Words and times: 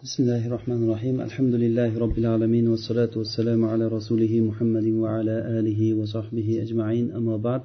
بسم 0.00 0.23
الله 0.23 0.47
الرحمن 0.47 0.83
الرحيم 0.83 1.21
الحمد 1.21 1.55
لله 1.63 1.91
رب 1.99 2.17
العالمين 2.17 2.65
والصلاة 2.67 3.13
والسلام 3.15 3.65
على 3.65 3.85
رسوله 3.87 4.33
محمد 4.49 4.87
وعلى 5.03 5.35
آله 5.59 5.81
وصحبه 5.99 6.47
أجمعين 6.63 7.11
أما 7.11 7.37
بعد 7.37 7.61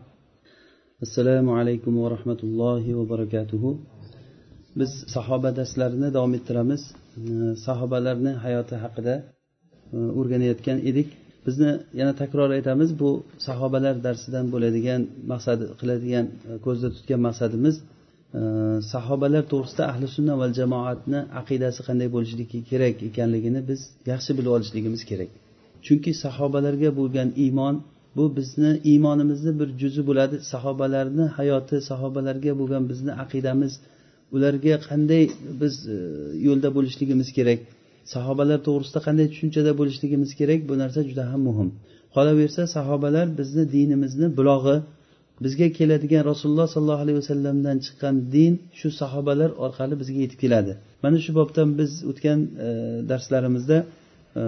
السلام 1.02 1.47
عليكم 1.50 1.92
ورحمة 1.97 2.41
الله 2.42 2.94
وبركاته 2.94 3.65
biz 4.76 4.91
sahoba 5.15 5.57
darslarini 5.57 6.15
davom 6.15 6.34
ettiramiz 6.34 6.83
sahobalarni 7.67 8.32
hayoti 8.45 8.74
haqida 8.84 9.14
e, 9.93 9.96
o'rganayotgan 10.18 10.79
edik 10.90 11.08
bizni 11.46 11.70
yana 12.00 12.12
takror 12.22 12.50
aytamiz 12.58 12.90
bu 13.00 13.11
sahobalar 13.48 13.95
darsidan 14.06 14.46
bo'ladigan 14.52 15.00
maqsad 15.32 15.61
qiladigan 15.80 16.27
e, 16.48 16.52
ko'zda 16.66 16.88
tutgan 16.96 17.20
maqsadimiz 17.29 17.77
sahobalar 18.93 19.45
to'g'risida 19.53 19.84
ahli 19.93 20.07
sunna 20.16 20.34
va 20.41 20.46
jamoatni 20.59 21.21
aqidasi 21.41 21.80
qanday 21.89 22.09
bo'lishligi 22.14 22.59
kerak 22.71 22.96
ekanligini 23.09 23.61
biz 23.71 23.80
yaxshi 24.12 24.31
bilib 24.39 24.53
olishligimiz 24.57 25.03
kerak. 25.11 25.31
Chunki 25.86 26.11
sahobalarga 26.25 26.91
bo'lgan 27.00 27.29
iymon 27.44 27.75
bu 28.17 28.25
bizni 28.36 28.71
iymonimizni 28.93 29.53
bir 29.61 29.68
juzi 29.80 30.03
bo'ladi. 30.08 30.36
Sahobalarni 30.53 31.27
hayoti 31.39 31.77
sahobalarga 31.91 32.53
bo'lgan 32.61 32.85
bizni 32.91 33.13
aqidamiz 33.25 33.73
ularga 34.35 34.75
qanday 34.89 35.25
biz 35.61 35.75
e, 35.95 35.99
yo'lda 36.47 36.69
bo'lishligimiz 36.77 37.29
kerak. 37.39 37.61
Sahobalar 38.15 38.59
to'g'risida 38.69 39.01
qanday 39.07 39.27
tushunchada 39.33 39.73
bo'lishligimiz 39.80 40.30
kerak 40.41 40.61
bu 40.69 40.75
narsa 40.83 41.01
juda 41.09 41.25
ham 41.33 41.41
muhim. 41.49 41.69
Qolaversa 42.15 42.63
sahobalar 42.77 43.27
bizni 43.39 43.65
dinimizni 43.75 44.27
bulog'i 44.39 44.77
bizga 45.45 45.67
keladigan 45.79 46.23
rasululloh 46.31 46.69
sollallohu 46.75 47.03
alayhi 47.05 47.19
vasallamdan 47.23 47.77
chiqqan 47.87 48.15
din 48.35 48.53
shu 48.79 48.89
sahobalar 49.01 49.51
orqali 49.65 49.95
bizga 50.01 50.19
yetib 50.25 50.39
keladi. 50.45 50.73
Mana 51.05 51.17
shu 51.25 51.31
bobdan 51.41 51.69
biz 51.81 51.93
o'tgan 52.11 52.39
e, 52.67 52.69
darslarimizda 53.11 53.79
e, 54.41 54.43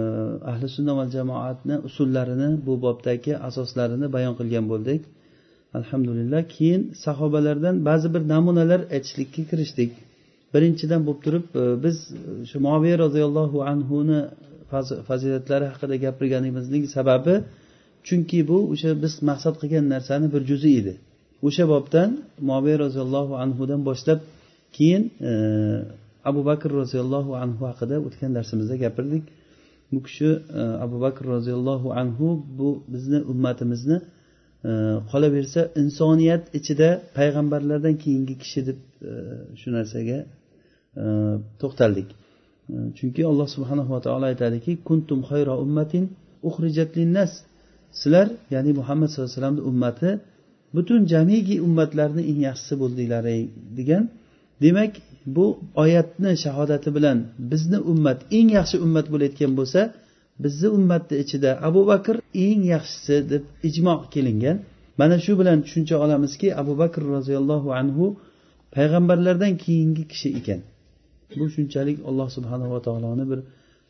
ahli 0.51 0.67
sunna 0.75 0.93
va 0.99 1.05
jamoatni 1.15 1.75
usullarini 1.87 2.49
bu 2.65 2.73
bobdagi 2.85 3.33
asoslarini 3.49 4.07
bayon 4.15 4.33
qilgan 4.39 4.65
bo'ldik. 4.71 5.01
Alhamdulillah 5.79 6.41
keyin 6.55 6.81
sahobalardan 7.05 7.75
ba'zi 7.89 8.07
bir 8.13 8.21
namunalar 8.33 8.81
aytishlikka 8.95 9.41
kirishdik. 9.49 9.91
Birinchidan 10.53 11.01
bo'lib 11.07 11.21
turib 11.25 11.45
e, 11.61 11.63
biz 11.83 11.97
e, 12.11 12.31
shu 12.49 12.57
moviy 12.67 12.93
roziyallohu 13.03 13.57
anhuni 13.71 14.21
fazilatlari 15.09 15.65
haqida 15.71 15.95
gapirganimizning 16.05 16.83
sababi 16.95 17.35
chunki 18.07 18.39
bu 18.49 18.57
o'sha 18.73 18.91
biz 19.03 19.13
maqsad 19.29 19.55
qilgan 19.61 19.85
narsani 19.93 20.27
bir 20.33 20.41
juzi 20.49 20.69
edi. 20.79 20.93
O'sha 21.47 21.65
bobdan 21.73 22.09
moviy 22.51 22.75
roziyallohu 22.83 23.33
anhudan 23.43 23.81
boshlab 23.89 24.19
keyin 24.75 25.03
e, 25.29 25.31
abu 26.29 26.41
bakr 26.49 26.69
roziyallohu 26.81 27.31
anhu 27.43 27.61
haqida 27.69 27.95
o'tgan 28.07 28.31
darsimizda 28.37 28.75
gapirdik. 28.83 29.23
Bu 29.91 29.99
kishi 30.05 30.29
e, 30.59 30.61
abu 30.85 30.97
bakr 31.05 31.23
roziyallohu 31.35 31.87
anhu 32.01 32.27
bu 32.59 32.69
bizni 32.93 33.19
ummatimizni 33.31 33.97
e, 34.69 34.71
insoniyat 35.83 36.43
ichida 36.59 36.89
payg'ambarlardan 37.17 37.95
keyingi 38.03 38.35
kishi 38.41 38.59
deb 38.67 38.79
e, 39.09 39.11
shu 39.59 39.69
narsaga 39.77 40.17
e, 41.01 41.05
to'xtaldik. 41.61 42.09
E, 42.73 42.75
chunki 42.97 43.21
alloh 43.31 43.47
subhanava 43.55 43.97
taolo 44.05 44.25
aytadiki 44.31 44.71
kuntum 44.87 45.19
xayro 45.29 45.53
ummatin 45.65 46.03
uxrijat 46.49 46.91
linnas. 46.99 47.31
Sizlar 47.99 48.27
ya'ni 48.53 48.71
muhammad 48.79 49.07
sallallohu 49.09 49.29
alayhi 49.29 49.39
vasallamni 49.39 49.63
ummati 49.71 50.09
butun 50.75 51.01
jamiki 51.13 51.55
ummatlarni 51.67 52.21
eng 52.31 52.39
yaxshisi 52.47 52.75
bo'ldinglaring 52.81 53.47
degan. 53.77 54.03
Demak 54.63 54.93
bu 55.35 55.45
oyatni 55.83 56.31
shahodati 56.43 56.89
bilan 56.95 57.17
bizni 57.51 57.79
ummat 57.91 58.19
eng 58.37 58.49
yaxshi 58.57 58.77
ummat 58.85 59.05
bo'layotgan 59.13 59.51
bo'lsa 59.59 59.81
bizni 60.43 60.67
ummatni 60.77 61.15
ichida 61.23 61.51
abu 61.67 61.81
bakr 61.91 62.15
eng 62.45 62.61
yaxshisi 62.73 63.15
deb 63.31 63.43
ijmo 63.69 63.95
kelingan. 64.13 64.57
Mana 64.99 65.17
shu 65.25 65.31
bilan 65.39 65.57
tushuncha 65.65 65.95
olamizki 66.05 66.47
abu 66.61 66.73
bakr 66.81 67.01
roziyallohu 67.15 67.69
anhu 67.79 68.05
payg'ambarlardan 68.75 69.53
keyingi 69.63 70.03
kishi 70.11 70.29
ekan. 70.39 70.59
Bu 71.37 71.45
shunchalik 71.55 71.97
alloh 72.09 72.27
subhanava 72.37 72.77
taoloni 72.87 73.25
bir 73.31 73.39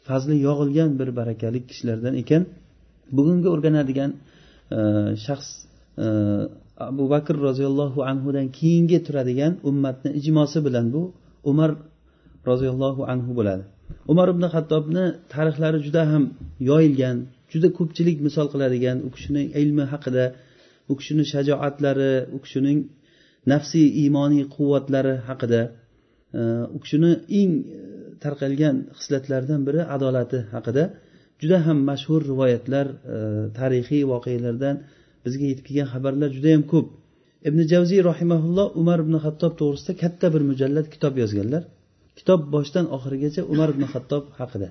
fazli 0.08 0.36
yog'ilgan 0.48 0.90
bir 1.00 1.10
barakali 1.20 1.60
kishilardan 1.70 2.14
ekan. 2.24 2.44
Bugungi 3.18 3.48
o'rganadigan 3.54 4.12
e, 4.78 4.80
shaxs 5.26 5.50
e, 6.04 6.08
abu 6.90 7.04
bakr 7.14 7.36
roziyallohu 7.48 8.00
anhudan 8.12 8.48
keyingi 8.58 8.98
turadigan 9.08 9.54
ummatni 9.70 10.10
ijmosi 10.20 10.60
bilan 10.66 10.86
bu 10.94 11.02
umar 11.52 11.72
roziyallohu 12.50 13.02
anhu 13.14 13.32
bo'ladi. 13.40 13.64
Umar 14.12 14.28
ibn 14.34 14.44
hattobni 14.54 15.06
tarixlari 15.34 15.80
juda 15.86 16.04
ham 16.12 16.24
yoyilgan 16.70 17.18
juda 17.54 17.68
ko'pchilik 17.78 18.18
misol 18.28 18.48
qiladigan 18.54 18.98
u 19.08 19.10
kishining 19.16 19.48
ilmi 19.62 19.84
haqida 19.94 20.26
u 20.92 20.94
kishini 21.00 21.24
shajoatlari 21.34 22.14
u 22.36 22.38
kishining 22.44 22.80
nafsiy 23.54 23.88
iymoniy 24.02 24.44
quvvatlari 24.56 25.14
haqida 25.28 25.62
e, 26.40 26.42
u 26.76 26.78
kishini 26.84 27.12
eng 27.40 27.54
tarqalgan 28.24 28.76
xislatlaridan 29.00 29.62
biri 29.68 29.82
adolati 29.96 30.40
haqida 30.54 30.84
juda 31.42 31.58
ham 31.66 31.78
mashhur 31.90 32.22
rivoyatlar 32.32 32.86
e, 33.16 33.18
tarixiy 33.60 34.04
voqealardan 34.14 34.76
bizga 35.26 35.46
yetib 35.52 35.66
kelgan 35.68 35.90
xabarlar 35.94 36.30
juda 36.38 36.50
yam 36.56 36.64
ko'p. 36.74 36.88
Ibn 37.48 37.60
javziy 37.72 38.02
rahimaulloh 38.12 38.68
umar 38.82 39.00
ibn 39.06 39.16
hattob 39.26 39.54
to'g'risida 39.62 39.94
katta 40.04 40.28
bir 40.34 40.42
mujallad 40.50 40.88
kitob 40.94 41.14
yozganlar. 41.24 41.64
Kitob 42.20 42.42
boshidan 42.56 42.86
oxirigacha 42.96 43.42
umar 43.54 43.70
ibn 43.74 43.84
hattob 43.94 44.24
haqida. 44.40 44.70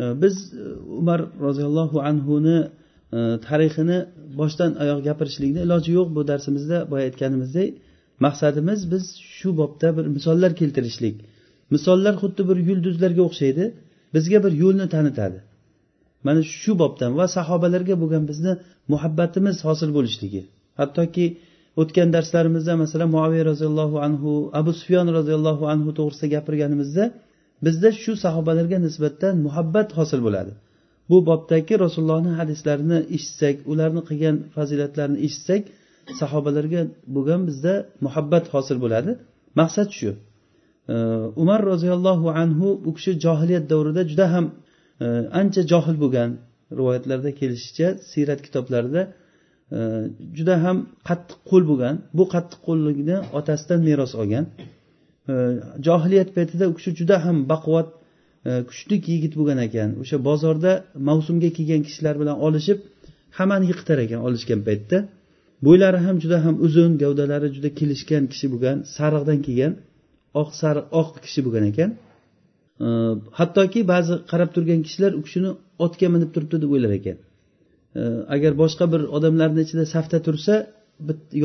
E, 0.00 0.02
biz 0.22 0.34
e, 0.62 0.64
umar 1.00 1.20
roziyallohu 1.46 1.98
anhuni 2.10 2.58
e, 3.16 3.18
tarixini 3.46 3.98
boshdan 4.40 4.70
oyoq 4.82 5.00
gapirishlikni 5.08 5.60
iloji 5.66 5.90
yo'q 5.98 6.08
bu 6.16 6.22
darsimizda 6.30 6.78
boya 6.90 7.04
aytganimizdek 7.08 7.70
maqsadimiz 8.24 8.80
biz 8.92 9.04
shu 9.38 9.48
bobda 9.60 9.88
bir 9.96 10.06
misollar 10.16 10.52
keltirishlik. 10.60 11.16
Misollar 11.74 12.14
xuddi 12.22 12.42
bir 12.50 12.58
yulduzlarga 12.68 13.22
o'xshaydi 13.28 13.64
bizga 14.14 14.38
bir 14.44 14.52
yo'lni 14.62 14.86
tanitadi. 14.94 15.38
Mana 16.28 16.40
shu 16.58 16.72
bobdan 16.82 17.10
va 17.18 17.26
sahobalarga 17.36 17.94
bo'lgan 18.02 18.24
bizni 18.30 18.52
muhabbatimiz 18.92 19.56
hosil 19.66 19.90
bo'lishligi. 19.96 20.42
Hattoki 20.80 21.26
o'tgan 21.80 22.08
darslarimizda 22.16 22.72
masalan 22.82 23.08
muaviy 23.16 23.42
roziyallohu 23.50 23.96
anhu 24.06 24.30
abu 24.60 24.70
sufyon 24.80 25.06
roziyallohu 25.18 25.64
anhu 25.74 25.90
to'g'risida 25.98 26.28
gapirganimizda 26.34 27.04
bizda 27.66 27.88
shu 28.02 28.12
sahobalarga 28.24 28.78
nisbatan 28.86 29.34
muhabbat 29.46 29.88
hosil 29.98 30.20
bo'ladi. 30.26 30.52
Bu 31.10 31.16
bobdagi 31.28 31.74
rasulullohni 31.84 32.32
hadislarini 32.40 32.98
eshitsak 33.16 33.56
ularni 33.72 34.02
qilgan 34.08 34.36
fazilatlarini 34.54 35.18
eshitsak 35.26 35.62
sahobalarga 36.20 36.82
bo'lgan 37.14 37.40
bizda 37.48 37.74
muhabbat 38.06 38.44
hosil 38.54 38.76
bo'ladi. 38.84 39.10
Maqsad 39.60 39.88
shu. 39.98 40.10
Umar 41.42 41.60
roziyallohu 41.72 42.26
anhu 42.42 42.68
u 42.88 42.90
kishi 42.96 43.12
johiliyat 43.24 43.64
davrida 43.72 44.02
juda 44.10 44.26
ham 44.34 44.44
ancha 45.40 45.62
johil 45.72 45.96
bo'lgan 46.04 46.30
rivoyatlarda 46.78 47.30
kelishicha 47.40 47.88
siyrat 48.10 48.40
kitoblarida 48.46 49.02
e, 49.76 49.78
juda 50.38 50.54
ham 50.64 50.76
qattiq 51.08 51.38
qo'l 51.50 51.64
bo'lgan 51.70 51.94
bu 52.18 52.24
qattiq 52.34 52.60
qo'llikni 52.68 53.16
otasidan 53.38 53.80
meros 53.88 54.12
olgan. 54.22 54.44
E, 55.32 55.34
johiliyat 55.86 56.30
paytida 56.36 56.64
u 56.70 56.74
kishi 56.78 56.90
juda 57.00 57.16
ham 57.24 57.36
baquvvat 57.52 57.88
e, 58.48 58.50
kuchli 58.68 58.96
yigit 59.14 59.34
bo'lgan 59.40 59.58
ekan. 59.66 59.90
O'sha 60.02 60.16
bozorda 60.28 60.72
mavsumga 61.08 61.50
kelgan 61.56 61.82
kishilar 61.86 62.14
bilan 62.22 62.36
olishib 62.46 62.78
hammani 63.38 63.66
yiqitar 63.70 63.98
ekan 64.06 64.20
olishgan 64.28 64.60
paytda. 64.68 64.98
Bo'ylari 65.66 65.98
ham 66.06 66.16
juda 66.22 66.38
ham 66.44 66.54
uzun 66.66 66.92
gavdalari 67.02 67.48
juda 67.56 67.70
kelishgan 67.78 68.24
kishi 68.32 68.46
bo'lgan 68.52 68.76
sariqdan 68.96 69.38
kelgan 69.46 69.72
oq 70.40 70.50
sariq 70.60 70.86
oq 71.00 71.10
kishi 71.24 71.40
bo'lgan 71.46 71.64
ekan. 71.72 71.90
Hattoki 73.38 73.80
ba'zi 73.92 74.14
qarab 74.30 74.50
turgan 74.56 74.80
kishilar 74.86 75.12
u 75.18 75.22
kishini 75.26 75.50
otga 75.84 76.08
minib 76.14 76.30
turibdi 76.34 76.56
deb 76.62 76.70
o'ylar 76.74 76.92
ekan. 76.98 77.16
Agar 78.34 78.52
boshqa 78.62 78.84
bir 78.92 79.00
odamlarni 79.16 79.60
ichida 79.66 79.84
safda 79.94 80.18
tursa 80.26 80.54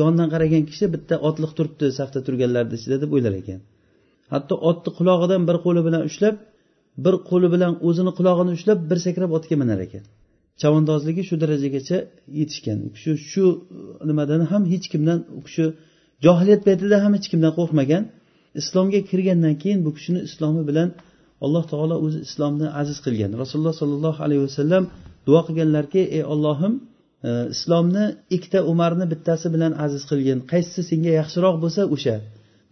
yondan 0.00 0.28
qaragan 0.34 0.62
kishi 0.70 0.86
bitta 0.94 1.14
otliq 1.28 1.52
turibdi 1.58 1.86
safda 1.98 2.20
turganlarni 2.26 2.74
ichida 2.80 2.96
deb 3.04 3.10
o'ylar 3.16 3.34
ekan. 3.42 3.60
Hatto 4.32 4.54
otni 4.70 4.90
qulog'idan 4.98 5.42
bir 5.48 5.56
qo'li 5.64 5.80
bilan 5.86 6.02
ushlab 6.10 6.36
bir 7.04 7.14
qo'li 7.30 7.48
bilan 7.54 7.72
o'zini 7.88 8.12
qulog'ini 8.18 8.50
ushlab 8.58 8.78
bir 8.90 8.98
sakrab 9.06 9.30
otga 9.38 9.56
minar 9.62 9.78
ekan. 9.86 10.04
Chavandozligi 10.60 11.22
shu 11.28 11.34
darajagacha 11.42 11.98
yetishgan. 12.40 12.78
U 12.86 12.88
kishi 12.94 13.10
shu 13.30 13.44
e, 13.54 13.56
nimadan 14.10 14.40
ham 14.50 14.62
hech 14.72 14.86
kimdan 14.92 15.18
u 15.38 15.40
kishi 15.46 15.64
johiliyat 16.24 16.62
paytida 16.68 16.96
ham 17.04 17.12
hech 17.16 17.26
kimdan 17.32 17.52
qo'rqmagan. 17.58 18.02
Islomga 18.60 19.00
kirgandan 19.10 19.54
keyin 19.62 19.80
bu 19.86 19.90
kishini 19.96 20.20
islomi 20.28 20.62
bilan 20.70 20.88
alloh 21.44 21.64
taolo 21.72 21.96
o'zi 22.06 22.18
islomni 22.28 22.68
aziz 22.80 22.98
qilgan. 23.04 23.30
Rasululloh 23.42 23.74
sollallohu 23.80 24.20
alayhi 24.26 24.42
vasallam 24.48 24.84
duo 25.26 25.40
qilganlarki 25.46 26.02
ey 26.16 26.24
ollohim 26.34 26.72
e, 27.28 27.30
islomni 27.54 28.04
ikkita 28.36 28.60
umarni 28.72 29.04
bittasi 29.12 29.46
bilan 29.54 29.72
aziz 29.84 30.02
qilgin. 30.10 30.38
Qaysisi 30.50 30.82
senga 30.90 31.12
yaxshiroq 31.20 31.56
bo'lsa 31.64 31.82
o'sha? 31.94 32.16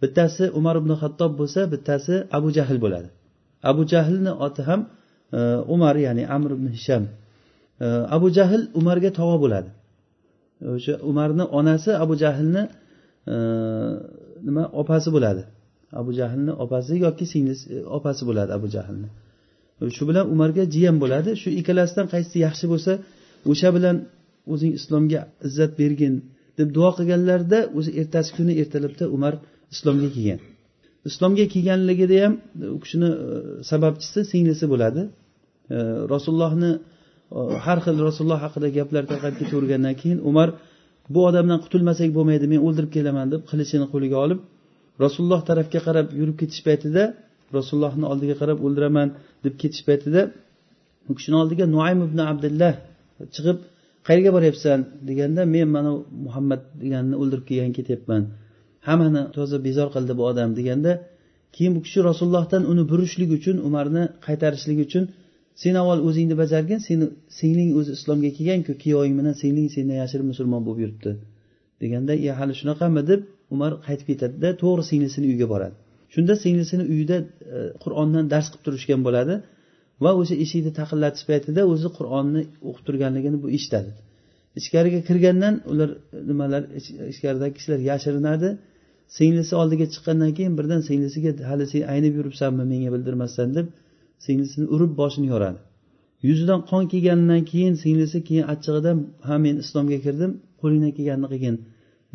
Bittasi 0.01 0.43
umar 0.59 0.75
ibn 0.81 0.91
hattob 1.01 1.31
bo'lsa 1.39 1.61
bittasi 1.73 2.13
abu 2.37 2.49
jahl 2.57 2.77
bo'ladi. 2.85 3.09
Abu 3.69 3.81
jahlni 3.93 4.31
oti 4.45 4.61
ham 4.69 4.81
e, 5.37 5.39
umar 5.75 5.95
ya'ni 6.05 6.23
amr 6.35 6.49
ibn 6.57 6.67
hisham. 6.75 7.03
E, 7.85 7.87
abu 8.15 8.27
jahl 8.37 8.61
umarga 8.79 9.09
tog'a 9.19 9.37
bo'ladi. 9.43 9.69
O'sha 10.75 10.93
umarni 11.09 11.43
onasi 11.59 11.91
abu 12.03 12.13
jahlni 12.23 12.63
e, 13.33 13.35
nima 14.47 14.63
opasi 14.81 15.09
bo'ladi. 15.15 15.43
Abu 15.99 16.11
jahlni 16.19 16.51
opasi 16.63 16.93
yoki 17.05 17.25
singlisi 17.33 17.65
e, 17.75 17.77
opasi 17.97 18.21
bo'ladi 18.29 18.51
abu 18.57 18.67
jahlni. 18.75 19.07
E, 19.81 19.83
shu 19.95 20.03
bilan 20.09 20.25
umarga 20.33 20.63
jiyan 20.75 20.95
bo'ladi. 21.03 21.29
Shu 21.41 21.49
ikkalasidan 21.59 22.07
qaysisi 22.13 22.37
yaxshi 22.47 22.65
bo'lsa 22.73 22.91
o'sha 23.51 23.69
bilan 23.75 23.95
o'zing 24.53 24.71
islomga 24.79 25.21
izzat 25.47 25.71
bergin 25.81 26.13
deb 26.59 26.67
duo 26.77 26.89
qilganlarida 26.97 27.59
o'zi 27.77 27.91
ertasi 28.01 28.29
kuni 28.37 28.53
ertalabda 28.61 29.05
umar 29.15 29.33
islomga 29.73 30.09
kelgan. 30.15 30.39
Islomga 31.09 31.45
kelganligida 31.53 32.17
ham 32.23 32.33
e, 32.63 32.65
u 32.75 32.77
kishini 32.83 33.09
sababchisi 33.71 34.19
singlisi 34.31 34.65
bo'ladi. 34.73 35.03
Rasulullohni 36.13 36.71
har 37.65 37.79
xil 37.85 37.97
rasululloh 38.07 38.39
haqida 38.45 38.67
gaplar 38.77 39.03
tarqab 39.11 39.33
ketavergandan 39.39 39.95
keyin 40.01 40.19
umar 40.29 40.49
bu 41.13 41.19
odamdan 41.29 41.59
qutulmasak 41.65 42.09
bo'lmaydi 42.17 42.45
men 42.53 42.59
o'ldirib 42.67 42.91
kelaman 42.97 43.27
deb 43.33 43.41
qilichini 43.51 43.85
qo'liga 43.93 44.17
olib 44.25 44.39
rasululloh 45.03 45.41
tarafga 45.49 45.79
qarab 45.87 46.07
yurib 46.19 46.35
ketish 46.41 46.61
paytida 46.67 47.03
rasulullohni 47.57 48.05
oldiga 48.11 48.35
qarab 48.41 48.57
o'ldiraman 48.65 49.09
deb 49.45 49.53
ketish 49.61 49.83
paytida 49.89 50.21
u 51.09 51.11
kishini 51.17 51.37
oldiga 51.41 51.65
nuaym 51.75 51.99
ibn 52.07 52.19
abdullah 52.31 52.73
chiqib 53.35 53.57
qayerga 54.07 54.31
boryapsan? 54.35 54.79
deganda 55.09 55.41
men 55.55 55.67
mana 55.75 55.91
muhammad 56.25 56.61
deganni 56.81 57.15
o'ldirib 57.21 57.45
kelgan 57.49 57.71
ketyapman. 57.77 58.21
Hammani 58.87 59.21
toza 59.35 59.57
bezor 59.67 59.87
qildi 59.95 60.13
bu 60.19 60.23
odam 60.31 60.49
deganda 60.59 60.91
keyin 61.55 61.73
bu 61.77 61.81
kishi 61.85 61.99
rasulullohdan 62.09 62.63
uni 62.71 62.83
burishlik 62.91 63.29
uchun 63.37 63.55
umarni 63.67 64.03
qaytarishlik 64.25 64.79
uchun 64.85 65.03
sen 65.61 65.75
avval 65.81 65.99
o'zingni 66.07 66.35
bajargin 66.41 66.79
seni 66.87 67.05
singling 67.37 67.71
o'zi 67.79 67.91
islomga 67.97 68.29
kelganku 68.37 68.73
kuyoving 68.83 69.15
bilan 69.19 69.35
singling 69.41 69.69
sendan 69.75 69.97
yashirib 70.03 70.27
musulmon 70.31 70.61
bo'lib 70.67 70.79
yuribdi 70.83 71.11
deganda 71.81 72.13
e 72.27 72.29
hali 72.39 72.53
shunaqami 72.59 73.01
deb 73.11 73.21
umar 73.55 73.71
qaytib 73.87 74.07
ketadida 74.11 74.49
to'g'ri 74.61 74.83
singlisini 74.91 75.25
uyiga 75.31 75.47
boradi. 75.53 75.75
Shunda 76.13 76.33
singlisini 76.43 76.83
uyida 76.93 77.17
e, 77.55 77.59
qur'ondan 77.83 78.25
dars 78.33 78.47
qilib 78.51 78.63
turishgan 78.67 79.01
bo'ladi 79.07 79.35
va 80.03 80.11
o'sha 80.21 80.35
eshikni 80.43 80.71
taqillatish 80.79 81.25
paytida 81.29 81.61
o'zi 81.73 81.89
qur'onni 81.97 82.41
o'qib 82.67 82.83
turganligini 82.87 83.37
bu 83.43 83.47
eshitadi. 83.57 83.91
Ichkariga 84.59 84.99
kirgandan 85.09 85.55
ular 85.71 85.89
e, 85.95 86.19
nimalar 86.29 86.61
ichkaridagi 87.11 87.53
kishilar 87.57 87.79
yashirinadi. 87.89 88.49
Singlisi 89.17 89.53
oldiga 89.61 89.85
chiqqandan 89.93 90.31
keyin 90.37 90.53
birdan 90.59 90.81
singlisiga 90.89 91.31
hali 91.49 91.65
sen 91.71 91.81
aynib 91.93 92.13
yuribsanmi 92.19 92.63
menga 92.71 92.89
bildirmasdan 92.95 93.49
deb 93.57 93.67
singlisini 94.25 94.65
urib 94.75 94.91
boshini 95.01 95.27
yoradi. 95.33 95.59
Yuzidan 96.27 96.59
qon 96.69 96.83
kelganidan 96.91 97.41
keyin 97.51 97.73
singlisi 97.83 98.17
keyin 98.27 98.45
achchig'idan 98.53 98.97
ha 99.27 99.35
men 99.45 99.55
islomga 99.63 99.97
kirdim 100.05 100.31
qo'lingdan 100.61 100.91
kelganini 100.97 101.27
qilgin 101.33 101.55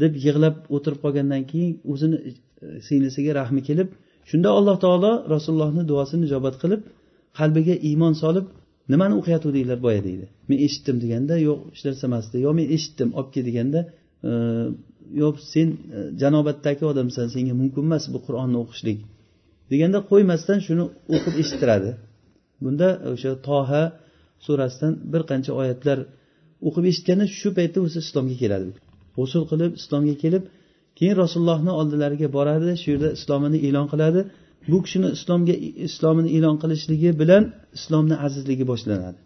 deb 0.02 0.12
yig'lab 0.26 0.56
o'tirib 0.74 1.00
qolgandan 1.04 1.42
keyin 1.50 1.72
o'zini 1.92 2.18
e, 2.26 2.32
singlisiga 2.86 3.32
rahmi 3.40 3.60
kelib 3.68 3.88
shunda 4.30 4.48
alloh 4.58 4.76
taolo 4.84 5.12
rasulullohni 5.34 5.82
duosini 5.90 6.24
ijobat 6.28 6.54
qilib 6.62 6.82
qalbiga 7.38 7.74
iymon 7.88 8.14
solib 8.22 8.46
nimani 8.92 9.14
o'qiyotgandinglar 9.20 9.78
boya 9.86 10.00
deydi. 10.08 10.26
Men 10.48 10.58
eshitdim 10.66 10.96
deganda 11.04 11.34
yo'q 11.48 11.58
hech 11.72 11.82
narsa 11.86 12.04
emas 12.10 12.24
yo 12.46 12.50
men 12.58 12.66
eshitdim 12.76 13.08
olib 13.18 13.30
kel 13.34 13.44
deganda 13.50 13.80
e, 14.28 14.30
yo'q 15.22 15.36
sen 15.52 15.68
e, 15.96 15.98
janobatdagi 16.22 16.84
odamsan 16.92 17.26
senga 17.34 17.54
mumkin 17.60 17.82
emas 17.88 18.04
bu 18.14 18.18
qur'onni 18.26 18.58
o'qishlik 18.64 18.98
deganda 19.72 19.98
qo'ymasdan 20.10 20.58
shuni 20.66 20.84
o'qib 21.14 21.34
eshittiradi. 21.42 21.90
Bunda 22.64 22.88
o'sha 23.12 23.32
toha 23.48 23.82
surasidan 24.44 24.92
bir 25.12 25.22
qancha 25.30 25.52
oyatlar 25.60 25.98
o'qib 26.68 26.84
eshitganda 26.90 27.26
shu 27.38 27.48
paytda 27.58 27.78
o'zi 27.86 27.98
islomga 28.04 28.36
keladi. 28.42 28.68
G'usul 29.18 29.44
qilib 29.50 29.72
islomga 29.80 30.14
kelib 30.22 30.44
keyin 30.98 31.16
rasulullohni 31.22 31.72
oldilariga 31.80 32.28
boradi 32.36 32.70
shu 32.82 32.88
yerda 32.92 33.08
islomini 33.18 33.58
e'lon 33.68 33.86
qiladi. 33.92 34.20
Bu 34.70 34.78
kishini 34.84 35.08
islomga 35.16 35.54
islomini 35.88 36.30
e'lon 36.36 36.56
qilishligi 36.62 37.10
bilan 37.20 37.42
islomni 37.78 38.16
azizligi 38.26 38.64
boshlanadi. 38.72 39.18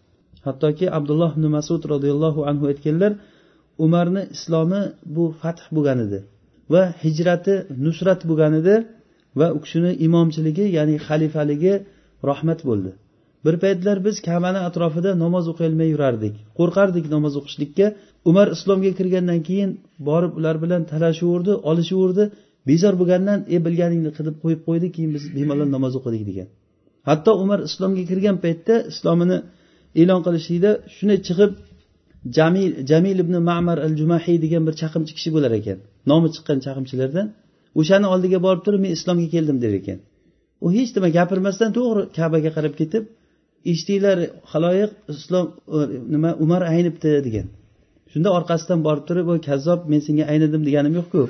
Hattoki 0.47 0.85
abdulloh 0.97 1.31
ibn 1.37 1.45
masud 1.57 1.81
roziyallohu 1.93 2.41
anhu 2.49 2.63
aytganlar 2.71 3.11
umarni 3.85 4.23
islomi 4.35 4.81
bu 5.15 5.25
fath 5.41 5.61
bo'lgan 5.75 5.99
edi 6.05 6.19
va 6.73 6.83
hijrati 7.03 7.53
nusrat 7.85 8.21
bo'lgan 8.29 8.53
edi 8.61 8.75
va 9.39 9.47
u 9.57 9.59
kishini 9.63 9.91
imomchiligi 10.07 10.65
ya'ni 10.77 10.95
xalifaligi 11.07 11.73
rahmat 12.29 12.59
bo'ldi. 12.69 12.91
Bir 13.45 13.55
paytlar 13.63 13.97
biz 14.07 14.15
kabani 14.29 14.59
atrofida 14.67 15.11
namoz 15.23 15.45
o'qiyolmay 15.51 15.89
yurardik. 15.93 16.33
Qo'rqardik 16.59 17.05
namoz 17.15 17.33
o'qishlikka. 17.39 17.87
Umar 18.29 18.47
islomga 18.55 18.91
kirgandan 18.99 19.39
keyin 19.47 19.71
borib 20.09 20.33
ular 20.39 20.55
bilan 20.63 20.81
talashaverdi 20.91 21.53
olishaverdi 21.69 22.23
bezor 22.69 22.93
bo'lgandan 23.01 23.39
e 23.55 23.57
bilganingni 23.65 24.11
qilib 24.17 24.35
qo'yib 24.43 24.61
qo'ydi 24.67 24.87
keyin 24.95 25.11
biz 25.15 25.23
bemalol 25.37 25.69
namoz 25.75 25.93
o'qidik 25.99 26.23
degan. 26.29 26.47
Hatto 27.09 27.31
umar 27.43 27.59
islomga 27.69 28.03
kirgan 28.09 28.37
paytda 28.45 28.75
islomini 28.91 29.37
e'lon 30.01 30.21
qilishlikda 30.25 30.71
shunday 30.95 31.19
chiqib 31.27 31.51
jamil 32.37 32.71
jamil 32.91 33.17
ibn 33.23 33.35
mamar 33.49 33.77
al 33.85 33.93
jumahiy 34.01 34.37
degan 34.45 34.63
bir 34.67 34.75
chaqimchi 34.81 35.13
kishi 35.17 35.29
bo'lar 35.35 35.51
ekan. 35.59 35.77
Nomi 36.11 36.27
chiqqan 36.35 36.57
chaqimchilardan 36.65 37.27
o'shani 37.79 38.07
oldiga 38.13 38.39
borib 38.45 38.61
turib 38.65 38.81
men 38.85 38.91
islomga 38.97 39.27
keldim 39.35 39.57
der 39.63 39.73
ekan. 39.81 39.99
U 40.65 40.67
hech 40.75 40.91
nima 40.95 41.09
gapirmasdan 41.17 41.69
to'g'ri 41.77 42.01
kabaga 42.17 42.51
qarab 42.57 42.73
ketib 42.81 43.03
eshitinglar 43.71 44.17
haloyiq 44.51 44.91
islom 45.13 45.45
e, 45.77 45.79
nima 46.13 46.31
umar 46.45 46.61
aynibdi 46.73 47.11
degan. 47.27 47.47
Shunda 48.11 48.29
orqasidan 48.37 48.79
borib 48.87 49.05
turib 49.09 49.27
o 49.33 49.35
kazzob 49.49 49.79
men 49.91 50.01
senga 50.07 50.25
aynidim 50.33 50.61
deganim 50.67 50.93
yo'qku. 50.99 51.21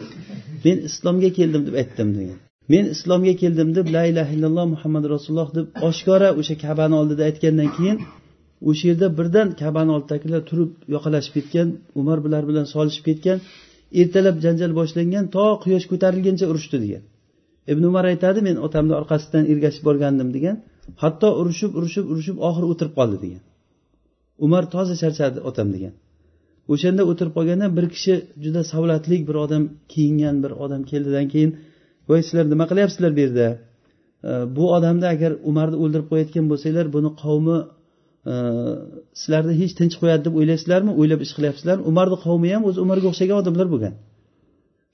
Men 0.66 0.78
islomga 0.90 1.30
keldim 1.40 1.62
deb 1.68 1.76
aytdim 1.82 2.10
degan. 2.20 2.40
Men 2.72 2.86
islomga 2.96 3.34
keldim 3.42 3.70
deb 3.78 3.88
la 3.96 4.04
ilaha 4.12 4.32
illalloh 4.36 4.66
muhammad 4.74 5.04
rasululloh 5.14 5.50
deb 5.58 5.68
oshkora 5.90 6.30
o'sha 6.40 6.56
kabani 6.66 6.96
oldida 7.02 7.24
aytgandan 7.30 7.70
keyin 7.78 7.98
o'sha 8.70 8.86
yerda 8.90 9.08
birdan 9.18 9.48
kabani 9.62 9.92
oldidagilar 9.98 10.42
turib 10.50 10.72
yoqalashib 10.96 11.34
ketgan 11.38 11.68
umar 12.02 12.18
bular 12.26 12.44
bilan 12.50 12.66
solishib 12.74 13.04
ketgan 13.10 13.38
ertalab 14.02 14.36
janjal 14.46 14.72
boshlangan 14.80 15.26
to 15.36 15.46
quyosh 15.64 15.86
ko'tarilguncha 15.92 16.46
urushdi 16.52 16.78
degan. 16.86 17.04
Ibn 17.72 17.84
umar 17.92 18.06
aytadi 18.12 18.40
men 18.48 18.58
otamni 18.68 18.94
orqasidan 19.02 19.44
ergashib 19.52 19.84
borgandim 19.90 20.30
degan. 20.38 20.56
Hatto 21.04 21.28
urushib 21.42 21.72
urushib 21.78 22.06
urushib 22.12 22.38
oxiri 22.48 22.66
o'tirib 22.72 22.94
qoldi 23.00 23.18
degan. 23.26 23.44
Umar 24.46 24.64
toza 24.74 24.96
charchadi 25.02 25.40
otam 25.50 25.68
degan. 25.76 25.94
O'shanda 26.74 27.04
o'tirib 27.12 27.34
qolganda 27.38 27.68
bir 27.78 27.86
kishi 27.94 28.14
juda 28.44 28.62
savlatli 28.72 29.18
bir 29.28 29.36
odam 29.46 29.64
kiyingan 29.92 30.36
bir 30.44 30.52
odam 30.64 30.82
keldidan 30.92 31.26
keyin 31.34 31.52
voy 32.10 32.22
sizlar 32.28 32.46
nima 32.54 32.66
qilyapsizlar 32.72 33.12
bu 33.18 33.22
yerda 33.26 33.48
bu 34.56 34.64
odamni 34.76 35.06
agar 35.16 35.32
umarni 35.50 35.78
o'ldirib 35.84 36.08
qo'yayotgan 36.12 36.46
bo'lsanglar 36.52 36.86
buni 36.96 37.10
qavmi 37.24 37.58
e, 38.32 38.34
sizlarni 39.22 39.54
hech 39.62 39.74
tinch 39.80 39.96
qo'yadi 40.02 40.22
deb 40.28 40.34
o'ylaysizlarmi? 40.40 40.92
O'ylab 41.00 41.22
ish 41.26 41.34
qilyapsizlarmi 41.38 41.84
umarni 41.92 42.18
qavmi 42.26 42.48
ham 42.56 42.64
o'zi 42.70 42.80
umarga 42.86 43.08
o'xshagan 43.12 43.38
odamlar 43.42 43.68
bo'lgan. 43.74 43.94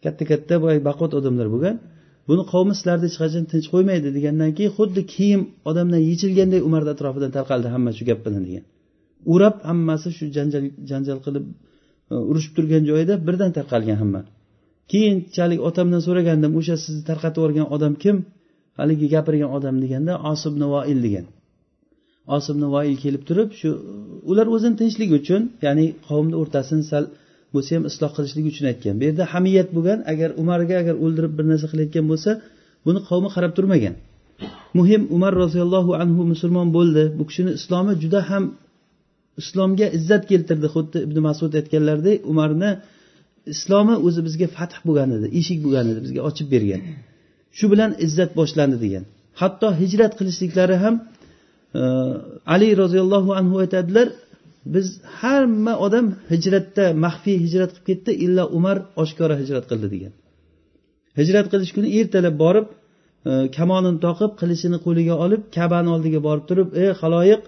Katta 0.03 0.23
katta 0.31 0.55
boy 0.65 0.75
baquvvat 0.87 1.13
odamlar 1.19 1.47
bo'lgan. 1.53 1.75
Buni 2.29 2.43
qavmi 2.53 2.73
sizlarni 2.79 3.05
hech 3.09 3.17
qachon 3.23 3.43
tinch 3.51 3.67
qo'ymaydi 3.73 4.09
degandan 4.17 4.51
keyin 4.57 4.73
xuddi 4.77 5.01
kiyim 5.13 5.41
odamdan 5.69 6.01
yechilganday 6.09 6.61
umarni 6.67 6.89
atrofidan 6.95 7.31
tarqaldi 7.37 7.67
hamma 7.75 7.91
shu 7.97 8.03
gap 8.09 8.19
bilan 8.25 8.43
degan. 8.47 8.63
O'rab 9.33 9.55
hammasi 9.69 10.09
shu 10.17 10.25
janjal 10.35 10.63
janjal 10.91 11.17
qilib 11.25 11.45
e, 12.11 12.15
urushib 12.29 12.53
turgan 12.57 12.83
joyida 12.89 13.13
birdan 13.27 13.51
tarqalgan 13.57 13.97
hamma. 14.01 14.21
Keyinchalik 14.91 15.59
otamdan 15.69 16.01
so'ragandim 16.07 16.51
o'sha 16.59 16.75
sizni 16.83 17.03
tarqatib 17.09 17.39
yuborgan 17.41 17.67
odam 17.75 17.93
kim? 18.03 18.17
Haligi 18.79 19.07
gapirgan 19.15 19.49
odam 19.57 19.75
deganda 19.83 20.13
osib 20.31 20.53
navoil 20.63 20.99
degan. 21.05 21.25
Osib 22.37 22.55
navoil 22.63 22.95
kelib 23.03 23.23
turib 23.29 23.49
shu 23.59 23.69
ular 24.31 24.47
o'zini 24.55 24.75
tinchligi 24.81 25.13
uchun 25.21 25.41
ya'ni 25.65 25.85
qavmni 26.07 26.35
o'rtasini 26.41 26.83
sal 26.91 27.03
bo'lsa 27.53 27.71
ham 27.75 27.83
isloh 27.89 28.11
qilishlik 28.15 28.45
uchun 28.51 28.65
aytgan. 28.71 28.93
Bu 28.99 29.03
yerda 29.07 29.23
hamiyat 29.33 29.69
bo'lgan 29.75 29.99
agar 30.11 30.29
umarga 30.41 30.75
agar 30.81 30.95
o'ldirib 31.03 31.33
bir 31.37 31.45
narsa 31.51 31.67
qilayotgan 31.71 32.05
bo'lsa 32.11 32.31
buni 32.85 32.99
qavmi 33.09 33.29
qarab 33.35 33.51
turmagan. 33.57 33.95
Muhim 34.77 35.01
umar 35.15 35.33
roziyallohu 35.43 35.91
anhu 36.03 36.21
musulmon 36.33 36.67
bo'ldi. 36.77 37.03
Bu 37.17 37.23
kishini 37.29 37.51
islomi 37.59 37.93
juda 38.03 38.19
ham 38.29 38.43
islomga 39.41 39.87
izzat 39.97 40.23
keltirdi. 40.31 40.67
Xuddi 40.75 40.97
ibn 41.07 41.17
masud 41.27 41.51
aytganlaridek 41.59 42.17
umarni 42.31 42.71
islomi 43.53 43.95
o'zi 44.07 44.21
bizga 44.27 44.47
fath 44.57 44.75
bo'lgan 44.87 45.09
edi 45.17 45.27
eshik 45.39 45.59
bo'lgan 45.65 45.85
edi 45.91 45.99
bizga 46.05 46.21
ochib 46.29 46.47
bergan. 46.53 46.81
Shu 47.57 47.65
bilan 47.73 47.91
izzat 48.05 48.31
boshlandi 48.39 48.77
degan. 48.85 49.03
Hatto 49.41 49.67
hijrat 49.81 50.13
qilishliklari 50.19 50.75
ham 50.83 50.95
e, 51.79 51.81
ali 52.53 52.69
roziyallohu 52.81 53.31
anhu 53.39 53.55
aytadilar 53.63 54.07
biz 54.65 54.87
hamma 55.19 55.73
odam 55.85 56.05
hijratda 56.31 56.85
maxfiy 57.05 57.37
hijrat 57.45 57.71
qilib 57.75 57.85
ketdi 57.89 58.11
illo 58.25 58.43
umar 58.57 58.77
oshkora 59.03 59.35
hijrat 59.41 59.65
qildi 59.71 59.87
degan. 59.93 60.13
Hijrat 61.19 61.47
qilish 61.51 61.71
kuni 61.75 61.89
ertalab 61.99 62.35
borib 62.43 62.67
e, 63.29 63.31
kamonini 63.57 63.99
toqib 64.05 64.31
qilichini 64.41 64.77
qo'liga 64.85 65.15
olib 65.25 65.41
kabani 65.57 65.89
oldiga 65.95 66.19
borib 66.27 66.45
turib 66.49 66.69
ey 66.81 66.89
haloyiq 67.01 67.41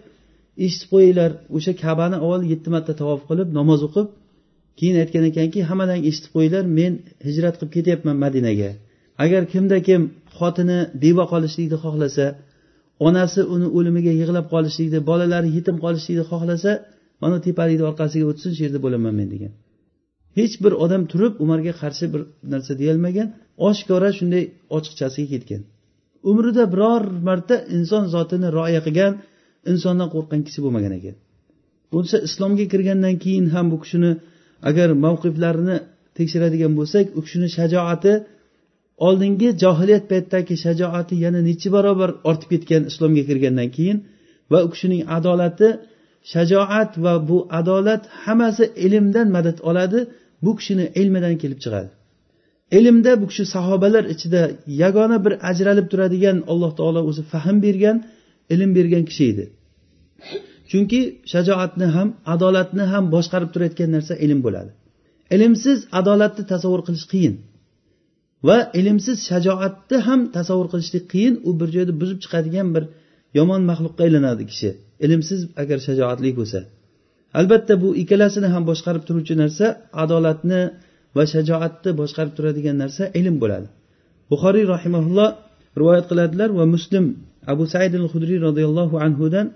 eshitib 0.65 0.89
qo'yinglar 0.94 1.32
o'sha 1.58 1.74
kabani 1.84 2.18
avval 2.24 2.41
yetti 2.51 2.70
marta 2.75 2.94
tavof 3.01 3.22
qilib 3.30 3.48
namoz 3.60 3.82
o'qib 3.88 4.08
keyin 4.80 4.96
aytgan 5.03 5.24
ekanki 5.32 5.60
hammadan 5.70 6.00
eshitib 6.10 6.32
qo'yinglar 6.36 6.65
men 6.80 6.94
hijrat 7.27 7.56
qilib 7.60 7.72
ketyapman 7.77 8.18
madinaga. 8.25 8.70
Agar 9.24 9.41
kimda 9.53 9.77
kim 9.88 10.01
xotini 10.38 10.80
beva 11.03 11.24
qolishlikni 11.34 11.77
xohlasa 11.84 12.25
onasi 13.08 13.41
uni 13.56 13.68
o'limiga 13.77 14.13
yig'lab 14.22 14.46
qolishlikni 14.53 15.00
bolalari 15.10 15.50
yetim 15.58 15.75
qolishlikni 15.84 16.25
xohlasa 16.32 16.72
mana 17.22 17.38
tepalikni 17.46 17.86
orqasiga 17.92 18.25
o'tsin 18.32 18.51
shu 18.56 18.62
yerda 18.66 18.80
bo'laman 18.86 19.13
men 19.20 19.28
degan. 19.34 19.51
Hech 20.40 20.56
bir 20.63 20.74
odam 20.84 21.04
turib 21.12 21.34
umarga 21.44 21.74
qarshi 21.82 22.06
bir 22.13 22.22
narsa 22.54 22.74
deyolmagan 22.82 23.28
oshkora 23.68 24.10
shunday 24.18 24.44
ochiqchasiga 24.78 25.28
ketgan. 25.34 25.62
Umrida 26.30 26.63
biror 26.74 27.04
marta 27.28 27.56
inson 27.78 28.04
zotini 28.13 28.48
rioya 28.58 28.82
qilgan 28.88 29.13
insondan 29.72 30.10
qo'rqqan 30.16 30.42
kishi 30.48 30.60
bo'lmagan 30.66 30.94
ekan. 31.00 31.16
Bo'lsa 31.94 32.16
islomga 32.28 32.66
kirgandan 32.74 33.16
keyin 33.24 33.46
ham 33.54 33.66
bu 33.74 33.78
kishini 33.84 34.12
agar 34.70 34.90
mavqiflarini 35.06 35.78
tekshiradigan 36.18 36.74
bo'lsak 36.80 37.06
u 37.18 37.20
kishini 37.25 37.48
shajoati 37.58 38.13
oldingi 39.08 39.50
johiliyat 39.63 40.06
paytidagi 40.12 40.56
shajoati 40.66 41.16
yana 41.25 41.40
necha 41.50 41.70
barobar 41.75 42.10
ortib 42.30 42.50
ketgan 42.54 42.84
islomga 42.92 43.24
kirgandan 43.30 43.70
keyin 43.78 43.98
va 44.51 44.60
u 44.66 44.68
kishining 44.74 45.01
adolati 45.18 45.68
shajoat 46.34 46.92
va 47.04 47.13
bu 47.30 47.38
adolat 47.60 48.04
hammasi 48.24 48.63
ilmdan 48.86 49.28
madad 49.36 49.58
oladi 49.70 50.00
bu 50.46 50.51
kishini 50.60 50.86
ilmidan 51.01 51.36
kelib 51.42 51.60
chiqadi. 51.63 51.90
Ilmda 52.78 53.22
bu 53.22 53.25
kishi 53.32 53.46
sahobalar 53.56 54.04
ichida 54.13 54.42
yagona 54.84 55.18
bir 55.25 55.34
ajralib 55.50 55.88
turadigan 55.92 56.38
alloh 56.51 56.72
taolo 56.80 57.01
o'zi 57.10 57.24
fahm 57.32 57.58
bergan 57.66 57.98
ilm 58.54 58.72
bergan 58.78 59.04
kishi 59.10 59.24
edi. 59.32 59.46
Chunki 60.70 61.01
shajoatni 61.34 61.88
ham 61.96 62.10
adolatni 62.34 62.84
ham 62.92 63.04
boshqarib 63.16 63.50
turayotgan 63.54 63.90
narsa 63.96 64.13
ilm 64.25 64.40
bo'ladi. 64.46 64.72
Ilmsiz 65.36 65.80
adolatni 66.00 66.44
tasavvur 66.51 66.82
qilish 66.88 67.08
qiyin 67.13 67.36
va 68.48 68.58
ilmsiz 68.80 69.18
shajoatni 69.30 69.98
ham 70.08 70.20
tasavvur 70.38 70.68
qilishlik 70.74 71.06
qiyin. 71.13 71.34
U 71.48 71.50
bir 71.60 71.70
joyda 71.75 71.94
buzib 72.01 72.20
chiqadigan 72.24 72.68
bir 72.75 72.84
yomon 73.38 73.62
maxluqqa 73.70 74.01
aylanadi 74.08 74.44
kishi. 74.51 74.70
Ilmsiz 75.05 75.41
agar 75.62 75.77
shajoatli 75.88 76.31
bo'lsa. 76.39 76.60
Albatta 77.39 77.74
bu 77.84 77.89
ikkalasini 78.01 78.48
ham 78.53 78.63
boshqarib 78.72 79.03
turuvchi 79.08 79.36
narsa 79.43 79.65
adolatni 80.03 80.62
va 81.17 81.24
shajoatni 81.34 81.91
boshqarib 82.01 82.34
turadigan 82.38 82.77
narsa 82.84 83.03
ilm 83.20 83.36
bo'ladi. 83.43 83.67
Buxoriy 84.31 84.65
rahimaulloh 84.75 85.29
rivoyat 85.79 86.05
qiladilar 86.12 86.50
va 86.60 86.65
muslim 86.75 87.05
abu 87.53 87.63
said 87.74 87.93
al 88.01 88.08
hudriy 88.13 88.39
roziyallohu 88.48 88.96
anhudan 89.05 89.48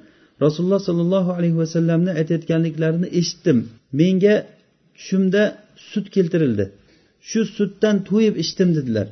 rasululloh 0.45 0.81
sollallohu 0.89 1.31
alayhi 1.37 1.57
vasallamni 1.63 2.11
aytayotganliklarini 2.19 3.07
eshitdim. 3.19 3.57
Menga 3.99 4.35
tushimda 4.97 5.43
sut 5.89 6.05
keltirildi. 6.15 6.65
Shu 7.29 7.41
sutdan 7.57 7.95
to'yib 8.09 8.35
ichdim 8.43 8.69
dedilar. 8.77 9.07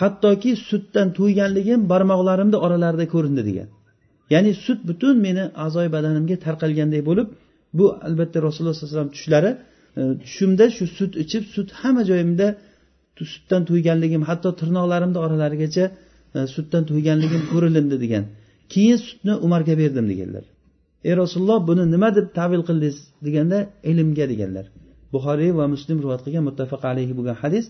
Hattoki 0.00 0.50
sutdan 0.68 1.08
to'yganligim 1.18 1.80
barmoqlarimni 1.92 2.58
oralarida 2.66 3.06
ko'rindi 3.14 3.42
degan. 3.48 3.68
Ya'ni 4.32 4.52
sut 4.64 4.80
butun 4.88 5.14
meni 5.26 5.44
a'zoyi 5.64 5.90
badanimga 5.96 6.36
tarqalganday 6.46 7.02
bo'lib 7.08 7.28
bu 7.78 7.84
albatta 8.06 8.38
rasululloh 8.46 8.74
sallallohu 8.74 8.92
alayhi 8.92 8.98
vasallam 8.98 9.14
tushlari 9.16 9.50
e, 10.00 10.02
tushimda 10.22 10.64
shu 10.76 10.84
sut 10.98 11.12
ichib 11.24 11.44
sut 11.54 11.68
hamma 11.80 12.02
joyimda 12.10 12.46
sutdan 13.32 13.62
to'yganligim 13.68 14.22
hatto 14.30 14.48
tirnoqlarimni 14.60 15.18
oralarigacha 15.24 15.84
e, 16.36 16.38
sutdan 16.54 16.82
to'yganligim 16.90 17.42
ko'rilindi 17.52 17.96
degan. 18.04 18.24
Keyin 18.72 18.98
sutni 19.06 19.34
umarga 19.46 19.74
berdim 19.82 20.06
deganlar. 20.12 20.44
Ey 21.08 21.14
rasululloh 21.22 21.58
buni 21.68 21.84
nima 21.94 22.08
deb 22.18 22.26
tavil 22.38 22.62
qildingiz 22.68 22.96
deganda 23.26 23.58
ilmga 23.90 24.24
deganlar. 24.32 24.66
Buxoriy 25.14 25.50
va 25.58 25.64
muslim 25.74 25.96
rivoyat 26.02 26.22
qilgan 26.26 26.44
muttafaq 26.48 26.82
alayhi 26.92 27.12
bo'lgan 27.18 27.36
hadis 27.44 27.64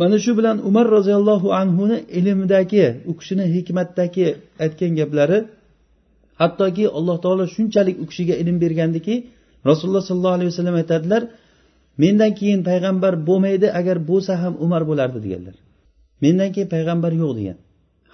mana 0.00 0.16
shu 0.24 0.32
bilan 0.38 0.56
umar 0.68 0.86
roziyallohu 0.96 1.48
anhuni 1.60 1.98
ilmdagi 2.18 2.86
u 3.10 3.12
kishini 3.18 3.44
hikmatdagi 3.54 4.26
aytgan 4.64 4.92
gaplari 5.00 5.38
hattoki 6.40 6.84
alloh 6.98 7.16
taolo 7.24 7.44
shunchalik 7.54 7.96
u 8.02 8.04
kishiga 8.10 8.34
ilm 8.42 8.56
bergandiki 8.64 9.14
rasululloh 9.68 10.04
sollallohu 10.08 10.36
alayhi 10.38 10.50
vasallam 10.52 10.76
aytadilar 10.82 11.22
mendan 12.02 12.32
keyin 12.38 12.60
payg'ambar 12.68 13.12
bo'lmaydi 13.28 13.66
agar 13.80 13.96
bo'lsa 14.10 14.32
ham 14.42 14.54
umar 14.64 14.82
bo'lardi 14.90 15.18
deganlar. 15.24 15.56
Mendan 16.24 16.50
keyin 16.54 16.68
payg'ambar 16.74 17.12
yo'q 17.22 17.32
degan. 17.38 17.56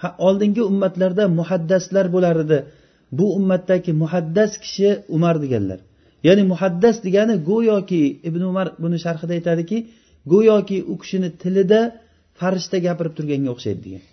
Ha 0.01 0.09
oldingi 0.27 0.61
ummatlarda 0.71 1.23
muhaddaslar 1.39 2.05
bo'lar 2.15 2.35
edi 2.45 2.59
bu 3.17 3.25
ummatdagi 3.37 3.91
muhaddas 4.03 4.51
kishi 4.63 4.89
umar 5.15 5.35
deganlar. 5.43 5.79
Ya'ni 6.27 6.43
muhaddas 6.51 6.95
degani 7.05 7.35
go'yoki 7.49 8.01
ibn 8.29 8.41
umar 8.51 8.67
buni 8.83 8.97
sharhida 9.05 9.33
aytadiki 9.37 9.77
go'yoki 10.33 10.77
u 10.91 10.93
kishini 11.01 11.29
tilida 11.41 11.79
farishta 12.39 12.77
gapirib 12.87 13.13
turganga 13.17 13.49
o'xshaydi 13.55 13.81
degan. 13.87 14.03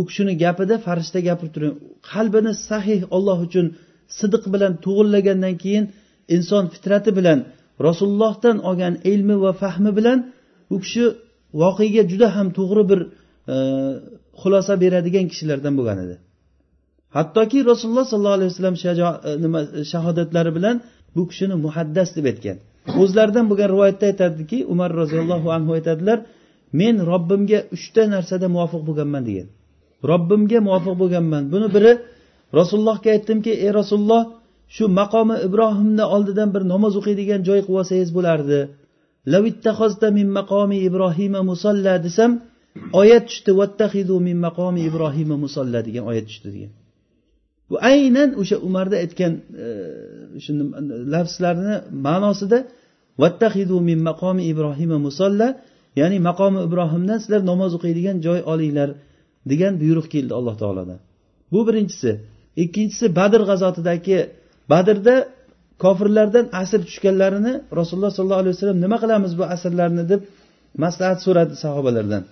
U 0.00 0.02
kishini 0.08 0.32
gapida 0.42 0.74
farishta 0.86 1.18
gapirib 1.28 1.52
turgan 1.54 1.74
qalbini 2.10 2.52
sahih 2.68 3.00
olloh 3.16 3.38
uchun 3.46 3.66
sidiq 4.18 4.44
bilan 4.54 4.72
to'g'irlagandan 4.84 5.54
keyin 5.62 5.84
inson 6.36 6.64
fitrati 6.74 7.10
bilan 7.18 7.38
rasulullohdan 7.86 8.56
olgan 8.68 8.94
ilmi 9.12 9.36
va 9.44 9.52
fahmi 9.62 9.90
bilan 9.98 10.18
u 10.74 10.76
kishi 10.84 11.04
voqega 11.62 12.02
juda 12.10 12.28
ham 12.36 12.48
to'g'ri 12.58 12.82
bir 12.90 13.00
e, 13.54 13.56
xulosa 14.40 14.72
beradigan 14.82 15.26
kishilardan 15.32 15.74
bo'lgan 15.78 15.98
edi. 16.04 16.16
Hattoki 17.16 17.58
rasululloh 17.70 18.06
sollallohu 18.12 18.36
alayhi 18.38 18.50
vasallam 18.52 18.76
e, 19.28 19.30
nima 19.44 19.60
e, 19.78 19.80
shahodatlari 19.92 20.50
bilan 20.58 20.76
bu 21.16 21.22
kishini 21.30 21.56
muhaddas 21.64 22.08
deb 22.16 22.26
aytgan. 22.32 22.56
O'zlaridan 23.02 23.44
bo'lgan 23.50 23.68
rivoyatda 23.74 24.04
aytadiki 24.10 24.58
umar 24.72 24.90
roziyallohu 25.00 25.48
anhu 25.56 25.70
aytadilar 25.78 26.18
men 26.80 26.94
robbimga 27.10 27.58
uchta 27.76 28.02
narsada 28.14 28.46
muvofiq 28.54 28.82
bo'lganman 28.88 29.22
degan. 29.28 29.48
Robbimga 30.10 30.58
muvofiq 30.66 30.94
bo'lganman. 31.02 31.42
Buni 31.52 31.68
biri 31.76 31.92
rasulullohga 32.58 33.08
aytdimki 33.16 33.52
ey 33.64 33.70
rasululloh 33.80 34.22
shu 34.76 34.84
maqomi 35.00 35.36
ibrohimni 35.46 36.04
oldidan 36.14 36.48
bir 36.54 36.62
namoz 36.72 36.92
o'qiydigan 37.00 37.40
joy 37.48 37.60
qilib 37.66 37.78
olsangiz 37.80 38.10
bo'lardi 38.18 38.60
min 40.18 40.28
maqomi 40.38 40.76
ibrohima 40.88 41.40
musalla 41.50 41.94
desam 42.06 42.32
oyat 43.00 43.24
tushdi 43.28 43.50
vattahidu 43.60 44.14
min 44.28 44.36
maqomi 44.46 44.80
ibrohima 44.88 45.36
musalla 45.44 45.78
degan 45.86 46.04
oyat 46.10 46.26
tushdi 46.30 46.48
degan. 46.54 46.72
Bu 47.70 47.76
aynan 47.92 48.30
o'sha 48.40 48.56
umarda 48.68 48.96
aytgan 49.04 49.32
e, 49.64 49.68
shu 50.44 50.52
lafzlarni 51.14 51.74
ma'nosida 52.06 52.58
vattahidu 53.22 53.76
min 53.88 53.98
maqomi 54.08 54.42
ibrohima 54.52 54.98
musalla 55.06 55.48
ya'ni 56.00 56.18
maqomi 56.28 56.58
ibrohimdan 56.68 57.18
sizlar 57.22 57.42
namoz 57.50 57.70
o'qiydigan 57.78 58.16
joy 58.26 58.40
olinglar. 58.52 58.88
Degan 59.50 59.72
buyruq 59.82 60.06
keldi 60.14 60.32
alloh 60.38 60.54
taolodan 60.62 61.00
bu 61.52 61.60
birinchisi. 61.68 62.10
Ikkinchisi 62.62 63.06
badr 63.18 63.40
g'azotidagi 63.50 64.18
badrda 64.72 65.14
kofirlardan 65.84 66.46
asir 66.62 66.80
tushganlarini 66.88 67.52
rasululloh 67.78 68.12
sollallohu 68.16 68.42
alayhi 68.42 68.54
vasallam 68.56 68.78
nima 68.84 68.96
qilamiz 69.02 69.32
bu 69.38 69.44
asirlarni 69.54 70.04
deb 70.12 70.20
maslahat 70.84 71.18
so'radi 71.26 71.54
sahobalardan. 71.64 72.22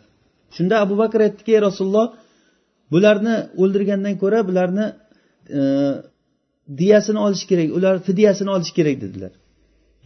Shunda 0.57 0.75
abu 0.85 0.95
bakr 1.03 1.19
aytdiki 1.27 1.51
ey 1.57 1.61
rasululloh 1.69 2.07
bularni 2.93 3.37
o'ldirgandan 3.63 4.15
ko'ra 4.23 4.41
bularni 4.49 4.87
e, 5.59 5.61
diyasini 6.81 7.19
olish 7.27 7.45
kerak 7.51 7.69
ular 7.79 7.95
fidyasini 8.09 8.51
olish 8.57 8.73
kerak 8.79 8.97
dedilar. 9.05 9.33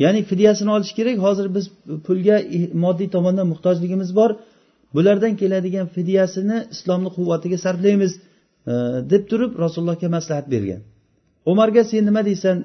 Ya'ni 0.05 0.21
fidyasini 0.31 0.71
olish 0.77 0.93
kerak 0.99 1.17
hozir 1.27 1.47
biz 1.57 1.65
pulga 2.07 2.37
moddiy 2.85 3.09
tomondan 3.15 3.47
muhtojligimiz 3.53 4.11
bor. 4.19 4.31
Bulardan 4.97 5.33
keladigan 5.40 5.87
fidyasini 5.97 6.59
islomni 6.75 7.11
quvvatiga 7.16 7.59
sarflaymiz 7.64 8.12
e, 8.16 8.73
deb 9.12 9.23
turib 9.30 9.52
rasulullohga 9.64 10.09
maslahat 10.16 10.47
bergan. 10.54 10.80
Umarga 11.52 11.83
sen 11.90 12.02
nima 12.09 12.23
deysan? 12.30 12.57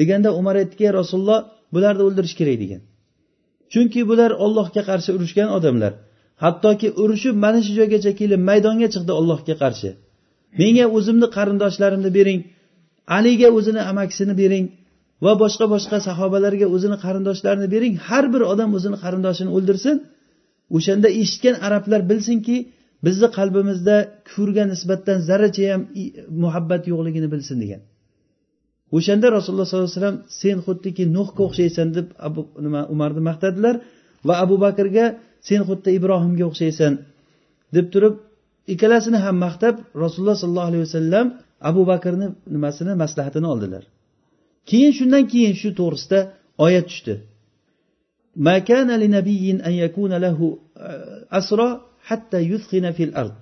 Deganda 0.00 0.30
umar 0.40 0.54
aytdiki 0.62 0.86
rasululloh 1.00 1.40
bularni 1.74 2.02
o'ldirish 2.08 2.34
kerak 2.40 2.58
degan. 2.62 2.82
Chunki 3.72 4.00
bular 4.10 4.30
ollohga 4.44 4.82
qarshi 4.90 5.10
urushgan 5.16 5.48
odamlar. 5.56 5.92
Hattoki 6.44 6.88
urushib 7.02 7.34
mana 7.44 7.60
shu 7.66 7.72
joygacha 7.78 8.12
kelib 8.20 8.40
maydonga 8.50 8.88
chiqdi 8.94 9.12
ollohga 9.20 9.54
qarshi. 9.62 9.90
Menga 10.60 10.86
o'zimni 10.96 11.26
qarindoshlarimni 11.36 12.10
bering 12.18 12.40
aliga 13.18 13.48
o'zini 13.58 13.82
amakisini 13.90 14.34
bering 14.42 14.64
va 15.24 15.32
boshqa 15.42 15.64
boshqa 15.74 15.98
sahobalarga 16.08 16.66
o'zini 16.74 16.96
qarindoshlarini 17.04 17.68
bering. 17.74 17.94
Har 18.08 18.24
bir 18.34 18.42
odam 18.52 18.70
o'zini 18.78 18.96
qarindoshini 19.04 19.50
o'ldirsin 19.56 19.96
o'shanda 20.76 21.08
eshitgan 21.22 21.56
arablar 21.66 22.00
bilsinki 22.10 22.56
bizni 23.06 23.28
qalbimizda 23.38 23.96
kufrga 24.28 24.64
nisbatan 24.72 25.18
zarracha 25.28 25.64
ham 25.72 25.82
muhabbat 26.42 26.82
yo'qligini 26.92 27.28
bilsin 27.34 27.56
degan. 27.62 27.82
O'shanda 28.96 29.26
rasululloh 29.36 29.66
sollallohu 29.68 29.88
alayhi 29.88 30.00
vasallam 30.00 30.18
sen 30.40 30.56
xuddiki 30.66 31.04
nuhga 31.16 31.42
o'xshaysan 31.48 31.88
deb 31.96 32.06
abu 32.28 32.40
nima 32.64 32.80
umarni 32.94 33.22
maqtadilar 33.28 33.74
va 34.28 34.34
abu 34.44 34.56
bakrga 34.66 35.06
sen 35.48 35.60
xuddi 35.68 35.90
ibrohimga 35.98 36.44
o'xshaysan 36.50 36.92
deb 37.76 37.86
turib 37.92 38.14
ikkalasini 38.72 39.18
ham 39.24 39.36
maqtab 39.46 39.74
rasululloh 40.04 40.36
sollallohu 40.42 40.68
alayhi 40.70 40.84
vasallam 40.88 41.26
abu 41.70 41.82
bakrni 41.92 42.26
nimasini 42.54 42.92
maslahatini 43.02 43.46
oldilar. 43.52 43.84
Keyin 44.70 44.92
shundan 44.98 45.24
keyin 45.32 45.54
shu 45.60 45.68
to'g'risida 45.80 46.18
oyat 46.66 46.84
tushdi. 46.90 47.14
ما 48.36 48.58
كان 48.58 49.00
لنبي 49.00 49.50
أن 49.50 49.72
يكون 49.72 50.12
له 50.12 50.58
أسرى 51.32 51.80
حتى 52.02 52.38
يثخن 52.38 52.90
في 52.90 53.04
الأرض. 53.04 53.34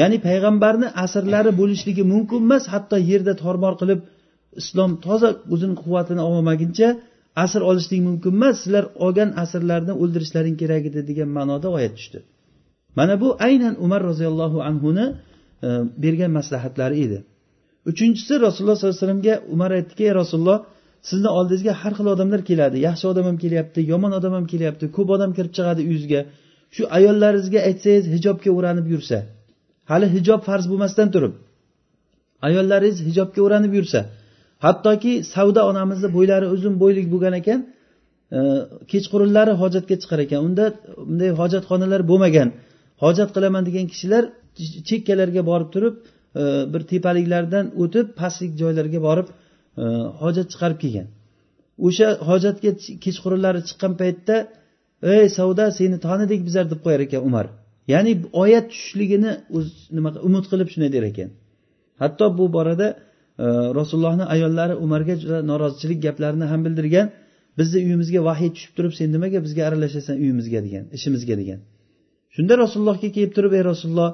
ya'ni 0.00 0.18
payg'ambarni 0.28 0.88
asrlari 1.04 1.50
bo'lishligi 1.60 2.02
mumkin 2.12 2.38
emas 2.46 2.64
hatto 2.72 2.96
yerda 3.10 3.32
tormor 3.42 3.74
qilib 3.80 4.00
islom 4.60 4.90
toza 5.06 5.30
o'zini 5.54 5.74
quvvatini 5.80 6.22
ololmaguncha 6.28 6.88
asr 7.44 7.60
olishlik 7.70 8.00
mumkin 8.08 8.30
emas 8.38 8.54
sizlar 8.62 8.84
olgan 9.04 9.30
asrlarni 9.42 9.94
o'ldirishlaring 10.02 10.56
kerak 10.62 10.82
edi 10.90 11.00
degan 11.10 11.30
ma'noda 11.38 11.68
oyat 11.76 11.92
tushdi 11.98 12.18
mana 12.98 13.14
bu 13.22 13.28
aynan 13.48 13.74
umar 13.84 14.00
roziyallohu 14.10 14.58
anhuni 14.68 15.06
e, 15.66 15.68
bergan 16.04 16.32
maslahatlari 16.38 16.96
edi 17.06 17.18
uchinchisi 17.90 18.34
rasululloh 18.46 18.76
sollallohu 18.76 18.96
alayhi 18.96 19.04
vasallamga 19.04 19.34
umar 19.54 19.70
aytdiki 19.78 20.02
ey 20.08 20.14
rasululloh 20.20 20.58
sizni 21.08 21.30
oldingizga 21.38 21.72
har 21.80 21.92
xil 21.98 22.06
odamlar 22.14 22.40
keladi. 22.50 22.76
Yaxshi 22.88 23.04
odam 23.12 23.24
ham 23.30 23.36
kelyapti 23.44 23.80
yomon 23.92 24.12
odam 24.18 24.32
ham 24.38 24.46
kelyapti 24.52 24.84
ko'p 24.96 25.08
odam 25.16 25.30
kirib 25.36 25.52
chiqadi 25.56 25.80
uyingizga. 25.88 26.20
Shu 26.74 26.82
ayollaringizga 26.98 27.60
aytsangiz 27.68 28.04
hijobga 28.14 28.50
o'ranib 28.58 28.86
yursa 28.94 29.16
hali 29.90 30.06
hijob 30.16 30.40
farz 30.48 30.64
bo'lmasdan 30.70 31.08
turib 31.14 31.32
ayollaringiz 32.48 32.98
hijobga 33.08 33.40
o'ranib 33.46 33.72
yursa 33.78 34.00
hattoki 34.66 35.12
savda 35.34 35.60
onamizni 35.70 36.08
bo'ylari 36.16 36.46
uzun 36.56 36.74
bo'ylik 36.82 37.06
bo'lgan 37.12 37.34
ekan 37.40 37.60
e, 38.36 38.38
kechqurunlari 38.92 39.52
hojatga 39.62 39.96
chiqar 40.02 40.18
ekan. 40.26 40.40
Unda 40.48 40.64
bunday 41.08 41.30
hojatxonalar 41.40 42.00
bo'lmagan. 42.10 42.48
Hojat 43.04 43.30
qilaman 43.36 43.62
degan 43.68 43.86
kishilar 43.92 44.22
chekkalarga 44.88 45.42
borib 45.50 45.68
turib 45.74 45.94
e, 46.40 46.42
bir 46.72 46.82
tepaliklardan 46.92 47.64
o'tib 47.82 48.06
pastlik 48.20 48.52
joylarga 48.62 49.00
borib 49.08 49.28
Э, 49.82 49.84
hojat 50.22 50.46
chiqarib 50.52 50.78
kelgan. 50.84 51.06
O'sha 51.86 52.08
hojatga 52.28 52.70
kechqurunlari 53.04 53.60
chiqqan 53.68 53.92
paytda 54.00 54.36
ey 55.14 55.26
savda 55.38 55.64
seni 55.78 55.96
tanidik 56.06 56.40
bizlar 56.46 56.66
deb 56.72 56.80
qo'yar 56.84 57.00
ekan 57.06 57.22
umar. 57.28 57.46
Ya'ni 57.92 58.12
oyat 58.42 58.66
tushishligini 58.72 59.32
o'z 59.56 59.68
nima 59.96 60.10
umid 60.28 60.44
qilib 60.50 60.68
shunday 60.72 60.90
der 60.96 61.04
ekan. 61.10 61.30
Hatto 62.02 62.24
bu 62.38 62.44
borada 62.56 62.88
e, 63.44 63.46
rasulullohni 63.78 64.24
ayollari 64.34 64.74
umarga 64.84 65.14
juda 65.22 65.38
norozichilik 65.50 65.98
gaplarini 66.06 66.46
ham 66.52 66.60
bildirgan 66.66 67.06
bizni 67.58 67.78
uyimizga 67.86 68.20
vahiy 68.28 68.50
tushib 68.56 68.72
turib 68.76 68.92
sen 68.98 69.08
nimaga 69.16 69.38
bizga 69.46 69.62
aralashasan 69.68 70.16
uyimizga? 70.22 70.58
degan 70.66 70.84
ishimizga 70.96 71.34
degan. 71.42 71.58
Shunda 72.34 72.54
rasulullohga 72.64 73.08
kelib 73.16 73.32
turib 73.36 73.52
ey 73.58 73.64
rasululloh 73.72 74.10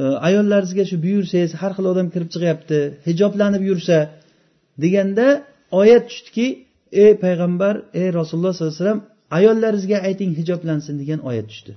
e, 0.00 0.04
ayollaringizga 0.28 0.84
shu 0.90 0.96
buyursangiz 1.04 1.52
har 1.60 1.72
xil 1.76 1.86
odam 1.92 2.06
kirib 2.14 2.28
chiqyapti 2.34 2.78
hijoblanib 3.08 3.62
yursa 3.70 3.96
deganda 4.82 5.26
oyat 5.80 6.04
tushdiki 6.10 6.46
ey 7.04 7.12
payg'ambar 7.24 7.74
ey 8.00 8.08
rasululloh 8.18 8.52
sollallohu 8.54 8.74
alayhi 8.74 8.82
vasallam 8.84 9.02
ayollaringizga 9.38 9.98
ayting 10.08 10.30
hijoblansin 10.38 10.94
degan 11.02 11.20
oyat 11.28 11.46
tushdi. 11.50 11.72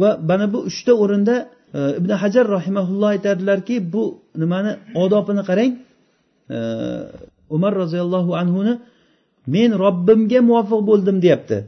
Va 0.00 0.10
mana 0.28 0.46
bu 0.52 0.58
uchta 0.70 0.92
o'rinda 1.02 1.34
e, 1.78 1.80
ibn 2.00 2.10
hajar 2.22 2.46
rahimaulloh 2.56 3.08
aytadilarki 3.14 3.76
bu 3.92 4.02
nimani 4.42 4.72
odobini 5.02 5.42
qarang. 5.50 5.72
E, 6.56 6.58
umar 7.56 7.72
roziyallohu 7.82 8.32
anhuni 8.42 8.74
men 9.54 9.70
robbimga 9.84 10.40
muvofiq 10.48 10.80
bo'ldim 10.90 11.16
deyapti. 11.24 11.58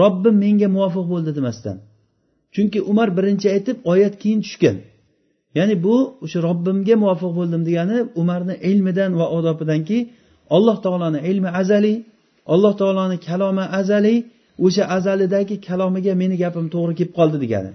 Robbim 0.00 0.34
menga 0.44 0.68
muvofiq 0.76 1.06
bo'ldi 1.12 1.30
demasdan. 1.38 1.76
Chunki 2.54 2.78
umar 2.90 3.08
birinchi 3.16 3.46
aytib 3.54 3.76
oyat 3.92 4.14
keyin 4.22 4.40
tushgan. 4.46 4.76
Ya'ni 5.58 5.74
bu 5.84 5.94
o'sha 6.24 6.38
robbimga 6.48 6.94
muvofiq 7.02 7.32
bo'ldim 7.38 7.62
degani 7.68 7.98
umarni 8.20 8.54
ilmidan 8.70 9.10
va 9.20 9.26
odobidanki 9.36 9.98
alloh 10.56 10.76
taoloni 10.84 11.20
ilmi 11.30 11.50
azaliy 11.60 11.96
alloh 12.54 12.72
taoloni 12.80 13.16
kalomi 13.28 13.64
azaliy 13.80 14.18
o'sha 14.66 14.84
azalidagi 14.96 15.56
kalomiga 15.68 16.12
meni 16.22 16.36
gapim 16.42 16.66
to'g'ri 16.74 16.94
kelib 16.98 17.12
qoldi 17.18 17.38
degani. 17.44 17.72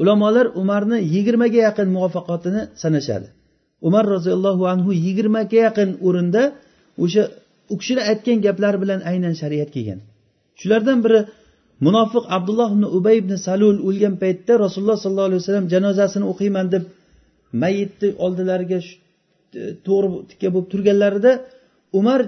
Ulamolar 0.00 0.46
umarni 0.60 0.98
yigirmaga 1.14 1.60
yaqin 1.68 1.88
muvaffaqiyatini 1.96 2.62
sanashadi. 2.82 3.28
Umar 3.88 4.04
roziyallohu 4.14 4.64
anhu 4.72 4.90
yigirmaga 5.06 5.58
yaqin 5.66 5.88
o'rinda 6.06 6.42
o'sha 7.04 7.22
u 7.72 7.74
kishini 7.80 8.02
aytgan 8.10 8.38
gaplari 8.46 8.78
bilan 8.82 9.00
aynan 9.10 9.34
shariat 9.40 9.70
kelgan. 9.74 10.00
Shulardan 10.60 10.98
biri 11.04 11.18
munofiq 11.86 12.24
abdulloh 12.36 12.68
ibn 12.76 12.84
ubay 12.98 13.16
ibn 13.22 13.32
salul 13.46 13.76
o'lgan 13.88 14.14
paytda 14.22 14.52
rasululloh 14.64 14.98
sollallohu 15.04 15.28
alayhi 15.30 15.42
vasallam 15.42 15.66
janozasini 15.74 16.26
o'qiyman 16.32 16.66
deb 16.74 16.84
mayitni 17.62 18.08
oldilariga 18.24 18.78
to'g'ri 19.86 20.08
tikka 20.30 20.48
bo'lib 20.54 20.68
turganlarida 20.72 21.32
umar 21.98 22.20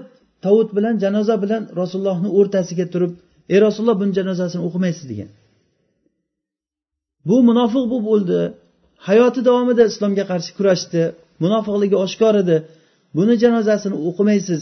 tovut 0.45 0.69
bilan 0.77 0.95
janoza 1.05 1.35
bilan 1.45 1.63
rasulullohni 1.81 2.29
o'rtasiga 2.39 2.87
turib 2.93 3.13
ey 3.53 3.59
rasululloh 3.67 3.97
buni 4.03 4.13
janozasini 4.19 4.63
o'qimaysiz 4.69 5.05
degan. 5.13 5.31
Bu 7.29 7.37
munofiq 7.49 7.85
bo'lib 7.93 8.07
o'ldi. 8.15 8.41
Hayoti 9.09 9.41
davomida 9.49 9.83
islomga 9.93 10.25
qarshi 10.31 10.51
kurashdi. 10.59 11.03
Munofiqligi 11.45 11.97
oshkor 12.05 12.35
edi. 12.43 12.57
Buni 13.19 13.35
janozasini 13.43 13.97
o'qimaysiz 14.09 14.61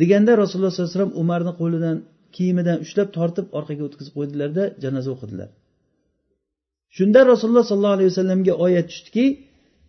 deganda 0.00 0.32
rasululloh 0.42 0.72
sollallohu 0.72 0.90
alayhi 0.90 0.98
vasallam 0.98 1.14
umarni 1.22 1.52
qo'lidan 1.60 1.96
kiyimidan 2.36 2.78
ushlab 2.84 3.08
tortib 3.16 3.46
orqaga 3.58 3.82
o'tkazib 3.88 4.14
qo'ydilarda 4.18 4.64
janoza 4.82 5.10
o'qidilar. 5.14 5.48
Shunda 6.96 7.20
rasululloh 7.32 7.64
sollallohu 7.70 7.96
alayhi 7.98 8.10
vasallamga 8.12 8.54
oyat 8.66 8.86
tushdiki 8.92 9.24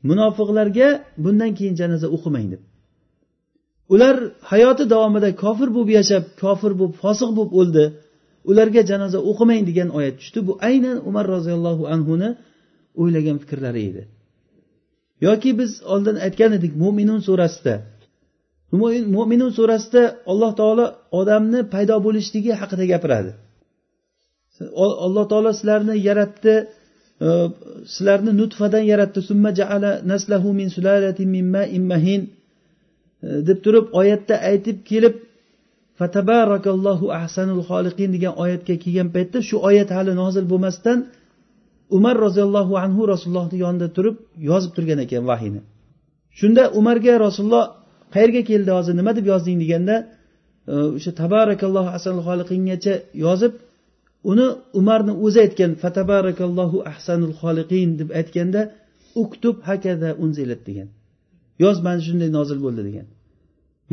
munofiqlarga 0.09 0.87
bundan 1.23 1.51
keyin 1.57 1.75
janoza 1.81 2.07
o'qimang 2.15 2.47
deb. 2.53 2.61
Ular 3.93 4.15
hayoti 4.51 4.83
davomida 4.93 5.29
kofir 5.43 5.69
bo'lib 5.75 5.91
yashab 5.99 6.23
kofir 6.43 6.71
bo'lib 6.79 6.95
fosiq 7.03 7.29
bo'lib 7.37 7.53
o'ldi. 7.59 7.85
Ularga 8.49 8.81
janoza 8.91 9.19
o'qimang 9.29 9.63
degan 9.69 9.89
oyat 9.97 10.15
tushdi. 10.21 10.39
Bu 10.47 10.53
aynan 10.69 10.97
umar 11.09 11.25
roziyallohu 11.35 11.83
anhuni 11.95 12.29
o'ylagan 13.01 13.37
fikrlari 13.43 13.81
edi. 13.89 14.03
Yoki 15.27 15.51
biz 15.59 15.71
oldin 15.93 16.15
aytgan 16.25 16.51
edik 16.57 16.73
mo'minun 16.83 17.19
surasida 17.27 17.75
mo'minun 18.71 19.51
surasida 19.57 20.03
alloh 20.31 20.51
taolo 20.59 20.85
odamni 21.19 21.59
paydo 21.73 21.95
bo'lishligi 22.05 22.51
haqida 22.61 22.85
gapiradi. 22.91 23.31
Alloh 25.05 25.25
taolo 25.31 25.49
sizlarni 25.57 25.95
yaratdi 26.09 26.53
e, 27.25 27.27
sizlarni 27.93 28.31
nutfadan 28.41 28.83
yaratdi. 28.91 29.19
Summa 29.29 29.49
jaala 29.59 29.91
naslahu 30.11 30.49
min 30.59 30.67
sulalatin 30.75 31.27
min 31.35 31.45
ma'in 31.55 31.83
mahin. 31.91 32.21
E, 33.25 33.27
deb 33.47 33.57
turib 33.65 33.85
oyatda 34.01 34.35
aytib 34.49 34.77
kelib 34.89 35.15
fatabarakallohu 35.99 37.05
ahsanul 37.21 37.63
xoliqin 37.69 38.09
degan 38.15 38.33
oyatga 38.43 38.75
kelgan 38.83 39.09
paytda 39.15 39.37
shu 39.49 39.55
oyat 39.69 39.89
hali 39.97 40.11
nozil 40.21 40.45
bo'lmasdan 40.51 40.99
umar 41.97 42.15
roziyallohu 42.25 42.73
anhu 42.83 43.01
rasulullohni 43.13 43.57
yonida 43.65 43.87
turib 43.95 44.15
yozib 44.49 44.71
turgan 44.75 44.99
ekan 45.05 45.23
vahiyni. 45.31 45.61
Shunda 46.39 46.63
umarga 46.79 47.13
rasululloh 47.25 47.65
qayerga 48.15 48.41
keldi 48.49 48.71
hozir 48.77 48.93
nima 48.99 49.11
deb 49.17 49.25
yozding 49.33 49.57
deganda 49.63 49.95
e, 50.73 50.75
o'sha 50.97 51.11
tabarakallohu 51.21 51.89
ahsanul 51.95 52.23
xoliqingacha 52.29 52.93
yozib 53.25 53.53
uni 54.31 54.47
umarni 54.79 55.13
o'zi 55.25 55.39
aytgan 55.45 55.71
fatabarakallohu 55.83 56.77
ahsanul 56.91 57.33
xoliqin 57.41 57.89
deb 58.01 58.09
aytganda 58.19 58.61
uktub 59.23 59.55
hakada 59.69 60.09
unzilat 60.23 60.61
degan. 60.69 60.89
Yoz 61.63 61.77
mana 61.85 62.01
shunday 62.07 62.29
nozil 62.37 62.59
bo'ldi 62.65 62.81
degan. 62.89 63.07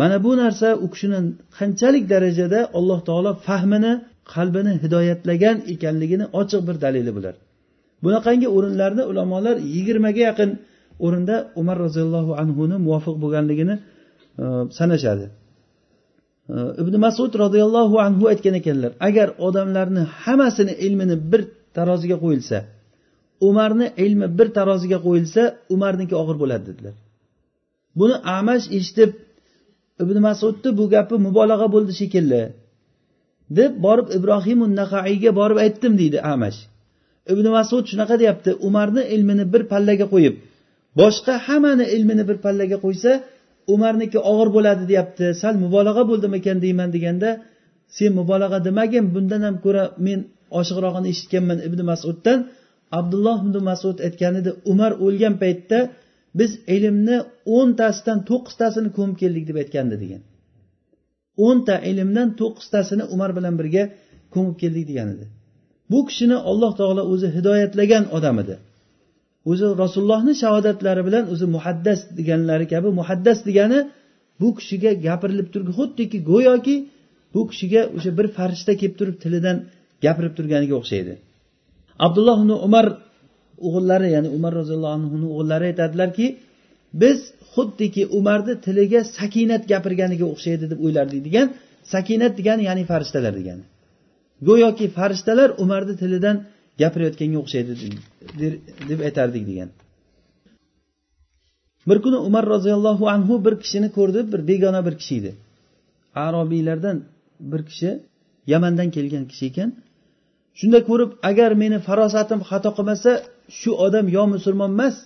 Mana 0.00 0.16
bu 0.24 0.32
narsa 0.42 0.68
u 0.84 0.86
kishini 0.92 1.18
qanchalik 1.58 2.04
darajada 2.12 2.60
alloh 2.78 3.00
taolo 3.08 3.32
fahmini 3.46 3.92
qalbini 4.34 4.72
hidoyatlagan 4.82 5.56
ekanligini 5.72 6.26
ochiq 6.40 6.60
bir 6.68 6.76
dalili 6.84 7.12
bular. 7.16 7.34
Bunaqangi 8.04 8.48
o'rinlarni 8.56 9.02
ulamolar 9.10 9.56
yigirmaga 9.74 10.22
yaqin 10.30 10.50
o'rinda 11.06 11.36
umar 11.60 11.76
roziyallohu 11.84 12.32
anhuni 12.42 12.76
muvofiq 12.86 13.16
bo'lganligini 13.22 13.74
sanashadi. 14.78 15.26
Ibn 16.82 16.94
masud 17.06 17.32
roziyallohu 17.44 17.96
anhu 18.06 18.24
aytgan 18.32 18.54
ekanlar 18.60 18.92
agar 19.08 19.28
odamlarni 19.46 20.02
hammasini 20.22 20.74
ilmini 20.86 21.16
bir 21.32 21.42
taroziga 21.76 22.16
qo'yilsa 22.24 22.58
umarni 23.48 23.86
ilmi 24.04 24.26
bir 24.38 24.48
taroziga 24.58 24.98
qo'yilsa 25.06 25.42
umarniki 25.74 26.14
og'ir 26.22 26.36
bo'ladi 26.42 26.64
dedilar. 26.70 26.94
Buni 27.98 28.16
amash 28.38 28.66
eshitib 28.78 29.10
ibn 30.02 30.16
masudni 30.28 30.70
bu 30.78 30.84
gapi 30.94 31.14
mubolag'a 31.26 31.68
bo'ldi 31.74 31.92
shekilli 32.00 32.42
deb 33.58 33.72
borib 33.86 34.08
ibrohim 34.18 34.60
nahaiyga 34.80 35.30
borib 35.40 35.58
aytdim 35.64 35.92
deydi 36.00 36.18
amash. 36.34 36.58
Ibn 37.32 37.46
masud 37.56 37.84
shunaqa 37.90 38.14
deyapti 38.22 38.50
umarni 38.68 39.02
ilmini 39.14 39.44
bir 39.52 39.62
pallaga 39.72 40.06
qo'yib 40.14 40.34
boshqa 41.00 41.34
hammani 41.46 41.84
ilmini 41.94 42.24
bir 42.28 42.36
pallaga 42.44 42.76
qo'ysa 42.84 43.10
umarniki 43.74 44.18
og'ir 44.30 44.48
bo'ladi 44.56 44.84
deyapti. 44.90 45.24
Sal 45.42 45.54
mubolag'a 45.64 46.02
bo'ldimikan 46.10 46.56
deyman 46.64 46.88
deganda 46.96 47.30
sen 47.96 48.10
mubolag'a 48.18 48.58
demagin 48.68 49.04
bundan 49.14 49.42
ham 49.46 49.56
ko'ra 49.64 49.84
men 50.06 50.18
oshiqrog'ini 50.60 51.08
eshitganman 51.12 51.58
ibn 51.68 51.80
masuddan. 51.90 52.38
Abdulloh 52.98 53.38
ibn 53.46 53.56
masud 53.70 53.96
aytgan 54.06 54.34
edi 54.40 54.50
umar 54.72 54.92
o'lgan 55.06 55.34
paytda 55.42 55.78
biz 56.38 56.50
ilmni 56.76 57.16
o'ntasidan 57.56 58.18
to'qqiztasini 58.30 58.90
ko'mib 58.96 59.16
keldik 59.22 59.44
deb 59.50 59.56
aytgandi 59.62 59.96
degan. 60.02 60.22
O'nta 61.46 61.74
ilmdan 61.90 62.28
to'qqiztasini 62.40 63.04
umar 63.14 63.30
bilan 63.38 63.54
birga 63.60 63.84
ko'mib 64.34 64.56
keldik 64.62 64.84
degan 64.90 65.08
edi. 65.14 65.24
Bu 65.92 65.98
kishini 66.08 66.36
alloh 66.50 66.72
taolo 66.80 67.02
o'zi 67.12 67.28
hidoyatlagan 67.36 68.04
odam 68.16 68.36
edi. 68.42 68.54
O'zi 69.50 69.66
rasulullohni 69.82 70.32
shahodatlari 70.42 71.02
bilan 71.08 71.24
o'zi 71.32 71.46
muhaddas 71.56 72.00
deganlari 72.18 72.66
kabi 72.72 72.88
muhaddas 73.00 73.38
degani 73.48 73.78
bu 74.40 74.48
kishiga 74.58 74.90
gapirilib 75.06 75.48
turgan 75.52 75.74
xuddiki 75.80 76.18
go'yoki 76.30 76.76
bu 77.34 77.40
kishiga 77.50 77.82
o'sha 77.96 78.10
bir 78.18 78.26
farishta 78.36 78.72
kelib 78.80 78.96
turib 79.00 79.16
tilidan 79.24 79.56
gapirib 80.04 80.32
turganiga 80.38 80.74
o'xshaydi. 80.80 81.12
Abdulloh 82.06 82.36
ibn 82.42 82.52
umar 82.66 82.86
o'g'illari 83.66 84.08
ya'ni 84.16 84.28
umar 84.38 84.52
roziyallohu 84.60 84.94
anhuni 84.98 85.26
o'g'illari 85.34 85.64
aytadilarki 85.70 86.26
biz 87.02 87.18
xuddiki 87.54 88.02
umarni 88.18 88.54
tiliga 88.66 89.00
sakinat 89.18 89.62
gapirganiga 89.72 90.26
o'xshaydi 90.32 90.64
deb 90.72 90.78
o'ylardik 90.86 91.20
degan 91.28 91.46
sakinat 91.94 92.32
degani 92.38 92.62
ya'ni 92.68 92.82
farishtalar 92.90 93.32
degani. 93.40 93.64
Go'yoki 94.48 94.86
farishtalar 94.98 95.48
umarni 95.64 95.94
tilidan 96.02 96.36
gapirayotganga 96.82 97.38
o'xshaydi 97.42 97.72
deb 98.88 99.00
aytardik 99.08 99.44
degan. 99.50 99.70
Bir 101.88 101.98
kuni 102.04 102.16
umar 102.28 102.44
roziyallohu 102.54 103.08
anhu 103.14 103.34
bir 103.44 103.54
kishini 103.62 103.88
ko'rdi 103.96 104.20
bir 104.32 104.40
begona 104.48 104.86
bir 104.86 104.94
kishi 105.00 105.14
edi. 105.20 105.32
Arobiylardan 106.14 106.96
bir 107.40 107.62
kishi 107.70 107.90
yamandan 108.52 108.88
kelgan 108.96 109.24
kishi 109.30 109.46
ekan. 109.50 109.70
Shunda 110.58 110.78
ko'rib 110.88 111.10
agar 111.30 111.50
meni 111.62 111.78
farosatim 111.88 112.40
xato 112.50 112.70
qilmasa 112.76 113.10
shu 113.60 113.70
odam 113.86 114.06
yo 114.16 114.22
musulmon 114.34 114.70
emas 114.76 114.96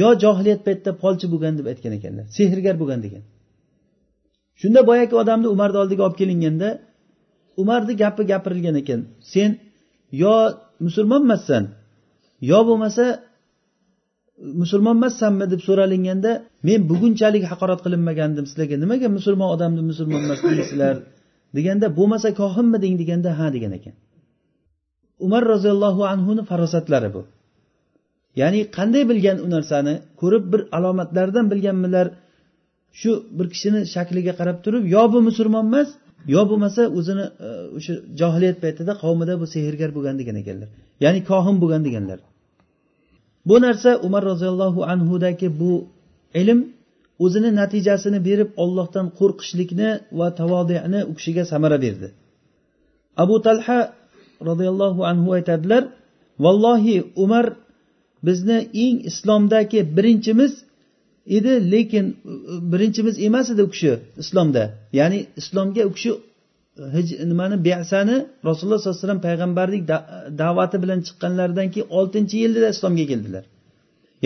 yo 0.00 0.08
johiliyat 0.22 0.60
paytida 0.66 0.92
polchi 1.02 1.26
bo'lgan 1.32 1.54
deb 1.58 1.66
aytgan 1.72 1.92
ekanlar. 1.98 2.24
Sehrgar 2.36 2.74
bo'lgan 2.82 3.00
degan. 3.06 3.22
Shunda 4.60 4.80
boyagi 4.90 5.14
odamni 5.22 5.48
umarni 5.54 5.78
oldiga 5.82 6.02
olib 6.06 6.18
kelinganda 6.22 6.68
umarni 7.62 7.92
gapi 8.02 8.22
gapirilgan 8.32 8.76
ekan. 8.82 9.00
Sen 9.32 9.50
yo 10.22 10.34
musulmon 10.86 11.22
emassan 11.26 11.64
yo 12.50 12.58
bo'lmasa 12.68 13.04
musulmon 14.62 14.94
emassanmi 15.00 15.46
deb 15.52 15.60
so'ralinganda 15.68 16.30
men 16.68 16.80
bugunchalik 16.90 17.44
haqorat 17.52 17.80
qilinmagandim 17.84 18.44
sizlarga 18.50 18.76
nimaga 18.84 19.08
musulmon 19.18 19.48
odamni 19.54 19.82
musulmon 19.90 20.20
emas 20.26 20.40
deysizlar 20.48 20.94
deganda 21.56 21.86
bo'lmasa 21.98 22.28
kohinmiding 22.40 22.94
deganda 23.02 23.30
ha 23.38 23.46
degan 23.56 23.72
ekan. 23.78 23.94
Umar 25.26 25.42
roziyallohu 25.52 26.02
anhuni 26.12 26.42
farosatlari 26.50 27.08
bu. 27.14 27.22
Ya'ni 28.40 28.60
qanday 28.76 29.02
bilgan 29.10 29.36
u 29.44 29.48
narsani 29.54 29.94
ko'rib 30.20 30.44
bir 30.52 30.60
alomatlardan 30.76 31.46
bilganmilar 31.52 32.06
shu 33.00 33.10
bir 33.38 33.46
kishini 33.54 33.80
shakliga 33.94 34.32
qarab 34.40 34.58
turib 34.64 34.82
yo 34.94 35.02
bu 35.12 35.18
musulmon 35.28 35.64
emas 35.70 35.88
yo 36.34 36.42
bo'lmasa 36.50 36.82
o'zini 36.98 37.26
e, 37.46 37.48
o'sha 37.76 37.92
johiliyat 38.20 38.58
paytida 38.64 38.92
qavmida 39.02 39.34
bu 39.42 39.46
sehrgar 39.54 39.90
bo'lgan 39.96 40.16
degan 40.20 40.36
ekanlar. 40.42 40.68
Ya'ni 41.04 41.20
kohin 41.30 41.56
bo'lgan 41.62 41.82
deganlar. 41.88 42.18
Bu 43.48 43.56
narsa 43.60 43.90
umar 44.06 44.22
roziyallohu 44.32 44.80
anhudagi 44.92 45.48
bu 45.60 45.72
ilm 46.40 46.60
o'zini 47.24 47.50
natijasini 47.60 48.18
berib 48.28 48.50
ollohdan 48.62 49.06
qo'rqishlikni 49.18 49.90
va 50.18 50.28
tavodini 50.40 51.00
u 51.10 51.12
kishiga 51.18 51.44
samara 51.52 51.78
berdi. 51.84 52.08
Abu 53.22 53.36
talha 53.46 53.78
roziyallohu 54.48 55.00
anhu 55.10 55.28
aytadilar 55.38 55.82
vallohi 56.44 56.96
umar 57.24 57.46
bizni 58.26 58.58
eng 58.84 58.96
islomdagi 59.10 59.80
birinchimiz 59.96 60.52
edi 61.36 61.52
lekin 61.72 62.06
birinchimiz 62.72 63.14
emas 63.28 63.46
edi 63.52 63.62
u 63.68 63.70
kishi 63.74 63.92
islomda. 64.22 64.62
Ya'ni 64.98 65.18
islomga 65.40 65.82
u 65.90 65.92
kishi 65.96 66.10
nimani 67.32 67.56
besani 67.68 68.16
rasululloh 68.48 68.78
sollallohu 68.78 68.96
alayhi 68.96 69.04
vasallam 69.04 69.22
payg'ambarlik 69.28 69.82
da'vati 70.42 70.76
bilan 70.82 71.00
chiqqanlaridan 71.06 71.68
keyin 71.74 71.88
oltinchi 71.98 72.36
yilda 72.42 72.68
islomga 72.74 73.04
keldilar. 73.12 73.44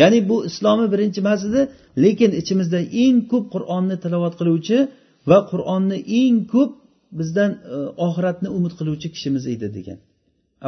Ya'ni 0.00 0.18
bu 0.30 0.36
islomi 0.50 0.86
birinchi 0.92 1.18
emas 1.24 1.40
edi 1.48 1.60
lekin 2.04 2.30
ichimizda 2.40 2.80
eng 3.04 3.18
ko'p 3.32 3.44
qur'onni 3.54 3.96
tilovat 4.04 4.34
qiluvchi 4.40 4.78
va 5.30 5.38
qur'onni 5.50 5.98
eng 6.20 6.36
ko'p 6.54 6.70
bizdan 7.18 7.50
e, 7.74 7.76
oxiratni 8.06 8.48
umid 8.56 8.72
qiluvchi 8.78 9.08
kishimiz 9.14 9.44
edi 9.54 9.68
degan. 9.76 9.98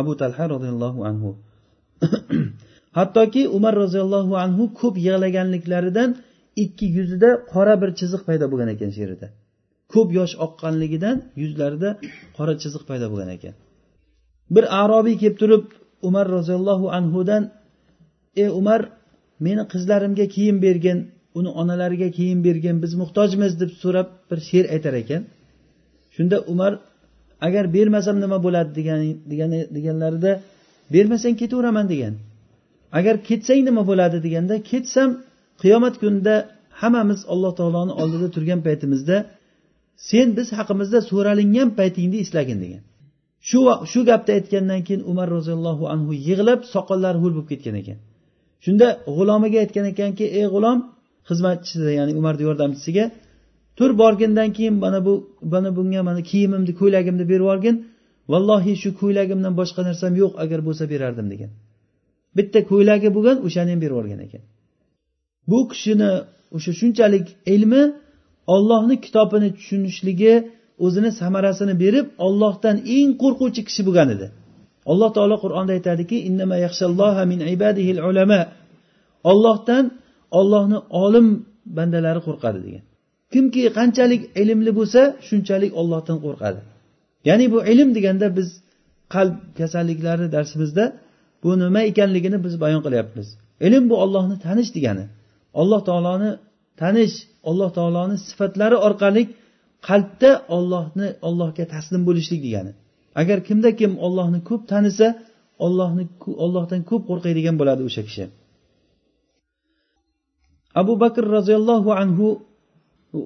Abu 0.00 0.12
talha 0.20 0.44
roziyallohu 0.54 1.00
anhu. 1.10 1.30
Hattoki 2.98 3.42
umar 3.56 3.74
roziyallohu 3.82 4.32
anhu 4.44 4.64
ko'p 4.80 4.94
yig'laganliklaridan 5.06 6.10
ikki 6.64 6.86
yuzida 6.96 7.30
qora 7.52 7.74
bir 7.82 7.90
chiziq 7.98 8.22
paydo 8.28 8.44
bo'lgan 8.52 8.68
ekan 8.74 8.90
she'rida. 8.98 9.26
Ko'p 9.92 10.08
yosh 10.18 10.34
oqqanligidan 10.46 11.16
yuzlarida 11.42 11.90
qora 12.36 12.54
chiziq 12.62 12.82
paydo 12.88 13.06
bo'lgan 13.12 13.30
ekan. 13.36 13.54
Bir 14.54 14.64
arobiy 14.82 15.16
kelib 15.22 15.36
turib 15.42 15.64
umar 16.08 16.26
roziyallohu 16.36 16.86
anhudan 16.98 17.42
ey 18.42 18.48
umar 18.60 18.80
meni 19.46 19.62
qizlarimga 19.72 20.26
kiyim 20.34 20.56
bergin 20.66 20.98
uni 21.38 21.50
onalariga 21.60 22.08
kiyim 22.18 22.40
bergin 22.46 22.76
biz 22.84 22.92
muhtojmiz 23.02 23.52
deb 23.62 23.70
so'rab 23.82 24.08
bir 24.30 24.38
she'r 24.48 24.66
aytar 24.74 24.94
ekan. 25.02 25.22
Shunda 26.14 26.36
umar 26.52 26.72
agar 27.46 27.64
bermasam 27.76 28.16
nima 28.24 28.38
bo'ladi? 28.46 28.70
degan 29.30 29.50
deganlarida 29.76 30.32
bermasang 30.94 31.34
ketaveraman 31.40 31.86
degan. 31.92 32.14
Agar 32.98 33.14
ketsang 33.28 33.60
nima 33.68 33.82
bo'ladi? 33.90 34.18
deganda 34.26 34.54
ketsam 34.70 35.10
qiyomat 35.62 35.94
kunida 36.02 36.34
hammamiz 36.80 37.20
alloh 37.32 37.52
taoloni 37.58 37.92
oldida 38.02 38.28
turgan 38.34 38.60
paytimizda 38.66 39.16
sen 39.96 40.28
biz 40.36 40.48
haqimizda 40.58 40.98
so'ralingan 41.10 41.68
paytingni 41.78 42.18
eslagin 42.24 42.58
degan. 42.64 42.82
Shu 43.48 43.58
shu 43.92 44.00
gapni 44.10 44.32
aytgandan 44.38 44.80
keyin 44.86 45.02
umar 45.10 45.28
roziyallohu 45.36 45.84
anhu 45.94 46.12
yig'lab 46.28 46.60
soqollari 46.74 47.18
ho'l 47.22 47.32
bo'lib 47.36 47.48
ketgan 47.52 47.76
ekan. 47.82 47.98
Shunda 48.64 48.86
g'ulomiga 49.16 49.58
aytgan 49.64 49.86
ekanki 49.92 50.24
ey 50.38 50.46
g'ulom 50.54 50.78
xizmatchisi 51.28 51.90
ya'ni 51.98 52.12
umarni 52.20 52.42
yordamchisiga 52.48 53.04
tur 53.78 53.90
borgandan 54.00 54.50
keyin 54.56 54.74
mana 54.84 55.00
bu 55.06 55.14
mana 55.52 55.70
bunga 55.76 56.00
mana 56.08 56.20
kiyimimni 56.30 56.72
ko'ylagimni 56.80 57.24
berib 57.30 57.44
yuborgin 57.46 57.76
vallohi 58.32 58.72
shu 58.82 58.90
ko'ylagimdan 59.00 59.52
boshqa 59.60 59.80
narsam 59.88 60.12
yo'q 60.22 60.32
agar 60.44 60.60
bo'lsa 60.68 60.84
berardim 60.92 61.26
degan. 61.32 61.50
Bitta 62.36 62.58
ko'ylagi 62.70 63.08
bo'lgan 63.16 63.36
o'shani 63.46 63.70
ham 63.72 63.80
berib 63.84 63.94
yuborgan 63.94 64.20
ekan. 64.26 64.42
Bu 65.50 65.58
kishini 65.70 66.10
o'sha 66.56 66.72
shunchalik 66.80 67.26
ilmi 67.54 67.82
ollohni 68.54 68.96
kitobini 69.04 69.48
tushunishligi 69.56 70.34
o'zini 70.84 71.10
samarasini 71.20 71.74
berib 71.82 72.06
ollohdan 72.26 72.76
eng 72.96 73.10
qo'rquvchi 73.22 73.62
kishi 73.68 73.82
bo'lgan 73.88 74.08
edi. 74.16 74.26
Alloh 74.90 75.10
taolo 75.16 75.36
qur'onda 75.44 75.72
aytadiki 75.78 76.16
ollohdan 79.30 79.84
ollohni 80.38 80.78
olim 81.04 81.26
bandalari 81.76 82.20
qo'rqadi 82.28 82.58
degan. 82.66 82.84
Kimki 83.32 83.62
qanchalik 83.78 84.22
ilmli 84.42 84.72
bo'lsa 84.78 85.00
shunchalik 85.28 85.72
ollohdan 85.80 86.18
qo'rqadi. 86.24 86.60
Ya'ni 87.28 87.46
bu 87.52 87.58
ilm 87.72 87.88
deganda 87.96 88.26
biz 88.38 88.48
qalb 89.14 89.36
kasalliklari 89.58 90.26
darsimizda 90.36 90.84
bu 91.42 91.50
nima 91.62 91.80
ekanligini 91.90 92.38
biz 92.44 92.54
bayon 92.64 92.80
qilyapmiz. 92.86 93.26
Ilm 93.66 93.84
bu 93.90 93.94
ollohni 94.04 94.36
tanish 94.46 94.70
degani. 94.76 95.04
Alloh 95.60 95.80
taoloni 95.88 96.30
tanish 96.80 97.14
alloh 97.50 97.70
taoloni 97.78 98.16
sifatlari 98.28 98.76
orqali 98.88 99.22
qalbda 99.88 100.30
ollohni 100.56 101.08
ollohga 101.28 101.64
taslim 101.74 102.02
bo'lishlik 102.08 102.40
degani. 102.46 102.72
Agar 103.20 103.38
kimda 103.48 103.70
kim 103.80 103.92
ollohni 104.06 104.40
ko'p 104.50 104.62
tanisa 104.72 105.08
ollohni 105.66 106.04
ollohdan 106.44 106.80
ko'p 106.90 107.02
qo'rqadigan 107.10 107.54
bo'ladi 107.60 107.82
o'sha 107.88 108.02
kishi. 108.08 108.24
Abu 110.80 110.94
bakr 111.02 111.24
roziyallohu 111.36 111.90
anhu 112.02 112.26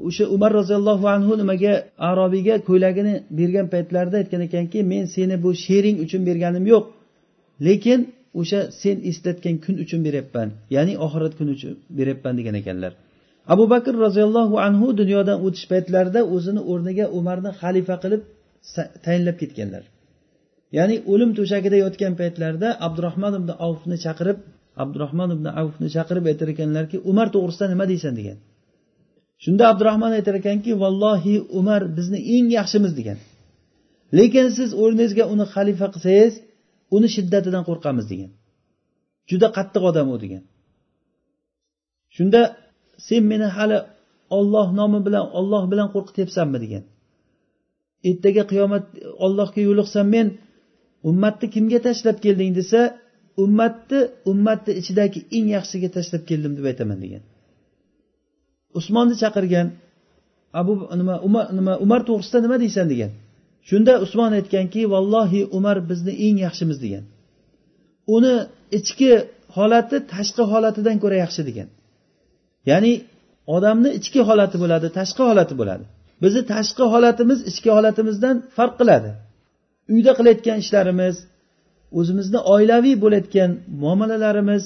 o'sha 0.09 0.25
umar 0.35 0.51
roziyallohu 0.61 1.07
anhu 1.17 1.33
nimaga 1.41 1.73
arobiyga 2.11 2.55
ko'ylagini 2.69 3.15
bergan 3.39 3.67
paytlarida 3.75 4.17
aytgan 4.23 4.43
ekanki 4.49 4.79
men 4.93 5.05
seni 5.15 5.37
bu 5.45 5.51
she'ring 5.65 5.97
uchun 6.05 6.23
berganim 6.29 6.65
yo'q 6.73 6.85
lekin 7.67 8.01
o'sha 8.41 8.61
sen 8.81 8.97
eslatgan 9.11 9.57
kun 9.65 9.75
uchun 9.85 10.01
beryapman 10.07 10.49
ya'ni 10.77 10.93
oxirat 11.05 11.33
kuni 11.39 11.51
uchun 11.57 11.73
beryapman 11.99 12.35
degan 12.41 12.55
ekanlar. 12.63 12.93
Abu 13.53 13.65
bakr 13.73 13.95
roziyallohu 14.07 14.57
anhu 14.67 14.87
dunyodan 15.01 15.39
o'tish 15.47 15.67
paytlarida 15.73 16.21
o'zini 16.35 16.63
o'rniga 16.73 17.07
umarni 17.19 17.51
xalifa 17.61 17.97
qilib 18.03 18.23
tayinlab 19.05 19.37
ketganlar. 19.43 19.85
Ya'ni 20.77 20.97
o'lim 21.13 21.31
to'shagida 21.39 21.77
yotgan 21.85 22.13
paytlarida 22.21 22.69
abdurahmon 22.87 23.33
ibn 23.41 23.51
avfni 23.67 23.97
chaqirib 24.05 24.39
abdurahmon 24.83 25.31
ibn 25.37 25.47
avfni 25.63 25.89
chaqirib 25.97 26.25
aytar 26.31 26.49
ekanlarki 26.55 26.97
umar 27.11 27.27
to'g'risida 27.35 27.67
nima 27.73 27.85
deysan? 27.93 28.13
degan. 28.21 28.39
Shunda 29.45 29.65
abdurahmon 29.73 30.13
aytar 30.19 30.35
ekanki 30.43 30.71
vallohi 30.83 31.35
umar 31.59 31.83
bizni 31.97 32.19
eng 32.35 32.47
yaxshimiz 32.59 32.93
degan. 33.01 33.19
Lekin 34.19 34.47
siz 34.59 34.71
o'rningizga 34.83 35.25
uni 35.33 35.47
xalifa 35.55 35.87
qilsangiz 35.95 36.35
uni 36.97 37.09
shiddatidan 37.15 37.63
qo'rqamiz 37.69 38.07
degan. 38.13 38.31
Juda 39.31 39.49
qattiq 39.57 39.83
odam 39.91 40.07
u 40.15 40.17
degan. 40.25 40.43
Shunda 42.17 42.41
sen 43.07 43.23
meni 43.31 43.49
hali 43.57 43.79
olloh 44.39 44.69
nomi 44.79 44.99
bilan 45.07 45.25
olloh 45.39 45.63
bilan 45.73 45.89
qo'rqityapsanmi 45.95 46.59
degan. 46.65 46.85
Ertaga 48.09 48.43
qiyomat 48.51 48.85
ollohga 49.27 49.61
yo'liqsam 49.69 50.07
men 50.15 50.27
ummatni 51.11 51.47
kimga 51.55 51.79
tashlab 51.87 52.17
kelding 52.25 52.53
desa 52.61 52.81
ummatni 53.43 54.01
ummatni 54.31 54.73
ichidagi 54.81 55.21
eng 55.37 55.47
yaxshiga 55.57 55.89
tashlab 55.97 56.23
keldim 56.31 56.53
deb 56.59 56.65
aytaman 56.71 56.99
degan. 57.05 57.23
Usmonni 58.79 59.15
chaqirgan 59.23 59.67
abu 60.61 60.73
nima 61.01 61.15
umar 61.29 61.45
nima 61.59 61.73
umar 61.85 62.01
to'g'risida 62.09 62.39
nima 62.45 62.57
deysan 62.65 62.87
degan. 62.93 63.11
Shunda 63.69 63.93
usmon 64.05 64.33
aytganki 64.39 64.81
vallohi 64.95 65.41
umar 65.59 65.77
bizni 65.91 66.13
eng 66.27 66.37
yaxshimiz 66.47 66.79
degan. 66.85 67.05
Uni 68.17 68.35
ichki 68.79 69.11
holati 69.57 69.97
tashqi 70.13 70.43
holatidan 70.53 70.97
ko'ra 71.03 71.17
yaxshi 71.25 71.43
degan. 71.51 71.69
Ya'ni 72.71 72.93
odamni 73.57 73.91
ichki 73.99 74.21
holati 74.29 74.57
bo'ladi 74.63 74.87
tashqi 74.99 75.23
holati 75.31 75.55
bo'ladi. 75.61 75.85
Bizni 76.23 76.43
tashqi 76.53 76.85
holatimiz 76.93 77.39
ichki 77.51 77.71
holatimizdan 77.77 78.37
farq 78.57 78.75
qiladi. 78.81 79.11
Uyda 79.95 80.13
qilayotgan 80.19 80.57
ishlarimiz 80.65 81.17
o'zimizni 81.99 82.41
oilaviy 82.55 82.95
bo'layotgan 83.05 83.51
muomalalarimiz 83.83 84.63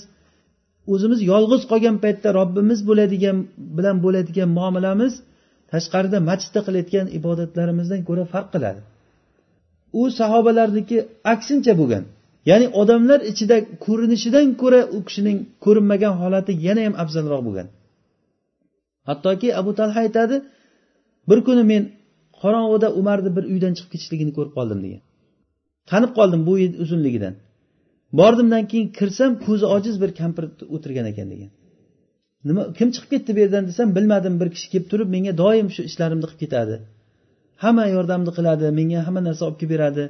o'zimiz 0.92 1.20
yolg'iz 1.32 1.62
qolgan 1.70 1.96
paytda 2.04 2.28
robbimiz 2.38 2.80
bo'ladigan 2.88 3.36
bilan 3.76 3.96
bo'ladigan 4.04 4.50
muomalamiz 4.58 5.12
tashqarida 5.72 6.18
masjidda 6.28 6.60
qilayotgan 6.66 7.06
ibodatlarimizdan 7.18 8.00
ko'ra 8.08 8.24
farq 8.32 8.48
qiladi. 8.54 8.80
U 10.00 10.02
sahobalarniki 10.18 10.96
aksincha 11.32 11.72
bo'lgan. 11.80 12.04
Ya'ni 12.50 12.66
odamlar 12.80 13.20
ichida 13.30 13.56
ko'rinishidan 13.84 14.46
ko'ra 14.62 14.80
u 14.96 14.98
kishining 15.06 15.38
ko'rinmagan 15.64 16.14
holati 16.20 16.52
yana 16.66 16.82
ham 16.86 16.94
afzalroq 17.02 17.42
bo'lgan. 17.48 17.68
Hattoki 19.08 19.48
abu 19.60 19.70
talha 19.78 19.98
aytadi 20.06 20.36
bir 21.28 21.38
kuni 21.46 21.64
men 21.72 21.82
qorong'uda 22.40 22.88
umarni 23.00 23.30
bir 23.36 23.44
uydan 23.52 23.72
chiqib 23.76 23.90
ketishligini 23.94 24.32
ko'rib 24.36 24.52
qoldim 24.58 24.80
degan. 24.84 25.02
Tanib 25.90 26.12
qoldim 26.18 26.42
bo'yi 26.48 26.66
uzunligidan. 26.84 27.34
Bordimdan 28.20 28.64
keyin 28.70 28.88
kirsam 28.98 29.30
ko'zi 29.46 29.66
ojiz 29.76 29.96
bir 30.02 30.10
kampir 30.20 30.44
o'tirgan 30.74 31.06
ekan 31.12 31.28
degan. 31.32 31.50
Nima 32.48 32.62
kim 32.78 32.88
chiqib 32.94 33.10
ketdi 33.14 33.30
bu 33.36 33.40
yerdan 33.44 33.64
desam 33.70 33.88
bilmadim 33.96 34.34
bir 34.40 34.48
kishi 34.54 34.66
kelib 34.72 34.86
turib 34.92 35.08
menga 35.14 35.32
doim 35.42 35.68
shu 35.74 35.82
ishlarimni 35.90 36.26
qilib 36.30 36.40
ketadi. 36.44 36.76
Hamma 37.62 37.84
yordamni 37.96 38.32
qiladi 38.38 38.66
menga 38.78 39.00
hamma 39.06 39.20
narsa 39.28 39.42
olib 39.48 39.58
kelib 39.60 39.72
beradi. 39.74 40.04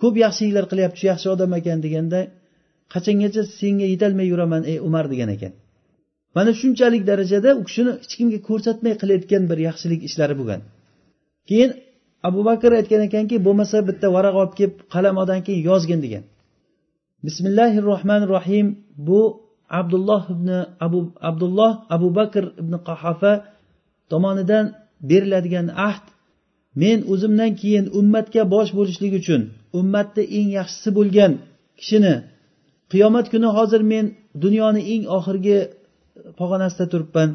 Ko'p 0.00 0.14
yaxshiliklar 0.24 0.64
qilyapti 0.72 0.98
shu 1.00 1.06
yaxshi 1.12 1.28
odam 1.34 1.50
ekan 1.60 1.78
deganda 1.86 2.20
qachongacha 2.94 3.42
senga 3.58 3.86
yetolmay 3.92 4.26
yuraman 4.32 4.62
ey 4.70 4.76
umar 4.88 5.04
degan 5.12 5.30
ekan. 5.36 5.52
Mana 6.36 6.50
shunchalik 6.60 7.02
darajada 7.10 7.50
u 7.60 7.62
kishini 7.68 7.92
hech 8.02 8.14
kimga 8.18 8.38
ko'rsatmay 8.48 8.94
qilayotgan 9.00 9.42
bir 9.50 9.58
yaxshilik 9.68 10.00
ishlari 10.08 10.34
bo'lgan. 10.40 10.60
Keyin 11.48 11.70
abu 12.28 12.40
bakr 12.48 12.70
aytgan 12.80 13.02
ekanki 13.08 13.36
bo'lmasa 13.46 13.76
bitta 13.88 14.06
varaq 14.16 14.34
olib 14.40 14.54
kelib 14.58 14.74
qalam 14.94 15.14
oldan 15.22 15.40
keyin 15.46 15.62
yozgin 15.70 16.00
degan. 16.04 16.24
Bismillahi 17.26 17.78
rohmanir 17.90 18.28
rohim 18.36 18.66
bu 19.08 19.20
abdulloh 19.80 20.22
ibn 20.34 20.48
abu 20.86 20.98
abdulloh 21.28 21.72
abu 21.94 22.08
bakr 22.18 22.44
ibn 22.62 22.72
qahofa 22.88 23.32
tomonidan 24.10 24.64
beriladigan 25.10 25.66
ahd. 25.88 26.04
Men 26.82 26.98
o'zimdan 27.12 27.52
keyin 27.60 27.84
ummatga 27.98 28.42
bosh 28.54 28.70
bo'lishlik 28.78 29.12
uchun 29.20 29.40
ummatni 29.80 30.24
eng 30.38 30.48
yaxshisi 30.58 30.90
bo'lgan 30.98 31.32
kishini 31.80 32.14
qiyomat 32.92 33.26
kuni 33.32 33.48
hozir 33.56 33.82
men 33.92 34.04
dunyoni 34.44 34.82
eng 34.92 35.04
oxirgi 35.16 35.58
pog'onasida 36.38 36.86
turibman. 36.92 37.30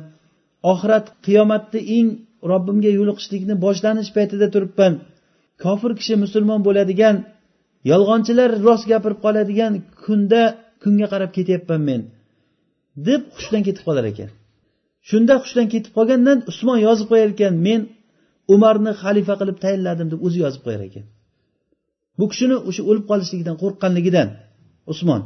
Oxirat 0.71 1.05
qiyomatni 1.25 1.79
eng 1.97 2.07
robbimga 2.51 2.91
yo'liqishlikni 2.99 3.55
boshlanish 3.65 4.11
paytida 4.17 4.47
turibman. 4.55 4.93
Kofir 5.63 5.91
kishi 5.99 6.15
musulmon 6.23 6.59
bo'ladigan 6.67 7.15
yolg'onchilar 7.91 8.49
rost 8.65 8.85
gapirib 8.91 9.19
qoladigan 9.25 9.73
kunda 10.03 10.41
kunga 10.83 11.07
qarab 11.13 11.31
ketyapman 11.37 11.81
men. 11.89 12.01
Deb 13.07 13.21
hushdan 13.35 13.61
ketib 13.67 13.83
qolar 13.87 14.05
ekan. 14.11 14.29
Shunda 15.09 15.33
hushdan 15.43 15.67
ketib 15.73 15.91
qolgandan 15.97 16.37
usmon 16.51 16.77
yozib 16.87 17.07
qo'yar 17.11 17.29
ekan 17.35 17.53
men 17.67 17.81
umarni 18.53 18.91
xalifa 19.03 19.33
qilib 19.41 19.57
tayinladim 19.63 20.07
deb 20.13 20.19
o'zi 20.25 20.37
yozib 20.45 20.61
qo'yar 20.65 20.81
ekan. 20.89 21.05
Bu 22.19 22.25
kishini 22.31 22.57
o'sha 22.69 22.81
o'lib 22.89 23.05
qolishligidan 23.11 23.55
qo'rqqanligidan 23.61 24.27
usmon 24.93 25.21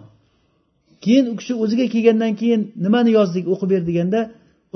keyin 1.03 1.25
u 1.31 1.33
kishi 1.39 1.53
o'ziga 1.63 1.85
kelgandan 1.93 2.33
keyin 2.41 2.61
nimani 2.85 3.11
yozdik 3.17 3.45
o'qib 3.53 3.69
ber 3.73 3.83
deganda 3.89 4.19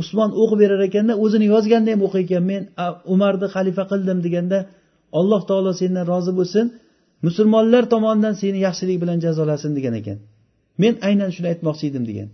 usmon 0.01 0.29
o'qib 0.41 0.59
berar 0.63 0.81
ekanda 0.89 1.13
o'zini 1.23 1.45
yozganda 1.53 1.89
ham 1.93 2.01
o'qiy 2.07 2.23
ekan 2.27 2.43
men 2.51 2.61
umarni 3.13 3.47
xalifa 3.55 3.83
qildim 3.91 4.19
deganda 4.25 4.57
alloh 5.19 5.41
taolo 5.49 5.71
sendan 5.81 6.05
rozi 6.11 6.31
bo'lsin 6.39 6.65
musulmonlar 7.25 7.83
tomonidan 7.93 8.33
seni 8.41 8.59
yaxshilik 8.67 8.97
bilan 9.03 9.17
jazolasin 9.25 9.71
degan 9.77 9.93
ekan. 10.01 10.17
Men 10.81 10.93
aynan 11.07 11.29
shuni 11.35 11.47
aytmoqchi 11.53 11.85
edim 11.91 12.03
degan. 12.09 12.29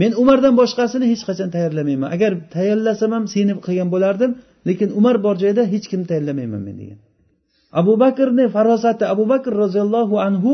Men 0.00 0.10
umardan 0.22 0.54
boshqasini 0.60 1.06
hech 1.12 1.22
qachon 1.28 1.48
tayyorlamayman. 1.54 2.08
Agar 2.16 2.32
tayyorlasam 2.54 3.10
ham 3.16 3.24
seni 3.34 3.52
qilgan 3.66 3.88
bo'lardim 3.94 4.30
lekin 4.68 4.88
umar 4.98 5.16
bor 5.26 5.36
joyda 5.42 5.62
hech 5.72 5.86
kimni 5.90 6.06
tayyorlamayman 6.10 6.62
men 6.68 6.76
degan. 6.82 6.98
Abu 7.80 7.92
bakrni 8.04 8.44
farosati 8.56 9.04
abu 9.14 9.24
bakr 9.32 9.52
roziyallohu 9.62 10.16
anhu 10.28 10.52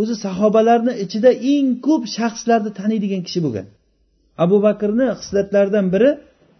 o'zi 0.00 0.14
sahobalarni 0.24 0.92
ichida 1.04 1.30
eng 1.52 1.68
ko'p 1.86 2.02
shaxslarni 2.16 2.70
taniydigan 2.78 3.22
kishi 3.26 3.40
bo'lgan. 3.44 3.66
Abu 4.44 4.56
bakrni 4.66 5.08
xislatlaridan 5.20 5.86
biri 5.94 6.10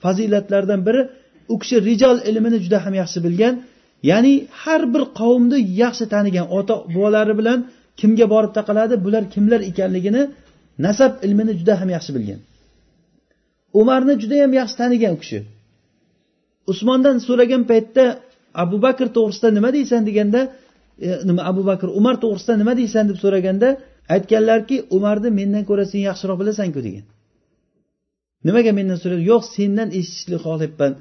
fazilatlaridan 0.05 0.81
biri 0.87 1.03
u 1.53 1.55
kishi 1.63 1.77
rijol 1.89 2.17
ilmini 2.29 2.59
juda 2.65 2.79
ham 2.85 2.95
yaxshi 3.03 3.19
bilgan 3.27 3.55
ya'ni 4.11 4.35
har 4.63 4.83
bir 4.95 5.03
qavmni 5.21 5.59
yaxshi 5.83 6.05
tanigan 6.15 6.47
ota 6.59 6.75
bobolari 6.95 7.35
bilan 7.41 7.59
kimga 8.01 8.27
borib 8.35 8.53
taqaladi 8.59 8.95
bular 9.05 9.25
kimlar 9.35 9.61
ekanligini 9.71 10.23
nasab 10.87 11.13
ilmini 11.27 11.53
juda 11.61 11.75
ham 11.81 11.89
yaxshi 11.97 12.13
bilgan. 12.17 12.41
Umarni 13.81 14.15
judayam 14.23 14.53
yaxshi 14.61 14.77
tanigan 14.83 15.13
u 15.17 15.19
kishi. 15.23 15.39
Usmondan 16.73 17.17
so'ragan 17.27 17.63
paytda 17.71 18.05
abu 18.63 18.77
bakr 18.87 19.07
to'g'risida 19.17 19.49
nima 19.57 19.71
deysan? 19.77 20.01
deganda 20.09 20.41
de, 20.47 20.51
E, 21.07 21.09
nima 21.29 21.43
abu 21.51 21.63
bakr 21.71 21.89
umar 22.01 22.15
to'g'risida 22.23 22.55
nima 22.63 22.73
deysan 22.81 23.05
deb 23.11 23.19
so'raganda 23.25 23.69
aytganlarki 24.15 24.77
umarni 24.97 25.31
mendan 25.39 25.65
ko'ra 25.71 25.85
sen 25.93 26.01
yaxshiroq 26.09 26.37
bilasanku 26.43 26.81
degan. 26.87 27.05
Nimaga 28.47 28.71
mendan 28.79 28.99
so'radi? 29.03 29.23
Yo'q 29.33 29.43
sendan 29.57 29.89
eshitishni 29.99 30.39
xohlayapman 30.45 30.93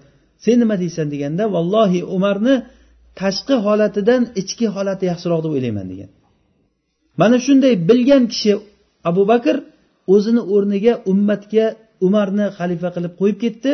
sen 0.45 0.55
nima 0.63 0.75
deysan 0.83 1.07
deganda 1.13 1.43
vallohi 1.55 2.01
umarni 2.15 2.55
tashqi 3.19 3.55
holatidan 3.65 4.21
ichki 4.41 4.67
holati 4.75 5.03
yaxshiroq 5.11 5.39
deb 5.45 5.51
o'ylayman 5.55 5.87
degan. 5.91 6.09
Mana 7.21 7.37
shunday 7.45 7.73
bilgan 7.89 8.23
kishi 8.33 8.51
abu 9.09 9.23
bakr 9.31 9.55
o'zini 10.13 10.41
o'rniga 10.53 10.93
ummatga 11.11 11.65
umarni 12.07 12.45
xalifa 12.57 12.89
qilib 12.95 13.13
qo'yib 13.19 13.37
ketdi. 13.43 13.71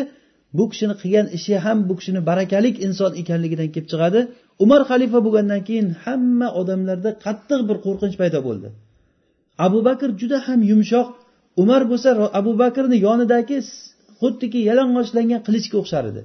Bu 0.58 0.64
kishini 0.72 0.96
qilgan 1.02 1.28
ishi 1.38 1.54
ham 1.66 1.78
bu 1.90 1.94
kishini 2.00 2.22
barakalik 2.30 2.76
inson 2.88 3.12
ekanligidan 3.22 3.70
kelib 3.74 3.88
chiqadi. 3.92 4.20
Umar 4.64 4.82
xalifa 4.90 5.20
bo'lgandan 5.26 5.62
keyin 5.68 5.88
hamma 6.04 6.48
odamlarda 6.62 7.12
qattiq 7.26 7.62
bir 7.70 7.78
qo'rqinch 7.86 8.16
paydo 8.22 8.40
bo'ldi. 8.48 8.68
Abu 9.66 9.80
bakr 9.88 10.10
juda 10.22 10.38
ham 10.48 10.60
yumshoq. 10.72 11.08
Umar 11.62 11.82
bo'lsa 11.92 12.10
abu 12.40 12.52
bakrni 12.62 12.98
yonidagi 13.08 13.58
xuddiki 14.22 14.60
yalang'ochlangan 14.70 15.42
qilichga 15.48 15.78
o'xshar 15.82 16.04
edi. 16.12 16.22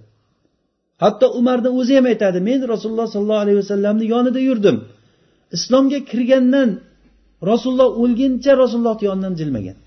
Hatto 1.03 1.27
umarni 1.41 1.71
o'zi 1.79 1.93
ham 1.99 2.07
aytadi 2.13 2.39
men 2.49 2.61
rasululloh 2.73 3.09
sollallohu 3.15 3.43
alayhi 3.45 3.59
vasallamni 3.63 4.05
yonida 4.15 4.41
yurdim. 4.49 4.77
Islomga 5.57 5.99
kirgandan 6.11 6.71
rasululloh 7.51 7.89
o'lguncha 8.03 8.53
rasulullohni 8.63 9.05
yonidan 9.11 9.35
jilmagan. 9.41 9.79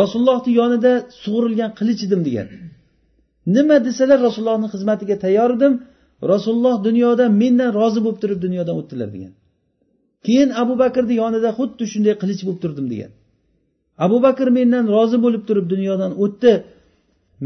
Rasulullohni 0.00 0.52
yonida 0.60 0.92
sug'urilgan 1.22 1.70
qilich 1.78 2.00
edim 2.06 2.20
degan. 2.28 2.48
Nima 3.56 3.76
desalar 3.86 4.18
rasulullohni 4.26 4.68
xizmatiga 4.74 5.16
tayyor 5.24 5.50
edim. 5.56 5.72
Rasululloh 6.32 6.76
dunyoda 6.88 7.24
mendan 7.42 7.70
rozi 7.78 8.00
bo'lib 8.04 8.18
turib 8.22 8.38
dunyodan 8.46 8.74
o'tdilar 8.80 9.08
degan. 9.16 9.32
Keyin 10.26 10.50
abu 10.62 10.74
bakrni 10.82 11.14
yonida 11.22 11.50
xuddi 11.58 11.84
shunday 11.92 12.14
qilich 12.22 12.42
bo'lib 12.46 12.60
turdim 12.64 12.86
degan. 12.92 13.12
Abu 14.04 14.16
bakr 14.26 14.46
mendan 14.58 14.84
rozi 14.94 15.18
bo'lib 15.24 15.42
turib 15.48 15.66
dunyodan 15.72 16.12
o'tdi. 16.24 16.52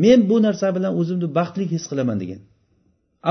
Men 0.03 0.19
bu 0.31 0.37
narsa 0.47 0.67
bilan 0.77 0.93
o'zimni 1.01 1.29
baxtli 1.39 1.65
his 1.73 1.85
qilaman 1.91 2.19
degan. 2.23 2.41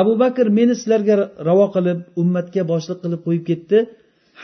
Abu 0.01 0.13
bakr 0.23 0.45
meni 0.57 0.73
sizlarga 0.79 1.15
ravo 1.47 1.67
qilib 1.75 1.99
ummatga 2.21 2.61
boshliq 2.71 2.97
qilib 3.03 3.21
qo'yib 3.27 3.43
ketdi. 3.49 3.77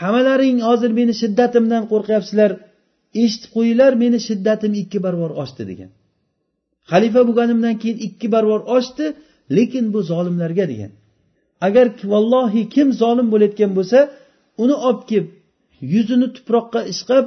Hammalaring 0.00 0.58
hozir 0.68 0.90
meni 0.98 1.12
shiddatimdan 1.20 1.82
qo'rqyapsizlar. 1.92 2.50
Eshitib 3.22 3.50
qo'yinglar 3.56 3.92
meni 4.02 4.18
shiddatim 4.28 4.72
ikki 4.82 4.98
barobar 5.04 5.32
oshdi 5.42 5.62
degan. 5.70 5.90
Xalifa 6.90 7.20
bo'lganimdan 7.28 7.74
keyin 7.82 7.98
ikki 8.06 8.26
barobar 8.34 8.62
oshdi. 8.76 9.04
Lekin 9.56 9.84
bu 9.94 10.00
zolimlarga 10.10 10.64
degan. 10.72 10.92
Agar 11.66 11.86
vallohi 12.12 12.62
kim 12.74 12.88
zolim 13.02 13.26
bo'layotgan 13.32 13.70
bo'lsa 13.78 13.98
uni 14.62 14.76
olib 14.88 15.02
kelib 15.10 15.28
yuzini 15.92 16.28
tuproqqa 16.36 16.80
ishqab 16.92 17.24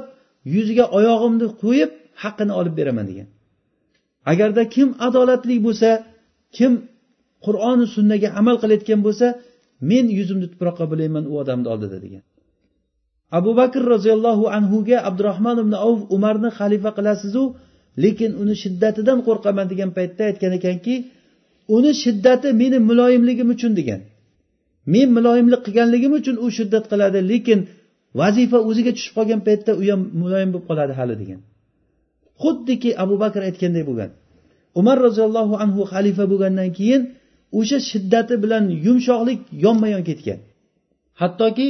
yuziga 0.54 0.84
oyog'imni 0.98 1.46
qo'yib 1.62 1.90
haqqini 2.22 2.52
olib 2.60 2.74
beraman 2.78 3.06
degan. 3.10 3.28
Agarda 4.32 4.62
kim 4.74 4.88
adolatli 5.06 5.56
bo'lsa 5.66 5.90
kim 6.56 6.72
qur'oni 7.46 7.86
sunnaga 7.94 8.28
amal 8.40 8.56
qilayotgan 8.62 9.00
bo'lsa 9.06 9.26
men 9.90 10.04
yuzimni 10.18 10.46
tuproqqa 10.52 10.84
bo'layman 10.92 11.24
u 11.32 11.34
odamni 11.42 11.68
oldida 11.74 11.98
degan. 12.06 12.22
Abu 13.38 13.50
bakr 13.60 13.82
roziyallohu 13.94 14.44
anhuga 14.58 14.98
abdurahmon 15.08 15.56
ibn 15.64 15.74
avf 15.86 16.00
umarni 16.16 16.50
xalifa 16.58 16.90
qilasizu 16.98 17.42
lekin 18.04 18.30
uni 18.42 18.54
shiddatidan 18.62 19.18
qo'rqaman 19.26 19.66
degan 19.72 19.90
paytda 19.98 20.22
aytgan 20.30 20.52
ekanki 20.58 20.94
uni 21.76 21.92
shiddati 22.02 22.48
meni 22.60 22.78
muloyimligim 22.90 23.48
uchun 23.54 23.72
degan. 23.80 24.00
Men 24.92 25.08
muloyimlik 25.16 25.60
qilganligim 25.66 26.12
uchun 26.20 26.36
u 26.44 26.46
shiddat 26.58 26.84
qiladi 26.92 27.20
lekin 27.32 27.58
vazifa 28.20 28.58
o'ziga 28.68 28.92
tushib 28.96 29.14
qolgan 29.18 29.40
paytda 29.48 29.72
u 29.80 29.82
ham 29.90 30.00
muloyim 30.22 30.50
bo'lib 30.52 30.66
qoladi 30.70 30.92
hali 30.98 31.14
degan. 31.22 31.40
Xuddiki 32.42 32.90
abu 33.04 33.14
bakr 33.22 33.40
aytganday 33.48 33.84
bo'lgan. 33.90 34.10
Umar 34.80 34.96
roziyallohu 35.06 35.54
anhu 35.64 35.80
xalifa 35.92 36.24
bo'lgandan 36.32 36.70
keyin 36.78 37.02
o'sha 37.58 37.78
shiddati 37.90 38.34
bilan 38.42 38.64
yumshoqlik 38.86 39.40
yonma 39.64 39.88
yon 39.94 40.02
ketgan. 40.08 40.38
Hattoki 41.20 41.68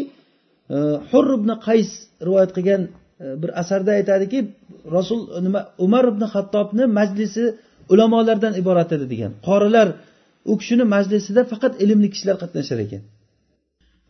e, 0.74 0.76
hur 1.10 1.26
ibn 1.38 1.50
qays 1.66 1.90
rivoyat 2.26 2.50
qilgan 2.56 2.82
e, 2.88 3.26
bir 3.42 3.50
asarda 3.62 3.90
aytadiki 3.98 4.38
rasul 4.96 5.20
nima 5.46 5.60
umar 5.86 6.04
ibn 6.12 6.22
hattobni 6.34 6.84
majlisi 6.98 7.44
ulamolardan 7.92 8.54
iborat 8.60 8.90
edi 8.96 9.06
degan. 9.12 9.32
Qorilar 9.48 9.88
u 10.50 10.54
kishini 10.60 10.84
majlisida 10.94 11.42
faqat 11.52 11.72
ilmli 11.84 12.08
kishilar 12.14 12.36
qatnashar 12.42 12.78
ekan. 12.86 13.02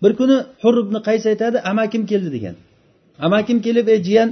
Bir 0.03 0.13
kuni 0.19 0.37
hur 0.63 0.75
ibn 0.85 0.95
qays 1.09 1.25
aytadi 1.33 1.59
amakim 1.71 2.03
keldi? 2.11 2.31
degan. 2.37 2.55
Amakim 3.27 3.59
kelib 3.67 3.87
ey 3.95 3.99
jiyan 4.09 4.29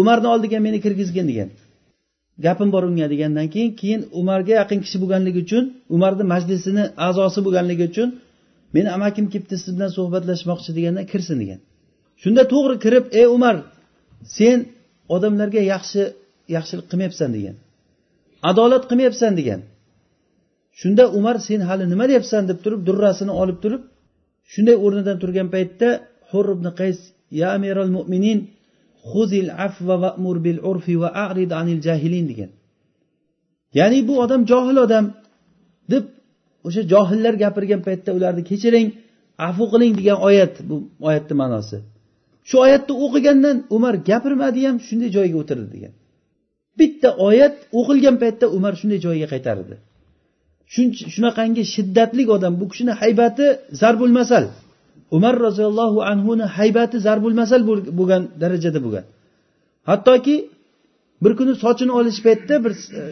umarni 0.00 0.28
oldiga 0.34 0.58
meni 0.66 0.78
kirgizgin 0.84 1.26
degan. 1.30 1.48
Gapim 2.44 2.68
bor 2.74 2.82
unga 2.90 3.06
degandan 3.12 3.46
keyin 3.54 3.72
keyin 3.80 4.02
umarga 4.20 4.52
yaqin 4.60 4.78
kishi 4.84 4.96
bo'lganligi 5.02 5.38
uchun 5.46 5.64
umarni 5.96 6.24
majlisini 6.32 6.84
a'zosi 7.06 7.40
bo'lganligi 7.46 7.84
uchun 7.90 8.08
meni 8.74 8.88
amakim 8.96 9.26
kelibdi 9.32 9.56
siz 9.62 9.70
bilan 9.76 9.90
suhbatlashmoqchi 9.96 10.70
deganda 10.78 11.02
kirsin 11.12 11.36
degan. 11.42 11.60
Shunda 12.22 12.42
to'g'ri 12.52 12.76
kirib 12.84 13.04
ey 13.20 13.26
umar 13.36 13.56
sen 14.38 14.58
odamlarga 15.14 15.60
yaxshi 15.72 16.02
yaxshilik 16.56 16.86
qilmayapsan 16.90 17.30
degan. 17.36 17.56
Adolat 18.50 18.84
qilmayapsan 18.90 19.32
degan. 19.40 19.60
Shunda 20.80 21.04
umar 21.18 21.36
sen 21.46 21.60
hali 21.68 21.84
nima 21.92 22.04
deyapsan 22.10 22.42
deb 22.50 22.58
turib 22.64 22.80
durrasini 22.88 23.32
olib 23.42 23.58
turib 23.64 23.82
shunday 24.52 24.76
o'rnidan 24.84 25.16
turgan 25.22 25.48
paytda 25.54 25.88
hur 26.30 26.46
ibn 26.56 26.66
qays 26.80 26.98
ya 27.40 27.48
amiral 27.56 27.90
mo'minin 27.96 28.38
xuzil 29.10 29.48
afva 29.66 29.96
va'mur 30.04 30.36
bil 30.46 30.58
urfi 30.70 30.94
va 31.02 31.08
a'rid 31.24 31.50
anil 31.60 31.80
jahilin 31.86 32.26
degan. 32.30 32.50
Ya'ni 33.78 34.00
bu 34.08 34.14
odam 34.24 34.40
johil 34.50 34.76
odam 34.86 35.04
deb 35.92 36.04
o'sha 36.66 36.82
johillar 36.92 37.34
gapirgan 37.42 37.80
paytda 37.86 38.10
ularni 38.18 38.42
kechiring 38.50 38.88
afu 39.48 39.64
qiling 39.72 39.92
degan 40.00 40.18
oyat 40.28 40.54
bu 40.68 40.76
oyatni 41.08 41.34
ma'nosi. 41.42 41.76
Shu 42.48 42.56
oyatni 42.64 42.94
o'qigandan 43.04 43.56
umar 43.76 43.94
gapirmadi 44.10 44.60
ham 44.68 44.76
shunday 44.86 45.08
joyiga 45.16 45.38
o'tirdi 45.42 45.68
degan. 45.74 45.92
Bitta 46.80 47.08
oyat 47.28 47.54
o'qilgan 47.78 48.16
paytda 48.22 48.46
umar 48.56 48.72
shunday 48.80 48.98
joyiga 49.06 49.28
qaytardi 49.34 49.74
shunaqangi 51.14 51.62
shiddatli 51.74 52.22
odam 52.36 52.52
bu 52.60 52.66
kishini 52.70 52.92
haybati 53.00 53.46
zarbul 53.82 54.12
masal. 54.18 54.44
Umar 55.16 55.34
roziyallohu 55.46 55.98
anhuni 56.10 56.44
haybati 56.58 56.96
zarbul 57.06 57.34
masal 57.40 57.60
bo'lgan 57.98 58.22
darajada 58.42 58.80
bo'lgan. 58.84 59.04
Hattoki 59.90 60.36
bir 61.22 61.32
kuni 61.38 61.52
sochini 61.64 61.92
olish 62.00 62.18
paytda 62.26 62.54
bir 62.64 62.72
e, 63.00 63.02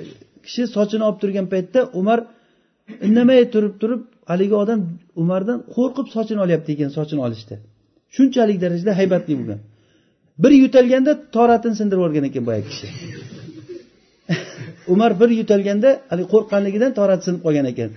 kishi 0.46 0.62
sochini 0.76 1.02
olib 1.08 1.18
turgan 1.22 1.46
paytda 1.54 1.80
umar 2.00 2.18
indamay 3.06 3.40
turib 3.54 3.74
turib 3.82 4.02
haligi 4.30 4.56
odam 4.62 4.80
umardan 5.22 5.58
qo'rqib 5.74 6.06
sochini 6.14 6.40
olyapti 6.46 6.70
ekan 6.74 6.90
sochini 6.98 7.20
olishda. 7.26 7.54
Shunchalik 8.16 8.58
darajada 8.64 8.92
haybatli 9.00 9.32
bo'lgan. 9.40 9.60
Bir 10.42 10.52
yo'talganda 10.62 11.12
toratini 11.36 11.74
sindirib 11.80 12.00
yuborgan 12.00 12.24
ekan 12.30 12.42
boyagi 12.48 12.66
kishi. 12.72 12.88
Umar 14.94 15.10
bir 15.20 15.30
yo'talganda 15.40 15.90
haligi 16.10 16.28
qo'rqqanligidan 16.34 16.90
torati 16.98 17.22
sinib 17.26 17.40
qolgan 17.46 17.66
ekan. 17.72 17.90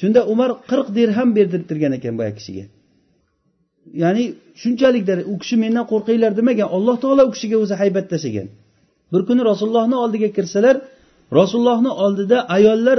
Shunda 0.00 0.20
umar 0.32 0.50
qirq 0.70 0.86
dirham 0.96 1.28
berdirib 1.36 1.66
turgan 1.70 1.92
ekan 1.98 2.14
boyagi 2.18 2.36
kishiga. 2.40 2.64
Ya'ni 4.02 4.24
shunchalik 4.62 5.04
u 5.32 5.34
kishi 5.42 5.56
mendan 5.64 5.84
qo'rqinglar 5.92 6.32
demagan 6.40 6.68
alloh 6.76 6.96
taolo 7.02 7.22
u 7.28 7.30
kishiga 7.36 7.56
o'zi 7.64 7.74
haybat 7.82 8.06
tashlagan. 8.12 8.48
Bir 9.12 9.22
kuni 9.28 9.42
rasulullohni 9.50 9.96
oldiga 10.04 10.28
kirsalar 10.36 10.76
rasulullohni 11.38 11.90
oldida 12.04 12.38
ayollar 12.56 12.98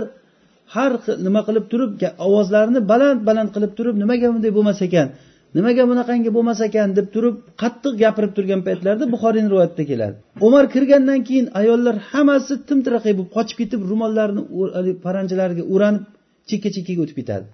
har 0.76 0.91
nima 1.26 1.41
qilib 1.48 1.65
turib 1.72 1.91
ovozlarini 2.28 2.82
baland 2.91 3.20
baland 3.30 3.50
qilib 3.56 3.72
turib 3.78 3.96
nimaga 4.04 4.28
bunday 4.34 4.52
bo'lmas 4.58 4.80
ekan? 4.88 5.08
Nimaga 5.56 5.84
bunaqangi 5.92 6.30
bo'lmas 6.36 6.60
ekan 6.68 6.90
deb 6.98 7.08
turib 7.16 7.36
qattiq 7.62 7.94
gapirib 8.04 8.32
turgan 8.38 8.62
paytlarida 8.68 9.06
buxoriyni 9.14 9.50
rivoyatida 9.54 9.84
keladi. 9.92 10.16
Umar 10.48 10.64
kirgandan 10.74 11.20
keyin 11.28 11.48
ayollar 11.62 11.96
hammasi 12.12 12.54
timtiraqay 12.70 13.14
bo'lib 13.18 13.32
qochib 13.38 13.58
ketib 13.62 13.82
ro'mollarini 13.92 14.94
paranjalariga 15.06 15.64
o'ranib 15.74 16.04
chekka 16.50 16.70
chekkaga 16.76 17.02
o'tib 17.06 17.18
ketadi. 17.22 17.46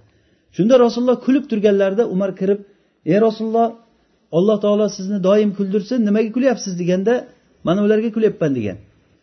Shunda 0.56 0.76
rasululloh 0.86 1.18
kulib 1.26 1.46
turganlarida 1.52 2.04
umar 2.16 2.32
kirib 2.40 2.60
ey 3.12 3.18
rasululloh 3.28 3.68
alloh 4.38 4.58
taolo 4.64 4.86
sizni 4.98 5.18
doim 5.28 5.50
kuldirsin 5.58 6.00
nimaga 6.08 6.30
kulyapsiz? 6.36 6.74
deganda 6.82 7.14
mana 7.68 7.80
ularga 7.86 8.10
kulyapman 8.16 8.52
degan. 8.58 8.78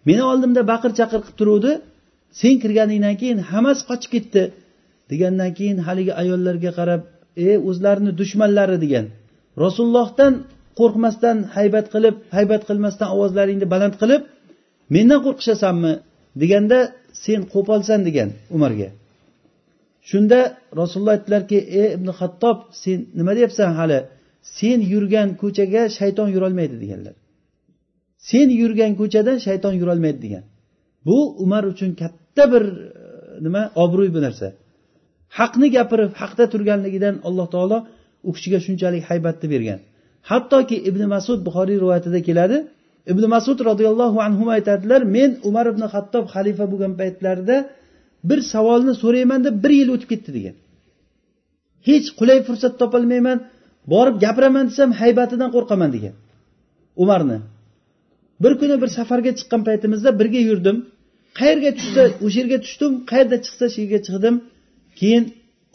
Meni 0.08 0.22
oldimda 0.30 0.60
baqir 0.72 0.90
chaqir 0.98 1.18
qilib 1.24 1.36
turuvdi. 1.40 1.72
Sen 2.40 2.54
kirganingdan 2.62 3.14
keyin 3.20 3.38
hammasi 3.50 3.82
qochib 3.90 4.10
ketdi 4.14 4.42
degandan 5.10 5.50
keyin 5.58 5.78
haligi 5.86 6.12
ayollarga 6.22 6.70
qarab 6.78 7.02
e 7.36 7.50
o'zlarini 7.68 8.12
dushmanlari 8.20 8.76
degan. 8.84 9.06
Rasulullohdan 9.64 10.32
qo'rqmasdan 10.78 11.36
haybat 11.56 11.86
qilib 11.94 12.16
haybat 12.36 12.62
qilmasdan 12.68 13.08
ovozlaringni 13.16 13.66
baland 13.74 13.94
qilib 14.02 14.22
mendan 14.94 15.20
qo'rqishasanmi 15.26 15.92
deganda 16.42 16.78
sen 17.24 17.40
qo'polsan 17.54 18.00
degan 18.08 18.28
umarga. 18.56 18.88
Shunda 20.10 20.38
rasululloh 20.80 21.14
aytdilarki 21.16 21.58
ey 21.80 21.88
ibn 21.96 22.08
hattob 22.20 22.56
sen 22.82 22.98
nima 23.18 23.32
deyapsan 23.38 23.70
hali? 23.78 23.98
Sen 24.58 24.78
yurgan 24.92 25.28
ko'chaga 25.42 25.82
shayton 25.98 26.28
yurolmaydi 26.34 26.76
deganlar. 26.82 27.14
Sen 28.28 28.48
yurgan 28.60 28.92
ko'chada 29.00 29.32
shayton 29.46 29.74
yurolmaydi 29.80 30.20
degan. 30.26 30.44
Bu 31.06 31.18
umar 31.44 31.64
uchun 31.72 31.90
katta 32.00 32.44
bir 32.52 32.64
e, 32.64 32.74
nima 33.46 33.62
obro'y 33.84 34.10
bu 34.16 34.20
narsa. 34.26 34.46
Haqni 35.38 35.68
gapirib 35.76 36.12
haqda 36.20 36.44
turganligidan 36.52 37.14
alloh 37.28 37.46
taolo 37.54 37.78
u 38.28 38.30
kishiga 38.36 38.58
shunchalik 38.66 39.02
haybatni 39.10 39.46
bergan. 39.54 39.80
Hattoki 40.30 40.76
ibn 40.88 41.02
masud 41.14 41.38
buxoriy 41.46 41.76
rivoyatida 41.82 42.20
keladi 42.28 42.56
ibn 43.12 43.24
masud 43.34 43.58
roziyallohu 43.68 44.18
anhu 44.26 44.44
aytadilar 44.56 45.00
men 45.16 45.30
umar 45.48 45.66
ibn 45.72 45.82
hattob 45.94 46.24
xalifa 46.34 46.64
bo'lgan 46.72 46.92
paytlarida 47.00 47.56
bir 48.28 48.40
savolni 48.52 48.94
so'rayman 49.02 49.40
deb 49.46 49.54
bir 49.64 49.72
yil 49.80 49.88
o'tib 49.94 50.08
ketdi 50.12 50.30
degan. 50.36 50.54
Hech 51.88 52.06
qulay 52.18 52.38
fursat 52.48 52.74
topolmayman 52.82 53.38
borib 53.92 54.16
gapiraman 54.24 54.64
desam 54.70 54.90
haybatidan 55.00 55.50
qo'rqaman 55.56 55.90
degan. 55.96 56.14
Umarni 57.02 57.38
bir 58.42 58.52
kuni 58.60 58.76
bir 58.82 58.90
safarga 58.98 59.32
chiqqan 59.38 59.60
paytimizda 59.68 60.10
birga 60.20 60.40
yurdim. 60.50 60.76
Qayerga 61.38 61.70
tushsa 61.78 62.02
o'sha 62.24 62.38
yerga 62.40 62.58
tushdim 62.64 62.92
qayerda 63.10 63.36
chiqsa 63.44 63.64
shu 63.72 63.78
yerga 63.84 64.00
chiqdim. 64.06 64.34
Keyin 65.00 65.24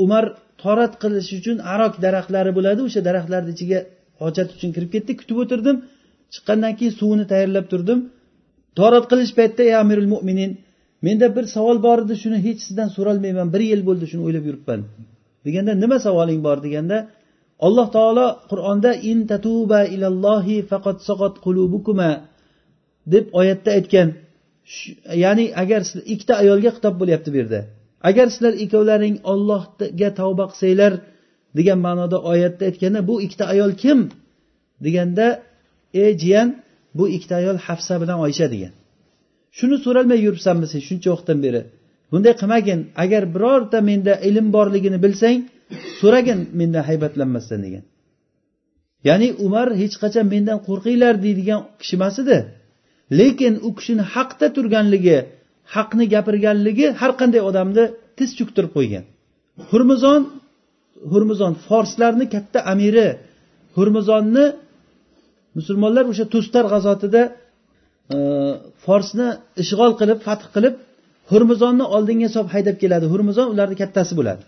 umar 0.03 0.23
torat 0.63 0.93
qilish 1.03 1.31
uchun 1.39 1.57
arok 1.73 1.93
daraxtlari 2.05 2.51
bo'ladi. 2.57 2.79
O'sha 2.87 3.01
daraxtlarni 3.07 3.51
ichiga 3.55 3.79
hojat 4.21 4.49
uchun 4.55 4.69
kirib 4.75 4.89
ketdik 4.95 5.15
kutib 5.21 5.37
o'tirdim. 5.43 5.75
Chiqqandan 6.33 6.73
keyin 6.79 6.93
suvini 6.99 7.25
tayyorlab 7.31 7.65
turdim. 7.71 7.99
Torat 8.79 9.05
qilish 9.11 9.33
paytida 9.39 9.63
ey 9.69 9.75
amirul 9.83 10.09
mo'minin 10.13 10.51
menda 11.05 11.27
bir 11.35 11.45
savol 11.55 11.77
bor 11.85 11.97
edi. 12.05 12.13
Shuni 12.23 12.37
hech 12.45 12.59
sizdan 12.67 12.89
so'rolmayman. 12.95 13.47
Bir 13.53 13.61
yil 13.71 13.81
bo'ldi 13.89 14.05
shuni 14.11 14.23
o'ylab 14.27 14.45
yuribman. 14.49 14.79
Deganda 15.45 15.73
nima 15.83 15.97
savoling 16.05 16.41
bor? 16.47 16.57
deganda 16.65 16.97
alloh 17.67 17.87
taolo 17.97 18.27
qur'onda 18.51 18.91
in 19.11 19.19
tatuba 19.31 19.79
ilallohi 19.95 20.57
faqat 20.71 20.97
soqat 21.07 21.33
qulubukuma 21.45 22.09
deb 23.13 23.25
oyatda 23.39 23.69
aytgan. 23.77 24.09
Ya'ni 25.23 25.45
agar 25.63 25.81
ikkita 26.13 26.33
ayolga 26.43 26.69
xitob 26.75 26.95
bo'lyapti 27.01 27.29
bu 27.33 27.37
yerda 27.41 27.61
agar 28.07 28.27
sizlar 28.33 28.53
ikkovlaring 28.63 29.15
ollohga 29.31 30.09
tavba 30.19 30.45
qilsanglar 30.51 30.93
degan 31.57 31.79
ma'noda 31.85 32.17
oyatda 32.31 32.63
aytganda 32.69 32.99
bu 33.09 33.15
ikkita 33.25 33.45
ayol 33.53 33.71
kim? 33.83 33.99
deganda 34.85 35.27
ey 36.03 36.11
jiyan 36.21 36.49
bu 36.97 37.03
ikkita 37.15 37.35
ayol 37.41 37.57
hafsa 37.67 37.93
bilan 38.01 38.17
oysha 38.25 38.47
degan. 38.53 38.73
Shuni 39.57 39.77
so'ralmay 39.85 40.19
yuribsanmi 40.25 40.67
sen 40.71 40.81
shuncha 40.87 41.09
vaqtdan 41.13 41.39
beri. 41.45 41.61
Bunday 42.11 42.33
qilmagin. 42.41 42.79
Agar 43.03 43.23
birorta 43.35 43.79
menda 43.89 44.13
ilm 44.29 44.47
borligini 44.55 44.99
bilsang 45.05 45.37
so'ragin 45.99 46.39
mendan 46.59 46.83
haybatlanmasdan 46.89 47.59
degan. 47.65 47.83
Ya'ni 49.07 49.27
umar 49.45 49.67
hech 49.81 49.95
qachon 50.03 50.25
mendan 50.33 50.57
qo'rqinglar 50.67 51.15
deydigan 51.25 51.59
kishi 51.81 51.95
emas 51.99 52.15
edi. 52.23 52.37
Lekin 53.19 53.53
u 53.67 53.69
kishini 53.77 54.03
haqda 54.13 54.47
turganligi 54.55 55.17
haqni 55.75 56.05
gapirganligi 56.13 56.85
har 56.99 57.11
qanday 57.19 57.41
odamni 57.49 57.83
tiz 58.17 58.29
cho'ktirib 58.37 58.71
qo'ygan. 58.77 59.03
Hurmizon 59.69 60.21
hurmizon 61.11 61.53
forslarni 61.67 62.25
katta 62.35 62.59
amiri 62.73 63.07
hurmizonni 63.77 64.45
musulmonlar 65.57 66.03
o'sha 66.11 66.25
tustar 66.33 66.65
g'azotida 66.73 67.21
e, 68.15 68.17
forsni 68.85 69.27
ishg'ol 69.63 69.91
qilib 69.99 70.19
fath 70.27 70.45
qilib 70.55 70.75
hurmizonni 71.31 71.85
oldinga 71.95 72.29
solib 72.35 72.49
haydab 72.55 72.75
keladi. 72.83 73.05
Hurmizon 73.13 73.47
ularni 73.53 73.75
kattasi 73.81 74.13
bo'ladi. 74.19 74.43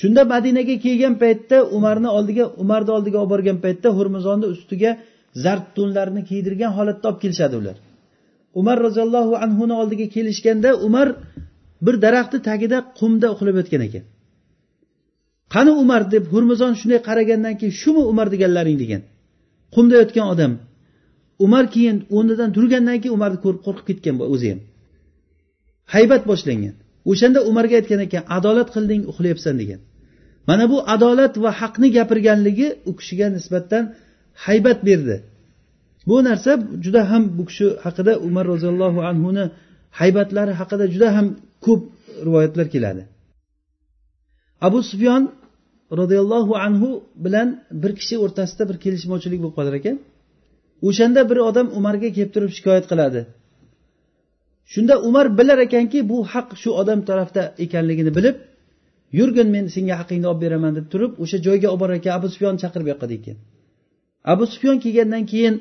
Shunda 0.00 0.22
madinaga 0.34 0.74
kelgan 0.84 1.14
paytda 1.22 1.56
umarni 1.76 2.08
oldiga 2.18 2.44
umarni 2.62 2.90
oldiga 2.96 3.18
olib 3.22 3.32
borgan 3.34 3.58
paytda 3.64 3.88
hurmizonni 3.98 4.46
ustiga 4.54 4.90
zard 5.44 5.66
to'nlarni 5.76 6.20
kiydirgan 6.30 6.70
holatda 6.78 7.04
olib 7.10 7.20
kelishadi 7.24 7.54
ular. 7.62 7.76
Umar 8.60 8.76
roziyallohu 8.86 9.32
anhuni 9.44 9.74
oldiga 9.80 10.06
kelishganda 10.14 10.70
umar 10.86 11.08
bir 11.84 11.94
daraxtni 12.04 12.40
tagida 12.48 12.78
qumda 12.98 13.26
uxlab 13.34 13.56
yotgan 13.60 13.82
ekan. 13.88 14.04
Qani 15.54 15.72
umar? 15.82 16.02
deb 16.14 16.24
hurmizon 16.32 16.72
shunday 16.80 17.00
qaragandan 17.08 17.54
keyin 17.60 17.74
shumi 17.82 18.02
umar 18.12 18.26
deganlaring? 18.34 18.78
degan. 18.82 19.02
Qumda 19.74 19.94
yotgan 20.02 20.26
odam. 20.34 20.52
Umar 21.44 21.64
keyin 21.74 21.96
o'rnidan 22.16 22.50
turgandan 22.56 22.98
keyin 23.02 23.14
umarni 23.18 23.38
ko'rib 23.44 23.60
qo'rqib 23.66 23.86
ketgan 23.90 24.14
o'zi 24.34 24.48
ham. 24.52 24.60
Haybat 25.94 26.22
boshlangan. 26.30 26.74
O'shanda 27.10 27.40
umarga 27.50 27.74
aytgan 27.80 28.00
ekan 28.06 28.22
adolat 28.36 28.68
qilding 28.74 29.02
uxlayapsan 29.10 29.54
degan. 29.62 29.80
Mana 30.48 30.64
bu 30.72 30.78
adolat 30.94 31.34
va 31.44 31.50
haqni 31.60 31.88
gapirganligi 31.96 32.68
u 32.88 32.90
kishiga 32.98 33.26
nisbatan 33.36 33.84
haybat 34.44 34.78
berdi. 34.88 35.16
Bu 36.08 36.16
narsa 36.28 36.52
juda 36.84 37.02
ham 37.10 37.22
bu 37.38 37.42
kishi 37.48 37.66
haqida 37.84 38.12
umar 38.28 38.44
roziyallohu 38.52 39.00
anhuni 39.10 39.44
haybatlari 40.00 40.52
haqida 40.60 40.84
juda 40.94 41.08
ham 41.16 41.26
ko'p 41.64 41.82
rivoyatlar 42.26 42.66
keladi. 42.74 43.02
Abu 44.66 44.78
sufyon 44.90 45.22
roziyallohu 46.00 46.54
anhu 46.66 46.90
bilan 47.24 47.48
bir 47.82 47.92
kishi 48.00 48.14
o'rtasida 48.24 48.62
bir 48.70 48.76
kelishmovchilik 48.84 49.40
bo'lib 49.42 49.54
qolar 49.58 49.74
ekan. 49.80 49.96
O'shanda 50.88 51.20
bir 51.30 51.38
odam 51.48 51.66
umarga 51.78 52.08
kelib 52.16 52.30
turib 52.34 52.50
shikoyat 52.56 52.84
qiladi. 52.92 53.20
Shunda 54.72 54.94
umar 55.08 55.26
bilar 55.38 55.58
ekanki 55.66 55.98
bu 56.10 56.18
haq 56.32 56.48
shu 56.62 56.70
odam 56.80 57.00
tarafda 57.08 57.42
ekanligini 57.64 58.12
bilib 58.18 58.36
yurgin 59.18 59.48
men 59.54 59.64
senga 59.74 59.94
haqingni 60.00 60.26
olib 60.32 60.42
beraman 60.44 60.72
deb 60.78 60.86
turib 60.92 61.12
o'sha 61.22 61.38
joyga 61.46 61.68
olib 61.72 61.80
borar 61.82 61.96
ekan 62.00 62.12
abu 62.18 62.28
sufyon 62.34 62.56
chaqirib 62.62 62.86
yoqqa 62.92 63.06
ekan. 63.18 63.36
Abu 64.32 64.44
sufyon 64.52 64.76
kelgandan 64.84 65.24
keyin 65.32 65.54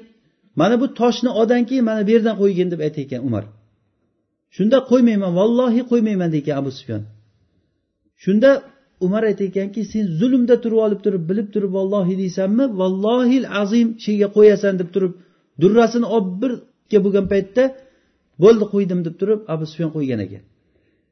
mana 0.60 0.76
bu 0.82 0.88
toshni 1.00 1.30
oldanki 1.40 1.76
mana 1.90 2.02
bu 2.08 2.12
yerdan 2.16 2.36
qo'ygin 2.42 2.68
deb 2.74 2.80
aytayotgan 2.88 3.22
umar. 3.28 3.44
Shunda 4.56 4.78
qo'ymayman 4.90 5.32
vallohi 5.40 5.82
qo'ymayman 5.92 6.30
deykan 6.36 6.56
abu 6.62 6.72
sufyon. 6.78 7.04
Shunda 8.24 8.50
umar 9.06 9.24
aytayotganki 9.30 9.82
sen 9.92 10.06
zulmda 10.20 10.56
turib 10.64 10.80
olib 10.86 11.00
turib 11.06 11.24
bilib 11.30 11.48
turib 11.54 11.72
vallohi 11.78 12.14
deysanmi 12.22 12.66
vallohi 12.80 13.38
azim 13.62 13.88
shega 14.06 14.28
qo'yasan 14.38 14.74
deb 14.82 14.90
turib 14.96 15.14
durrasini 15.62 16.08
olib 16.16 16.34
birga 16.42 17.00
bo'lgan 17.06 17.26
paytda 17.34 17.64
bo'ldi 18.44 18.66
qo'ydim 18.74 19.00
deb 19.08 19.16
turib 19.22 19.40
abu 19.54 19.64
sufyon 19.72 19.92
qo'ygan 19.96 20.20
ekan. 20.26 20.44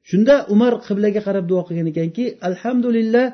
Shunda 0.09 0.33
umar 0.53 0.73
qiblaga 0.87 1.21
qarab 1.27 1.45
duo 1.51 1.61
qilgan 1.67 1.87
ekanki 1.93 2.23
alhamdulillah 2.49 3.25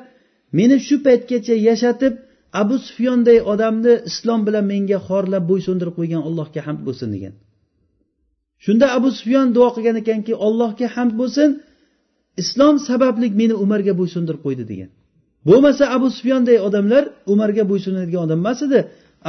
meni 0.58 0.76
shu 0.86 0.96
paytgacha 1.06 1.54
yashatib 1.68 2.14
abu 2.62 2.76
sufyonday 2.86 3.38
odamni 3.52 3.94
islom 4.10 4.40
bilan 4.46 4.64
menga 4.72 4.98
xorlab 5.08 5.44
bo'ysundirib 5.50 5.94
qo'ygan 5.98 6.22
allohga 6.28 6.60
hamd 6.66 6.80
bo'lsin 6.88 7.08
degan. 7.14 7.34
Shunda 8.64 8.86
abu 8.98 9.08
sufyon 9.18 9.46
duo 9.56 9.68
qilgan 9.76 9.96
ekanki 10.02 10.32
allohga 10.46 10.86
hamd 10.96 11.12
bo'lsin 11.20 11.48
islom 12.42 12.74
sababli 12.88 13.26
meni 13.40 13.54
umarga 13.64 13.92
bo'ysundirib 14.00 14.42
qo'ydi 14.46 14.64
degan. 14.72 14.90
Bo'lmasa 15.48 15.84
abu 15.96 16.08
sufyonday 16.16 16.58
odamlar 16.68 17.04
umarga 17.32 17.64
bo'ysunadigan 17.70 18.22
odam 18.26 18.38
emas 18.44 18.60
edi. 18.66 18.80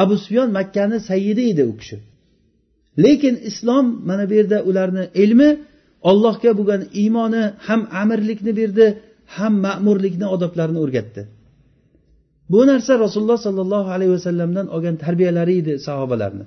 Abu 0.03 0.15
sufyon 0.23 0.49
makkani 0.57 0.97
sayyidi 1.09 1.43
edi 1.51 1.63
u 1.71 1.73
kishi. 1.79 1.97
Lekin 3.03 3.35
islom 3.49 3.85
mana 4.09 4.23
bu 4.29 4.33
yerda 4.39 4.57
ularni 4.69 5.03
ilmi 5.23 5.49
ollohga 6.09 6.51
bo'lgan 6.59 6.81
iymoni 7.01 7.43
ham 7.67 7.81
amirlikni 8.01 8.51
berdi 8.59 8.85
ham 9.35 9.53
ma'murlikni 9.65 10.27
odoblarini 10.35 10.79
o'rgatdi. 10.85 11.21
Bu 12.51 12.59
narsa 12.69 12.93
rasululloh 13.05 13.39
sollallohu 13.47 13.89
alayhi 13.95 14.11
vasallamdan 14.17 14.67
olgan 14.75 14.95
tarbiyalari 15.03 15.53
edi 15.61 15.73
sahobalarni. 15.87 16.45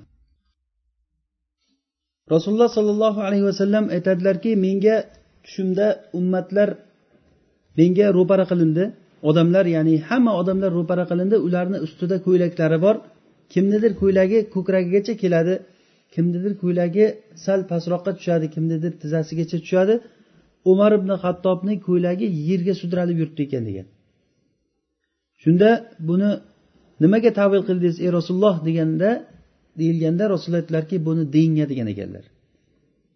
Rasululloh 2.33 2.69
sollallohu 2.77 3.19
alayhi 3.27 3.45
vasallam 3.51 3.85
aytadilarki 3.95 4.51
menga 4.65 4.95
tushimda 5.43 5.87
ummatlar 6.19 6.69
menga 7.79 8.07
ro'para 8.17 8.45
qilindi. 8.51 8.83
Odamlar 9.29 9.65
ya'ni 9.75 9.95
hamma 10.09 10.31
odamlar 10.41 10.71
ro'para 10.79 11.05
qilindi. 11.11 11.35
Ularni 11.47 11.77
ustida 11.85 12.15
ko'ylaklari 12.25 12.77
bor. 12.85 12.95
Kimnidir 13.53 13.91
ko'ylagi 14.01 14.39
ko'kragigacha 14.55 15.13
keladi 15.23 15.55
kimnidir 16.13 16.53
ko'ylagi 16.61 17.05
sal 17.45 17.59
pastroqqa 17.71 18.11
tushadi 18.17 18.45
kimnidir 18.55 18.91
tizzasigacha 19.01 19.57
tushadi. 19.63 19.95
Umar 20.71 20.91
ibn 20.99 21.09
hattobning 21.23 21.79
ko'ylagi 21.87 22.27
yerga 22.49 22.73
sudralib 22.81 23.17
yuribdi 23.21 23.41
ekan 23.47 23.63
degan. 23.69 23.87
Shunda 25.43 25.69
buni 26.09 26.29
nimaga 27.03 27.31
tavil 27.39 27.61
qildingiz 27.67 27.95
ey 28.05 28.09
rasululloh 28.17 28.55
deganda 28.67 29.09
deyilganda 29.79 30.23
rasululloh 30.33 30.61
aytdilarki 30.63 30.95
buni 31.07 31.23
dinga 31.35 31.65
degan 31.71 31.87
ekanlar. 31.93 32.25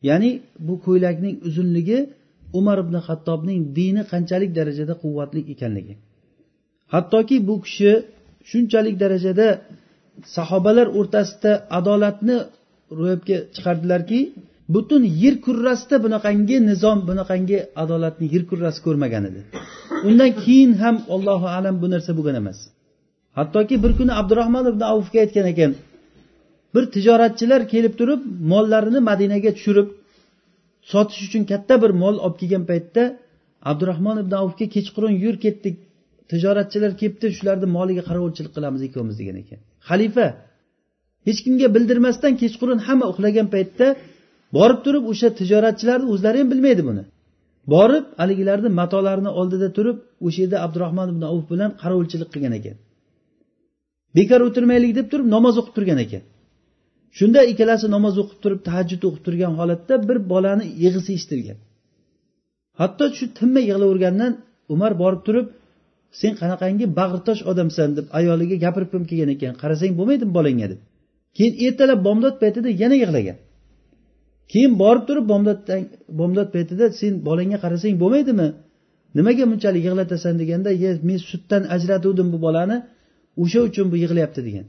Ya'ni 0.09 0.31
bu 0.67 0.73
ko'ylakning 0.85 1.35
uzunligi 1.47 1.99
umar 2.59 2.77
ibn 2.85 2.95
hattobning 3.07 3.59
dini 3.77 4.01
qanchalik 4.11 4.51
darajada 4.59 4.93
quvvatli 5.03 5.41
ekanligi. 5.53 5.93
Hattoki 6.93 7.37
bu 7.47 7.55
kishi 7.65 7.91
shunchalik 8.49 8.95
darajada 9.03 9.47
sahobalar 10.35 10.87
o'rtasida 10.99 11.51
adolatni 11.77 12.37
ro'yobga 12.99 13.37
chiqardilarki 13.55 14.19
butun 14.73 15.03
yer 15.23 15.35
kurrasida 15.45 15.97
bunaqangi 16.05 16.57
nizom 16.69 16.99
bunaqangi 17.09 17.57
adolatni 17.83 18.25
yer 18.33 18.43
kurrasi 18.49 18.79
ko'rmagan 18.85 19.23
edi. 19.29 19.41
Undan 20.07 20.31
keyin 20.43 20.71
ham 20.81 20.95
allohu 21.15 21.47
alam 21.57 21.75
bu 21.81 21.87
narsa 21.93 22.11
bo'lgan 22.17 22.35
emas. 22.41 22.59
Hattoki 23.37 23.75
bir 23.83 23.91
kuni 23.99 24.13
abdurahmon 24.21 24.65
ibn 24.71 24.81
avfga 24.93 25.17
aytgan 25.25 25.47
ekan 25.53 25.71
bir 26.75 26.83
tijoratchilar 26.95 27.61
kelib 27.73 27.93
turib 27.99 28.21
mollarini 28.51 28.99
madinaga 29.09 29.51
tushirib 29.57 29.87
sotish 30.91 31.21
uchun 31.27 31.43
katta 31.51 31.75
bir 31.83 31.91
mol 32.03 32.15
olib 32.25 32.35
kelgan 32.41 32.63
paytda 32.71 33.03
abdurahmon 33.71 34.17
ibn 34.23 34.33
avfga 34.41 34.65
kechqurun 34.75 35.13
yur 35.23 35.35
ketdik 35.45 35.75
tijoratchilar 36.31 36.91
kelibdi 37.01 37.27
shularni 37.37 37.67
moliga 37.77 38.03
qarovchilik 38.09 38.51
qilamiz 38.57 38.81
ikkovimiz 38.87 39.15
degan 39.21 39.37
ekan. 39.43 39.59
Xalifa 39.89 40.27
hech 41.27 41.39
kimga 41.45 41.67
bildirmasdan 41.75 42.33
kechqurun 42.41 42.79
hamma 42.87 43.05
uxlagan 43.11 43.47
paytda 43.55 43.87
borib 44.55 44.79
turib 44.85 45.03
o'sha 45.11 45.27
tijoratchilarni 45.39 46.07
o'zlari 46.13 46.37
ham 46.41 46.49
bilmaydi 46.53 46.83
buni. 46.89 47.03
Borib 47.73 48.05
haligilarni 48.21 48.69
matolarini 48.79 49.31
oldida 49.39 49.67
turib 49.77 49.97
o'sha 50.25 50.39
yerda 50.43 50.57
abdurahmon 50.65 51.07
ibn 51.13 51.23
avf 51.31 51.45
bilan 51.51 51.71
qarovchilik 51.81 52.29
qilgan 52.33 52.53
ekan. 52.59 52.75
Bekor 54.17 54.41
o'tirmaylik 54.47 54.91
deb 54.99 55.07
turib 55.11 55.27
namoz 55.35 55.55
o'qib 55.61 55.73
turgan 55.77 55.99
ekan. 56.05 56.23
Shunda 57.17 57.41
ikkalasi 57.51 57.87
namoz 57.95 58.15
o'qib 58.21 58.39
turib 58.43 58.59
tahajjud 58.67 59.01
o'qib 59.07 59.23
turgan 59.27 59.53
holatda 59.59 59.93
bir 60.07 60.17
bolani 60.31 60.65
yig'isi 60.83 61.11
eshitilgan. 61.17 61.57
Hatto 62.79 63.05
shu 63.17 63.25
tinmay 63.39 63.63
yig'lavergandan 63.69 64.33
umar 64.73 64.91
borib 65.01 65.21
turib 65.27 65.47
sen 66.19 66.31
qanaqangi 66.41 66.85
bag'ritosh 66.99 67.41
odamsan 67.51 67.89
deb 67.97 68.05
ayoliga 68.19 68.55
gapirib 68.65 68.91
ham 68.95 69.03
kelgan 69.09 69.29
ekan. 69.35 69.53
Qarasang 69.61 69.93
bo'lmaydimi 69.99 70.33
bolangga? 70.37 70.67
deb. 70.71 70.79
Keyin 71.37 71.53
ertalab 71.65 71.99
bomdod 72.07 72.35
paytida 72.41 72.69
yana 72.81 72.95
yig'lagan. 73.03 73.37
Keyin 74.51 74.73
borib 74.81 75.03
turib 75.07 75.25
bomdoddan 75.33 75.81
bomdod 76.19 76.49
paytida 76.55 76.85
sen 76.99 77.13
bolangga 77.27 77.57
qarasang 77.63 77.95
bo'lmaydimi? 78.03 78.47
Nimaga 79.17 79.43
bunchalik 79.51 79.83
yig'latasan 79.87 80.33
deganda 80.41 80.69
ye 80.83 80.91
men 81.09 81.19
sutdan 81.29 81.63
ajratuvdim 81.75 82.27
bu 82.33 82.37
bolani 82.45 82.77
o'sha 83.43 83.59
uchun 83.69 83.85
bu 83.91 83.95
yig'layapti 84.03 84.41
degan. 84.47 84.65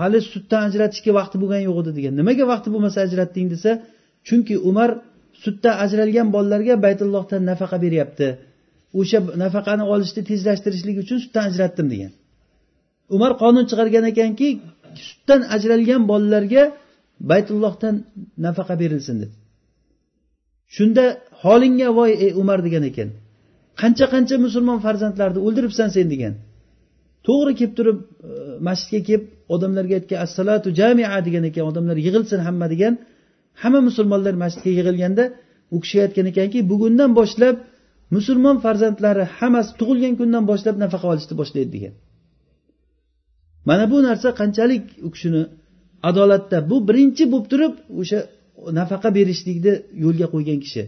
Hali 0.00 0.18
sutdan 0.32 0.62
ajratishga 0.68 1.12
vaqti 1.18 1.36
bo'lgani 1.42 1.64
yo'q 1.68 1.78
edi 1.82 1.92
degan. 1.98 2.12
Nimaga 2.20 2.44
vaqti 2.52 2.68
bo'lmasa 2.74 2.98
ajratding 3.06 3.46
desa 3.54 3.70
chunki 4.28 4.54
umar 4.70 4.90
sutdan 5.44 5.74
ajralgan 5.84 6.28
bolalarga 6.34 6.74
baytullohdan 6.84 7.42
nafaqa 7.50 7.76
beryapti. 7.84 8.26
O'sha 9.00 9.18
nafaqani 9.44 9.84
olishni 9.92 10.22
tezlashtirishlik 10.30 10.96
uchun 11.02 11.18
sutdan 11.24 11.44
ajratdim 11.50 11.86
degan. 11.92 12.12
Umar 13.16 13.32
qonun 13.42 13.64
chiqargan 13.70 14.04
ekanki 14.12 14.48
sutdan 15.06 15.40
ajralgan 15.54 16.02
bolalarga 16.10 16.62
baytullohdan 17.30 17.94
nafaqa 18.46 18.74
berilsin 18.82 19.16
deb. 19.22 19.32
Shunda 20.76 21.04
holingga 21.42 21.88
voy 21.98 22.10
ey 22.24 22.32
umar 22.42 22.58
degan 22.66 22.84
ekan. 22.90 23.08
Qancha 23.80 24.06
qancha 24.14 24.36
musulmon 24.46 24.78
farzandlarni 24.86 25.40
o'ldiribsan 25.46 25.88
sen 25.96 26.06
degan. 26.14 26.34
To'g'ri 27.26 27.52
kelib 27.58 27.74
turib 27.78 27.98
e, 28.00 28.32
masjidga 28.68 29.00
kelib 29.08 29.24
odamlarga 29.54 29.94
aytgan 30.00 30.18
assalatu 30.26 30.68
jamia 30.80 31.18
degan 31.26 31.44
ekan 31.50 31.64
odamlar 31.70 31.96
yig'ilsin 32.06 32.40
hamma 32.46 32.66
degan. 32.74 32.94
Hamma 33.62 33.80
musulmonlar 33.88 34.34
masjidga 34.44 34.70
yig'ilganda 34.78 35.24
u 35.74 35.76
kishi 35.82 35.96
aytgan 36.04 36.26
ekanki 36.32 36.58
bugundan 36.72 37.10
boshlab 37.20 37.56
musulmon 38.16 38.56
farzandlari 38.64 39.24
hammasi 39.38 39.70
tug'ilgan 39.80 40.14
kundan 40.20 40.44
boshlab 40.50 40.76
nafaqa 40.84 41.06
olishni 41.12 41.34
boshlaydi 41.40 41.70
degan. 41.76 41.94
Mana 43.68 43.84
bu 43.92 43.98
narsa 44.08 44.28
qanchalik 44.40 44.84
u 45.06 45.08
kishini 45.14 45.42
adolatda 46.08 46.58
bu 46.70 46.76
birinchi 46.88 47.24
bo'lib 47.32 47.46
turib 47.52 47.74
o'sha 48.00 48.18
nafaqa 48.78 49.08
berishlikni 49.18 49.72
yo'lga 50.04 50.26
qo'ygan 50.34 50.58
kishi. 50.64 50.82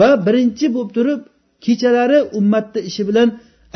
Va 0.00 0.08
birinchi 0.26 0.66
bo'lib 0.74 0.90
turib 0.96 1.20
kechalari 1.66 2.18
ummatni 2.38 2.80
ishi 2.90 3.02
bilan 3.08 3.28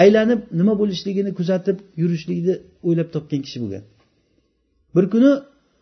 aylanib 0.03 0.41
nima 0.59 0.75
bo'lishligini 0.81 1.31
kuzatib 1.39 1.77
yurishlikni 2.03 2.55
o'ylab 2.87 3.09
topgan 3.15 3.41
kishi 3.47 3.59
bo'lgan. 3.63 3.83
Bir 4.95 5.05
kuni 5.13 5.31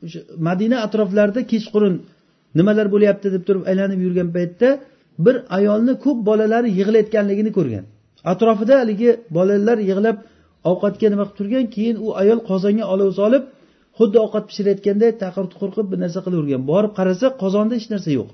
o'sha 0.05 0.21
madina 0.49 0.77
atroflarida 0.87 1.41
kechqurun 1.53 1.95
nimalar 2.59 2.87
bo'lyapti 2.95 3.29
deb 3.35 3.43
turib 3.49 3.63
aylanib 3.71 4.01
yurgan 4.07 4.29
paytda 4.37 4.69
bir 5.25 5.37
ayolni 5.59 5.95
ko'p 6.05 6.19
bolalari 6.29 6.69
yig'layotganligini 6.79 7.51
ko'rgan. 7.59 7.85
Atrofida 8.33 8.75
haligi 8.81 9.11
bolalar 9.37 9.79
yig'lab 9.91 10.17
ovqatga 10.71 11.07
nima 11.13 11.25
qilib 11.27 11.37
turgan 11.39 11.67
keyin 11.75 11.97
u 12.05 12.09
ayol 12.23 12.41
qozonga 12.51 12.85
olov 12.95 13.11
solib 13.21 13.43
xuddi 13.99 14.17
ovqat 14.25 14.45
pishirayotganday 14.51 15.11
taqir 15.23 15.45
qo'rqib 15.61 15.87
bir 15.93 15.99
narsa 16.05 16.21
qilavergan. 16.27 16.63
Borib 16.71 16.93
qarasa 16.99 17.27
qozonda 17.43 17.75
hech 17.79 17.89
narsa 17.95 18.11
yo'q. 18.19 18.29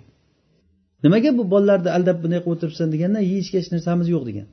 Nimaga 1.05 1.31
bu 1.39 1.45
bolalarni 1.53 1.91
aldab 1.97 2.17
bunday 2.23 2.41
qilib 2.45 2.55
o'tiribsan 2.57 2.89
deganda 2.95 3.21
yeyishga 3.31 3.57
hech 3.61 3.71
narsamiz 3.75 4.07
yo'q 4.15 4.25
degan. 4.31 4.47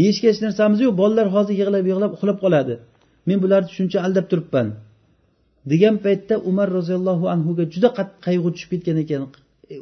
Yeyishga 0.00 0.26
hech 0.32 0.40
narsamiz 0.46 0.78
yo'q 0.84 0.94
bolalar 1.02 1.26
hozir 1.34 1.54
yig'lab 1.60 1.84
yig'lab 1.90 2.10
uxlab 2.16 2.38
qoladi. 2.44 2.74
Men 3.28 3.38
bularni 3.44 3.70
shuncha 3.76 3.98
aldab 4.06 4.26
turibman 4.30 4.68
degan 5.72 5.94
paytda 6.04 6.34
umar 6.50 6.68
roziyallohu 6.78 7.24
anhuga 7.34 7.64
juda 7.74 7.88
qattiq 7.98 8.18
qayg'u 8.26 8.48
tushib 8.54 8.70
ketgan 8.74 8.96
ekan. 9.04 9.22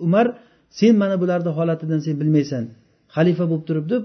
Umar 0.06 0.26
sen 0.78 0.94
mana 1.02 1.16
bularni 1.22 1.50
holatidan 1.58 2.00
sen 2.06 2.14
bilmaysan. 2.20 2.64
Xalifa 3.14 3.44
bo'lib 3.50 3.64
turib 3.68 3.86
deb 3.92 4.02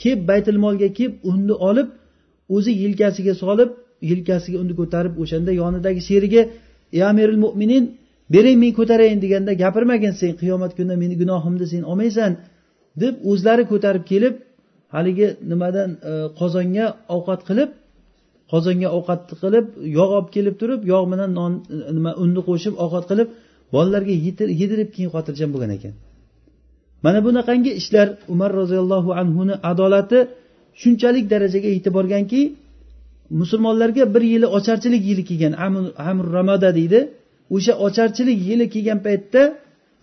kelib 0.00 0.20
baytul 0.30 0.58
molga 0.64 0.88
kelib 0.98 1.14
unni 1.30 1.54
olib 1.68 1.88
o'zi 2.56 2.72
yelkasiga 2.82 3.34
solib 3.42 3.70
yelkasiga 4.10 4.58
uni 4.64 4.74
ko'tarib 4.80 5.14
o'shanda 5.22 5.52
yonidagi 5.60 6.00
sherigi 6.08 6.42
ey 6.96 7.02
amiril 7.10 7.38
mo'minin 7.44 7.84
bering 8.34 8.58
men 8.62 8.72
ko'tarayin 8.78 9.18
deganda 9.24 9.52
gapirmagin 9.62 10.12
sen 10.20 10.32
qiyomat 10.40 10.72
kunida 10.76 10.96
meni 11.02 11.14
gunohimni 11.22 11.66
sen 11.72 11.82
olmaysan 11.90 12.32
deb 13.02 13.14
o'zlari 13.30 13.64
ko'tarib 13.72 14.04
kelib 14.12 14.34
haligi 14.94 15.26
nimadan 15.50 15.90
e, 16.10 16.12
qozonga 16.40 16.86
ovqat 17.16 17.40
qilib 17.48 17.70
qozonga 18.52 18.88
ovqatni 18.98 19.34
qilib 19.42 19.66
yog' 19.98 20.12
olib 20.18 20.28
kelib 20.36 20.54
turib 20.60 20.80
yog' 20.92 21.06
bilan 21.12 21.30
non 21.38 21.52
e, 21.74 21.76
nima 21.96 22.10
unni 22.22 22.40
qo'shib 22.48 22.74
ovqat 22.84 23.04
qilib 23.10 23.28
bolalarga 23.74 24.14
yedirib 24.60 24.88
keyin 24.94 25.10
xotirjam 25.14 25.50
bo'lgan 25.54 25.72
ekan. 25.78 25.94
Mana 27.04 27.18
bunaqangi 27.26 27.72
ishlar 27.80 28.08
umar 28.34 28.50
roziyallohu 28.60 29.10
anhuni 29.20 29.54
adolati 29.70 30.18
shunchalik 30.82 31.24
darajaga 31.32 31.68
yetib 31.76 31.92
borganki 31.98 32.40
musulmonlarga 33.30 34.14
bir 34.14 34.22
yili 34.32 34.46
ocharchilik 34.46 35.02
yili 35.10 35.24
kelgan 35.24 35.54
amr 36.10 36.24
ramoda 36.36 36.74
deydi. 36.78 37.00
O'sha 37.56 37.72
ocharchilik 37.86 38.38
yili 38.48 38.66
kelgan 38.74 39.00
paytda 39.06 39.42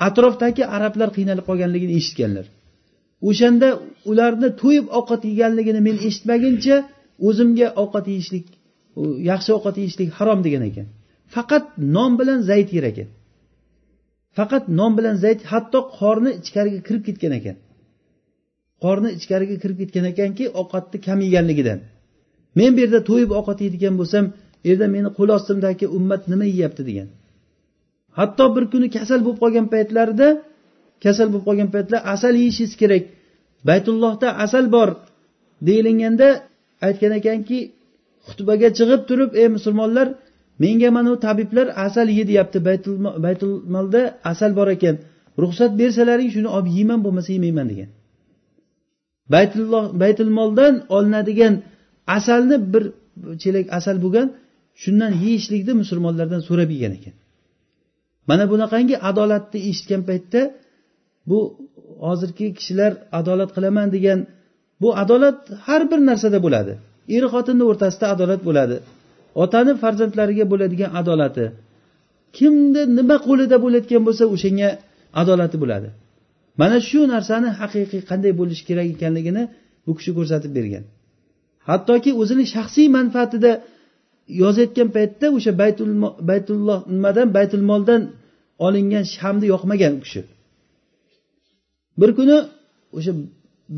atrofdagi 0.07 0.63
arablar 0.75 1.09
qiynalib 1.17 1.45
qolganligini 1.49 1.93
eshitganlar. 1.99 2.45
O'shanda 3.29 3.67
ularni 4.11 4.49
to'yib 4.61 4.85
ovqat 4.99 5.21
yeganligini 5.31 5.81
men 5.87 5.97
eshitmaguncha 6.07 6.75
o'zimga 7.27 7.67
ovqat 7.83 8.05
yeyishlik 8.13 8.45
yaxshi 9.31 9.51
ovqat 9.57 9.75
yeyishlik 9.81 10.09
harom 10.17 10.39
degan 10.45 10.63
ekan. 10.69 10.87
Faqat 11.35 11.65
non 11.95 12.11
bilan 12.19 12.39
zayt 12.49 12.69
yer 12.77 12.85
ekan. 12.91 13.09
Faqat 14.37 14.63
non 14.79 14.91
bilan 14.97 15.15
zayt 15.23 15.39
hatto 15.51 15.79
qorni 15.99 16.31
ichkariga 16.41 16.79
kirib 16.87 17.03
ketgan 17.07 17.33
ekan. 17.39 17.55
Qorni 18.83 19.09
ichkariga 19.17 19.55
kirib 19.63 19.77
ketgan 19.81 20.05
ekanki 20.13 20.43
ovqatni 20.61 20.97
kam 21.07 21.19
yeganligidan. 21.25 21.79
Men 22.57 22.69
bu 22.75 22.79
yerda 22.83 22.99
to'yib 23.09 23.31
ovqat 23.39 23.59
yeydigan 23.65 23.95
bo'lsam 23.99 24.25
u 24.63 24.65
yerda 24.69 24.87
meni 24.95 25.09
qo'l 25.17 25.29
ostimdagi 25.37 25.85
ummat 25.97 26.21
nima 26.31 26.45
yeyapti 26.53 26.83
degan. 26.89 27.07
Hatto 28.17 28.45
bir 28.55 28.63
kuni 28.71 28.87
kasal 28.97 29.19
bo'lib 29.25 29.39
qolgan 29.43 29.67
paytlarida 29.73 30.27
kasal 31.03 31.27
bo'lib 31.31 31.45
qolgan 31.49 31.69
paytlar 31.75 31.99
asal 32.13 32.33
yeyishingiz 32.41 32.73
kerak. 32.81 33.03
Baytullohda 33.69 34.27
asal 34.45 34.65
bor 34.75 34.89
deyilganda 35.67 36.27
aytgan 36.87 37.13
ekanki 37.19 37.59
xutbaga 38.27 38.69
chiqib 38.77 39.01
turib 39.09 39.31
ey 39.41 39.47
musulmonlar 39.55 40.07
menga 40.63 40.89
mana 40.95 41.09
bu 41.13 41.17
tabiblar 41.25 41.67
asal 41.87 42.07
ye 42.17 42.23
deyapti. 42.29 42.57
Baytulmolda 43.25 44.01
asal 44.31 44.51
bor 44.59 44.67
ekan. 44.75 44.95
Ruxsat 45.43 45.71
bersalaring 45.79 46.29
shuni 46.35 46.49
olib 46.55 46.67
yeyman 46.77 46.99
bo'lmasa 47.05 47.29
yemayman 47.37 47.67
degan. 47.71 47.89
Baytulloh 49.33 49.85
baytulmoldan 50.01 50.73
olinadigan 50.95 51.53
asalni 52.17 52.73
bir 52.73 52.83
chelak 53.41 53.65
asal 53.77 53.97
bo'lgan 54.05 54.27
shundan 54.83 55.11
yeyishlikni 55.23 55.73
musulmonlardan 55.81 56.41
so'rab 56.47 56.69
yegan 56.75 56.93
ekan. 56.97 57.15
Mana 58.29 58.43
bunaqangi 58.51 58.95
adolatni 59.09 59.59
eshitgan 59.69 60.01
paytda 60.09 60.41
bu 61.29 61.39
hozirgi 62.07 62.47
kishilar 62.57 62.91
adolat 63.19 63.49
qilaman 63.55 63.87
degan 63.95 64.19
bu 64.81 64.89
adolat 65.03 65.39
har 65.65 65.81
bir 65.91 65.99
narsada 66.09 66.39
bo'ladi. 66.45 66.73
Er 67.15 67.23
xotinni 67.33 67.63
o'rtasida 67.71 68.05
adolat 68.15 68.41
bo'ladi. 68.49 68.77
Otani 69.43 69.73
farzandlariga 69.83 70.45
bo'ladigan 70.51 70.91
adolati. 71.01 71.45
Kimni 72.37 72.81
nima 72.97 73.17
qo'lida 73.27 73.57
bo'layotgan 73.63 74.01
bo'lsa 74.07 74.23
o'shanga 74.35 74.69
adolati 75.21 75.57
bo'ladi. 75.63 75.89
Mana 76.61 76.77
shu 76.89 76.99
narsani 77.13 77.49
haqiqiy 77.59 78.01
qanday 78.09 78.33
bo'lishi 78.39 78.63
kerak 78.69 78.87
ekanligini 78.95 79.43
bu 79.85 79.91
kishi 79.97 80.11
ko'rsatib 80.17 80.51
bergan. 80.57 80.83
Hattoki 81.69 82.11
o'zini 82.21 82.45
shaxsiy 82.53 82.87
manfaatida 82.97 83.51
yozayotgan 84.41 84.89
paytda 84.97 85.25
o'sha 85.37 85.51
baytul 85.61 85.91
baytulloh 86.29 86.79
nimadan 86.95 87.27
baytul 87.37 87.63
moldan 87.71 88.01
olingan 88.65 89.05
shamni 89.15 89.45
yoqmagan 89.53 89.93
u 89.97 89.99
kishi. 90.05 90.21
Bir 92.01 92.09
kuni 92.17 92.37
o'sha 92.97 93.13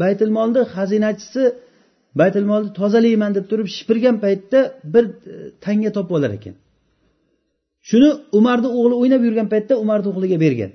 baytilmolni 0.01 0.61
xazinachisi 0.73 1.43
baytilmolni 2.21 2.69
tozalayman 2.79 3.31
deb 3.37 3.45
turib 3.51 3.67
shipirgan 3.75 4.15
paytda 4.25 4.59
bir 4.93 5.05
e, 5.31 5.33
tanga 5.65 5.89
topib 5.97 6.13
olar 6.17 6.31
ekan. 6.37 6.55
Shuni 7.89 8.09
umarni 8.39 8.69
o'g'li 8.79 8.95
o'ynab 9.01 9.21
yurgan 9.27 9.47
paytda 9.53 9.73
umarni 9.83 10.07
o'g'liga 10.11 10.37
bergan. 10.45 10.71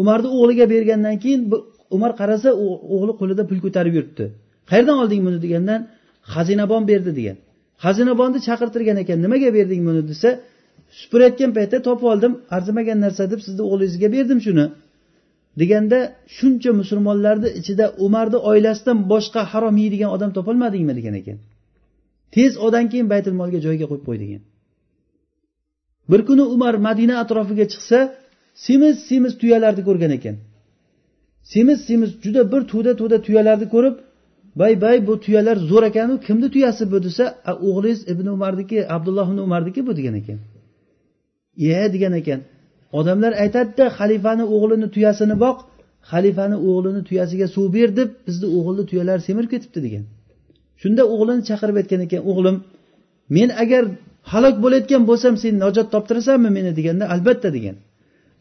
Umarni 0.00 0.28
o'g'liga 0.36 0.66
bergandan 0.74 1.16
keyin 1.22 1.40
umar 1.96 2.12
qarasa 2.20 2.48
o'g'li 2.94 3.12
qo'lida 3.20 3.42
pul 3.50 3.58
ko'tarib 3.64 3.94
yuribdi. 3.98 4.24
Qayerdan 4.70 4.96
olding 5.02 5.20
buni? 5.26 5.38
degandan 5.44 5.80
xazinabon 6.32 6.82
berdi 6.90 7.12
degan. 7.18 7.36
Xazinabonni 7.84 8.40
chaqirtirgan 8.48 8.96
ekan. 9.02 9.18
Nimaga 9.24 9.50
berding 9.58 9.82
buni 9.88 10.02
desa 10.10 10.28
supurayotgan 11.00 11.50
paytda 11.56 11.78
topib 11.88 12.06
oldim. 12.12 12.32
Arzimagan 12.56 12.98
narsa 13.04 13.24
deb 13.32 13.40
sizni 13.46 13.62
o'g'lingizga 13.68 14.08
berdim 14.16 14.40
shuni. 14.46 14.66
Deganda 15.60 15.98
shuncha 16.36 16.70
musulmonlarni 16.80 17.48
ichida 17.60 17.86
umarni 18.06 18.38
oilasidan 18.50 18.98
boshqa 19.12 19.40
harom 19.52 19.76
yeydigan 19.82 20.10
odam 20.16 20.30
topolmadingmi 20.36 20.94
degan 20.98 21.14
ekan. 21.20 21.38
Tez 22.34 22.52
odan 22.66 22.84
keyin 22.90 23.08
baytul 23.12 23.34
molga 23.40 23.58
joyiga 23.66 23.86
qo'yib 23.90 24.04
qo'y 24.08 24.18
degan. 24.24 24.42
Bir 26.10 26.20
kuni 26.28 26.44
umar 26.54 26.74
madina 26.86 27.14
atrofiga 27.22 27.66
chiqsa 27.72 27.98
semiz 28.66 28.94
semiz 29.08 29.32
tuyalarni 29.40 29.82
ko'rgan 29.88 30.12
ekan. 30.18 30.36
Semiz 31.52 31.78
semiz 31.88 32.10
juda 32.24 32.42
bir 32.52 32.62
to'da 32.72 32.92
to'da 33.00 33.16
tuyalarni 33.26 33.66
ko'rib 33.74 33.96
bay 34.60 34.72
bay 34.84 34.96
bu 35.06 35.14
tuyalar 35.24 35.56
zo'r 35.70 35.84
ekanu 35.90 36.14
kimni 36.26 36.48
tuyasi 36.54 36.84
bu 36.92 36.98
desa 37.06 37.24
o'g'lingiz 37.68 38.00
ibn 38.12 38.26
umarniki 38.36 38.78
abdulloh 38.96 39.26
ibn 39.32 39.38
umarniki 39.46 39.80
bu 39.88 39.92
degan 39.98 40.14
ekan. 40.20 40.38
Ye 41.66 41.92
degan 41.94 42.14
ekan. 42.20 42.40
Odamlar 42.98 43.32
aytadida 43.44 43.84
xalifani 43.98 44.44
o'g'lini 44.54 44.88
tuyasini 44.94 45.36
boq 45.44 45.58
xalifani 46.10 46.56
o'g'lini 46.68 47.02
tuyasiga 47.08 47.46
suv 47.54 47.66
ber 47.76 47.88
deb 47.98 48.08
bizni 48.26 48.46
o'g'ilni 48.58 48.84
tuyalar 48.90 49.18
semirib 49.26 49.50
ketibdi 49.54 49.80
degan. 49.86 50.04
Shunda 50.82 51.02
o'g'lini 51.14 51.42
chaqirib 51.48 51.76
aytgan 51.80 52.00
ekan 52.06 52.22
o'g'lim 52.30 52.56
men 53.36 53.48
agar 53.62 53.84
halok 54.32 54.56
bo'layotgan 54.64 55.02
bo'lsam 55.10 55.34
sen 55.42 55.54
najot 55.64 55.88
toptirasanmi 55.94 56.50
meni? 56.56 56.70
deganda 56.78 57.04
albatta 57.14 57.48
degan. 57.56 57.76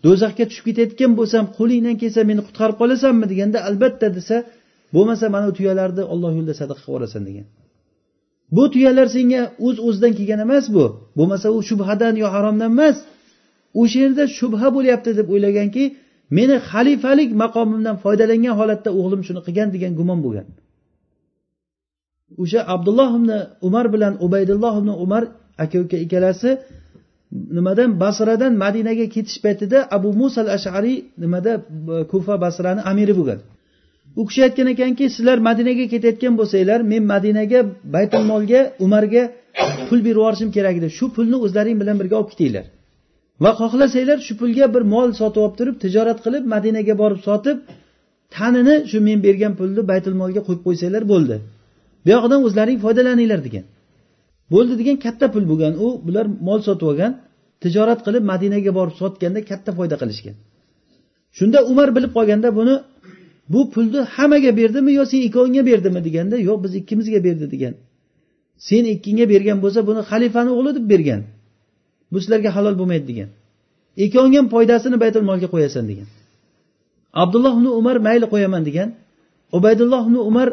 Do'zaxga 0.06 0.46
tushib 0.50 0.66
ketayotgan 0.70 1.12
bo'lsam 1.20 1.44
qo'lingdan 1.58 1.96
kelsa 2.02 2.20
meni 2.30 2.42
qutqarib 2.48 2.78
qolasanmi? 2.82 3.26
deganda 3.32 3.60
albatta 3.70 4.08
desa 4.18 4.36
bo'lmasa 4.96 5.26
mana 5.34 5.46
bu 5.50 5.54
tuyalarni 5.60 6.04
olloh 6.14 6.32
yo'lida 6.38 6.56
sadaqa 6.62 6.82
qilib 6.84 6.94
yuborasan 6.94 7.24
degan. 7.30 7.46
Bu 8.56 8.64
tuyalar 8.74 9.08
senga 9.16 9.42
o'z 9.68 9.78
uz 9.78 9.86
o'zidan 9.88 10.14
kelgan 10.18 10.40
emas 10.46 10.66
bu. 10.76 10.86
Bo'lmasa 11.18 11.48
u 11.58 11.60
shubhadan 11.70 12.14
yo 12.24 12.28
haromdan 12.36 12.72
emas. 12.76 12.98
O'sha 13.82 13.98
yerda 14.06 14.24
shubha 14.38 14.68
bo'lyapti 14.76 15.12
deb 15.20 15.28
o'ylaganki 15.34 15.84
meni 16.38 16.56
xalifalik 16.72 17.30
maqomimdan 17.44 17.96
foydalangan 18.04 18.54
holatda 18.60 18.90
o'g'lim 19.00 19.22
shuni 19.28 19.42
qilgan 19.48 19.70
degan 19.76 19.92
gumon 20.00 20.20
bo'lgan. 20.26 20.48
O'sha 22.44 22.60
abdulloh 22.76 23.10
ibn 23.20 23.32
umar 23.68 23.86
bilan 23.94 24.14
ubaydulloh 24.26 24.74
ibn 24.82 24.90
umar 25.06 25.24
aka 25.64 25.78
uka 25.86 25.98
ikkalasi 26.06 26.50
nimadan? 27.58 27.90
Basradan 28.04 28.54
madinaga 28.64 29.06
ketish 29.16 29.40
paytida 29.46 29.78
abu 29.98 30.10
musa 30.20 30.40
al 30.46 30.50
ashariy 30.58 30.98
nimada? 31.24 31.54
Kufa 32.12 32.36
basrani 32.44 32.82
amiri 32.92 33.14
bo'lgan. 33.20 33.40
U 34.20 34.22
kishi 34.28 34.42
aytgan 34.48 34.68
ekanki 34.74 35.06
sizlar 35.16 35.38
madinaga 35.50 35.86
ketayotgan 35.94 36.34
bo'lsanglar 36.40 36.80
men 36.92 37.04
madinaga 37.14 37.60
baytul 37.96 38.24
molga 38.32 38.62
umarga 38.86 39.24
pul 39.90 40.00
berib 40.06 40.18
yuborishim 40.20 40.50
kerak 40.56 40.76
edi. 40.80 40.88
Shu 40.98 41.06
pulni 41.16 41.38
o'zlaring 41.46 41.78
bilan 41.82 41.96
birga 42.02 42.16
olib 42.22 42.30
ketinglar. 42.34 42.66
Va 43.44 43.52
xohlasanglar 43.60 44.18
shu 44.28 44.34
pulga 44.42 44.66
bir 44.76 44.84
mol 44.94 45.10
sotib 45.20 45.42
olib 45.46 45.56
turib 45.60 45.76
tijorat 45.84 46.20
qilib 46.26 46.44
madinaga 46.54 46.94
borib 47.02 47.22
sotib 47.28 47.58
tanini 48.36 48.76
shu 48.90 48.98
men 49.08 49.20
bergan 49.28 49.54
pulni 49.60 49.82
baytul 49.92 50.16
molga 50.22 50.42
qo'yib 50.48 50.62
qo'ysanglar 50.68 51.04
bo'ldi. 51.14 51.36
Buyog'idan 52.06 52.42
o'zlaring 52.48 52.80
foydalaninglar 52.86 53.40
degan. 53.48 53.66
Bo'ldi 54.54 54.74
degan 54.82 54.98
katta 55.06 55.26
pul 55.34 55.44
bo'lgan. 55.52 55.74
U 55.86 55.88
bular 56.08 56.26
mol 56.48 56.60
sotib 56.68 56.86
olgan 56.92 57.12
tijorat 57.64 58.00
qilib 58.06 58.24
madinaga 58.32 58.72
borib 58.80 58.96
sotganda 59.02 59.40
katta 59.50 59.72
foyda 59.78 59.96
qilishgan. 60.02 60.36
Shunda 61.38 61.60
umar 61.72 61.90
bilib 61.96 62.12
qolganda 62.18 62.50
buni 62.60 62.76
bu 63.54 63.62
pulni 63.74 64.00
hammaga 64.16 64.52
berdimi 64.60 64.92
yo 65.00 65.04
sen 65.12 65.22
ikkovingga 65.28 65.64
berdimi 65.70 66.00
deganda 66.08 66.36
yo'q 66.48 66.58
biz 66.64 66.74
ikkimizga 66.80 67.20
berdi 67.28 67.46
degan. 67.54 67.74
Sen 68.68 68.84
ikkingga 68.96 69.26
bergan 69.34 69.58
bo'lsa 69.64 69.80
buni 69.90 70.02
xalifani 70.10 70.52
o'g'li 70.58 70.72
deb 70.78 70.86
bergan. 70.94 71.22
Bu 72.12 72.18
sizlarga 72.24 72.50
halol 72.56 72.76
bo'lmaydi 72.80 73.06
degan. 73.12 73.30
Ikkoving 74.04 74.36
ham 74.38 74.48
foydasini 74.54 74.98
baytul 75.04 75.24
molga 75.30 75.48
qo'yasan 75.54 75.86
degan. 75.92 76.08
Abdulloh 77.24 77.54
ibn 77.58 77.68
umar 77.80 77.98
mayli 78.08 78.26
qo'yaman 78.34 78.64
degan. 78.70 78.90
Ubaydulloh 79.58 80.02
ibn 80.08 80.18
umar 80.30 80.48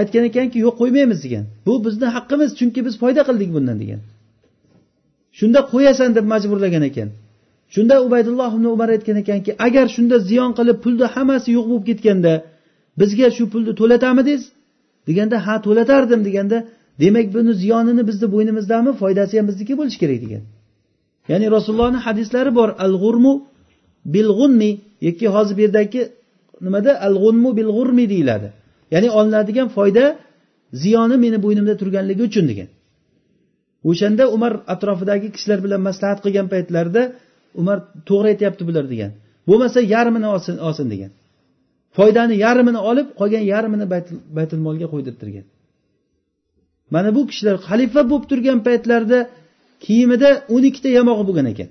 aytgan 0.00 0.24
ekanki 0.30 0.58
yo'q 0.64 0.74
qo'ymaymiz 0.80 1.18
degan. 1.26 1.44
Bu 1.66 1.72
bizni 1.84 2.06
haqqimiz 2.16 2.50
chunki 2.58 2.80
biz 2.86 2.94
foyda 3.02 3.22
qildik 3.28 3.50
bundan 3.56 3.76
degan. 3.82 4.00
Shunda 5.38 5.60
qo'yasan 5.72 6.10
deb 6.16 6.26
majburlagan 6.32 6.84
ekan. 6.90 7.08
Shunda 7.74 7.94
ubaydulloh 8.06 8.50
ibn 8.56 8.64
umar 8.74 8.88
aytgan 8.94 9.16
ekanki 9.22 9.50
agar 9.66 9.86
shunda 9.96 10.16
ziyon 10.28 10.50
qilib 10.58 10.78
pulni 10.84 11.06
hammasi 11.14 11.48
yo'q 11.56 11.66
bo'lib 11.70 11.84
ketganda 11.90 12.32
bizga 13.00 13.28
shu 13.36 13.44
pulni 13.52 13.72
to'latamidingiz 13.80 14.42
deganda 15.08 15.36
ha 15.46 15.54
to'latardim 15.66 16.20
deganda 16.28 16.58
demak 17.02 17.26
buni 17.34 17.52
ziyonini 17.62 18.02
bizni 18.08 18.26
bo'ynimizdami 18.34 18.92
foydasi 19.00 19.34
ham 19.38 19.46
bizniki 19.50 19.74
bo'lishi 19.80 19.98
kerak 20.02 20.20
degan. 20.24 20.42
Ya'ni 21.30 21.46
rasulullohni 21.56 21.98
hadislari 22.06 22.50
bor 22.58 22.68
al 22.84 22.94
g'urmu 23.02 23.32
bil 24.14 24.28
g'unmi 24.38 24.70
yoki 25.06 25.26
hozir 25.34 25.54
bu 25.58 25.60
yerdagi 25.66 26.02
nimada 26.66 26.92
al 27.06 27.14
g'unmu 27.22 27.50
bil 27.58 27.70
g'urmi 27.76 28.04
deyiladi. 28.12 28.48
Ya'ni 28.94 29.08
olinadigan 29.18 29.68
foyda 29.76 30.04
ziyoni 30.82 31.16
meni 31.24 31.38
bo'ynimda 31.44 31.74
turganligi 31.80 32.22
uchun 32.28 32.44
degan. 32.50 32.68
O'shanda 33.90 34.24
umar 34.36 34.52
atrofidagi 34.74 35.28
kishilar 35.34 35.58
bilan 35.64 35.80
maslahat 35.88 36.18
qilgan 36.24 36.46
paytlarida 36.52 37.02
umar 37.60 37.78
to'g'ri 38.08 38.28
aytyapti 38.32 38.62
bular 38.68 38.84
degan. 38.92 39.10
Bo'lmasa 39.48 39.80
yarmini 39.94 40.26
olsin 40.34 40.56
olsin 40.66 40.86
degan. 40.94 41.10
Foydani 41.96 42.36
yarmini 42.44 42.80
olib 42.90 43.08
qolgan 43.20 43.44
yarmini 43.52 43.86
baytul 44.36 44.60
molga 44.66 44.86
qo'ydirtirgan. 44.94 45.46
Mana 46.94 47.10
bu 47.16 47.20
kishilar 47.30 47.56
xalifa 47.68 48.02
bo'lib 48.10 48.24
turgan 48.30 48.58
paytlarida 48.66 49.18
kiyimida 49.84 50.28
o'n 50.54 50.62
ikkita 50.70 50.88
yamog'i 50.98 51.24
bo'lgan 51.28 51.46
ekan. 51.52 51.68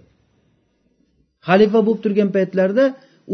Xalifa 1.48 1.80
bo'lib 1.88 2.02
turgan 2.06 2.30
paytlarida 2.36 2.86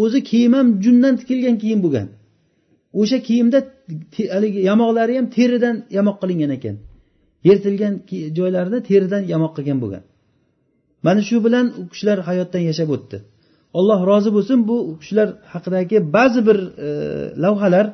o'zi 0.03 0.19
kiyim 0.29 0.53
ham 0.57 0.67
jundan 0.83 1.13
tikilgan 1.19 1.55
kiyim 1.63 1.79
bo'lgan. 1.85 2.07
O'sha 3.01 3.17
kiyimda 3.27 3.59
haligi 4.35 4.59
yamoqlari 4.69 5.13
ham 5.19 5.27
teridan 5.37 5.75
yamoq 5.97 6.17
qilingan 6.21 6.51
ekan. 6.57 6.75
Yirtilgan 7.47 7.93
joylarini 8.37 8.79
teridan 8.89 9.23
yamoq 9.33 9.51
qilgan 9.57 9.77
bo'lgan. 9.83 10.03
Mana 11.05 11.21
shu 11.27 11.37
bilan 11.45 11.65
u 11.79 11.83
kishilar 11.91 12.17
hayotdan 12.29 12.63
yashab 12.69 12.89
o'tdi. 12.95 13.17
Alloh 13.79 13.99
rozi 14.11 14.29
bo'lsin 14.37 14.57
bu 14.69 14.77
kishilar 15.01 15.27
haqidagi 15.53 15.97
ba'zi 16.15 16.41
bir 16.47 16.57
e, 16.87 16.89
lavhalar 17.43 17.85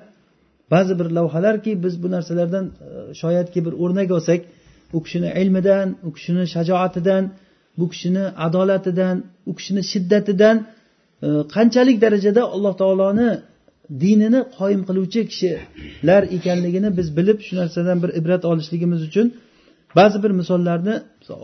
ba'zi 0.73 0.93
bir 0.99 1.07
lavhalarki 1.17 1.71
biz 1.83 1.93
bu 2.03 2.07
narsalardan 2.15 2.65
e, 2.65 3.13
shoyatki 3.21 3.59
bir 3.65 3.73
o'rnak 3.83 4.09
olsak 4.17 4.39
u 4.97 4.99
kishini 5.03 5.29
ilmidan 5.41 5.87
u 6.07 6.09
kishini 6.15 6.43
shajoatidan 6.55 7.23
bu 7.79 7.85
kishini 7.91 8.25
adolatidan 8.47 9.17
u 9.49 9.51
kishini 9.57 9.81
shiddatidan 9.91 10.57
e, 11.25 11.27
qanchalik 11.55 11.97
darajada 12.03 12.41
alloh 12.55 12.73
taoloni 12.81 13.29
dinini 14.03 14.41
qoyim 14.57 14.81
qiluvchi 14.89 15.19
kishilar 15.31 16.21
ekanligini 16.37 16.89
biz 16.97 17.07
bilib 17.17 17.39
shu 17.47 17.53
narsadan 17.61 17.97
bir 18.03 18.11
ibrat 18.19 18.43
olishligimiz 18.51 19.01
uchun 19.09 19.27
ba'zi 19.99 20.17
bir 20.23 20.31
misollarni 20.39 20.95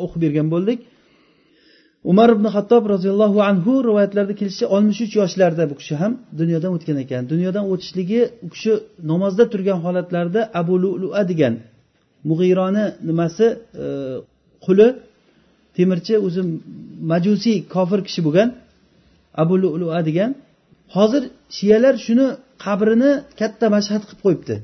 o'qib 0.03 0.19
bergan 0.25 0.47
bo'ldik. 0.53 0.79
Umar 2.11 2.29
ibn 2.35 2.45
hattob 2.55 2.83
roziyallohu 2.93 3.39
anhu 3.49 3.71
rivoyatlarda 3.87 4.33
kelishicha 4.39 4.67
oltmish 4.75 5.01
uch 5.05 5.13
yoshlarida 5.21 5.63
bu 5.71 5.75
kishi 5.81 5.95
ham 6.01 6.11
dunyodan 6.39 6.71
o'tgan 6.77 6.97
ekan. 7.03 7.21
Dunyodan 7.33 7.65
o'tishligi 7.73 8.21
u 8.45 8.47
kishi 8.53 8.71
namozda 9.11 9.43
turgan 9.53 9.79
holatlarida 9.85 10.41
abu 10.59 10.73
lulua 10.83 11.21
degan 11.31 11.53
mug'ironi 12.29 12.85
nimasi 13.09 13.45
e, 13.83 13.87
quli 14.65 14.87
temirchi 15.77 16.13
o'zi 16.27 16.41
majusiy 17.11 17.57
kofir 17.75 17.99
kishi 18.07 18.21
bo'lgan 18.27 18.49
abu 19.41 19.55
lulua 19.63 19.99
degan. 20.09 20.31
Hozir 20.95 21.23
shiyalar 21.57 21.95
shuni 22.05 22.27
qabrini 22.65 23.11
katta 23.39 23.65
mashhad 23.75 24.01
qilib 24.07 24.21
qo'yibdi. 24.25 24.55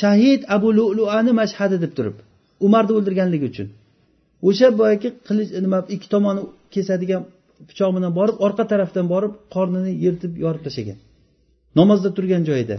Shahid 0.00 0.40
abu 0.56 0.68
luluani 0.78 1.32
mashhadi 1.40 1.76
deb 1.84 1.92
turib 1.98 2.16
umarni 2.66 2.92
o'ldirganligi 2.98 3.46
uchun. 3.52 3.68
O'sha 4.48 4.68
boyagi 4.80 5.08
qilich 5.28 5.50
nima 5.64 5.78
ikki 5.94 6.08
tomoni 6.14 6.42
kesadigan 6.74 7.22
pichoq 7.68 7.90
bilan 7.96 8.12
borib 8.18 8.36
orqa 8.46 8.64
tarafdan 8.72 9.06
borib 9.14 9.32
qornini 9.54 9.92
yirtib 10.04 10.32
yorib 10.44 10.62
tashlagan. 10.66 10.98
Namozda 11.78 12.10
turgan 12.16 12.42
joyida. 12.50 12.76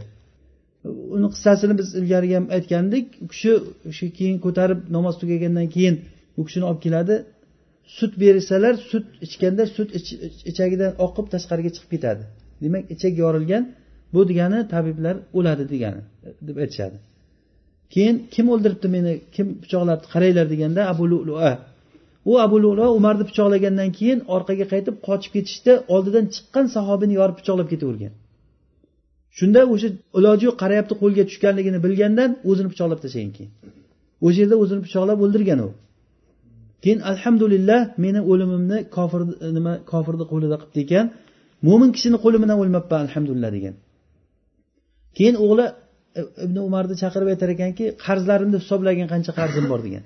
Uni 1.15 1.27
qissasini 1.33 1.73
biz 1.79 1.87
ilgari 1.99 2.29
ham 2.37 2.45
aytgandik 2.57 3.05
u 3.23 3.25
kishi 3.33 3.51
o'sha 3.89 4.07
keyin 4.17 4.37
ko'tarib 4.45 4.79
namoz 4.95 5.15
tugagandan 5.21 5.67
keyin 5.75 5.95
u 6.39 6.41
kishini 6.47 6.65
olib 6.69 6.81
keladi. 6.85 7.15
Sut 7.97 8.13
bersalar 8.23 8.75
sut 8.89 9.05
ichganda 9.25 9.63
sut 9.75 9.89
ichagidan 10.51 10.91
oqib 11.05 11.25
tashqariga 11.33 11.71
chiqib 11.75 11.89
ketadi. 11.95 12.23
Demak 12.63 12.83
ichak 12.93 13.13
yorilgan 13.23 13.63
bu 14.13 14.21
degani 14.29 14.59
tabiblar 14.73 15.15
o'ladi 15.37 15.63
degani 15.73 16.01
deb 16.47 16.57
aytishadi. 16.63 16.97
Keyin 17.93 18.15
kim 18.33 18.45
o'ldiribdi 18.53 18.87
meni? 18.95 19.13
Kim 19.35 19.47
pichoqlabdi 19.63 20.05
qaranglar 20.13 20.45
deganda 20.53 20.81
abu 20.93 21.03
lulua. 21.11 21.51
U 22.31 22.33
abu 22.45 22.57
lulua 22.63 22.87
umarni 22.99 23.23
pichoqlagandan 23.29 23.89
keyin 23.97 24.19
orqaga 24.35 24.65
qaytib 24.73 24.95
qochib 25.07 25.31
ketishda 25.35 25.73
oldidan 25.95 26.25
chiqqan 26.35 26.65
sahobini 26.75 27.13
yorib 27.19 27.35
pichoqlab 27.39 27.67
ketavergan. 27.73 28.13
Shunda 29.37 29.61
o'sha 29.73 29.89
iloji 30.19 30.43
yo'q 30.47 30.57
qarayapti 30.63 30.93
qo'lga 31.01 31.23
tushganligini 31.29 31.79
bilgandan 31.85 32.29
o'zini 32.49 32.69
pichoqlab 32.73 32.99
tashlagan 33.03 33.31
keyin. 33.37 33.51
O'sha 34.25 34.39
yerda 34.43 34.55
o'zini 34.63 34.81
pichoqlab 34.85 35.17
o'ldirgan 35.25 35.59
u. 35.67 35.69
Keyin 36.83 36.99
alhamdulillah 37.11 37.79
meni 38.03 38.21
o'limimni 38.31 38.77
kofir 38.95 39.21
nima 39.57 39.73
kofirni 39.91 40.25
qo'lida 40.31 40.55
qilibdi 40.61 40.79
ekan. 40.85 41.05
Mo'min 41.67 41.89
kishini 41.95 42.17
qo'li 42.23 42.37
bilan 42.43 42.57
o'lmabman 42.63 42.99
alhamdulillah 43.05 43.49
degan. 43.57 43.75
Keyin 45.17 45.35
o'g'li 45.45 45.65
ibn 46.45 46.57
umarni 46.67 46.95
chaqirib 47.01 47.27
aytar 47.33 47.49
ekanki 47.55 47.85
qarzlarimni 48.05 48.57
hisoblagin 48.63 49.07
qancha 49.13 49.31
qarzim 49.39 49.65
bor 49.71 49.79
degan. 49.85 50.03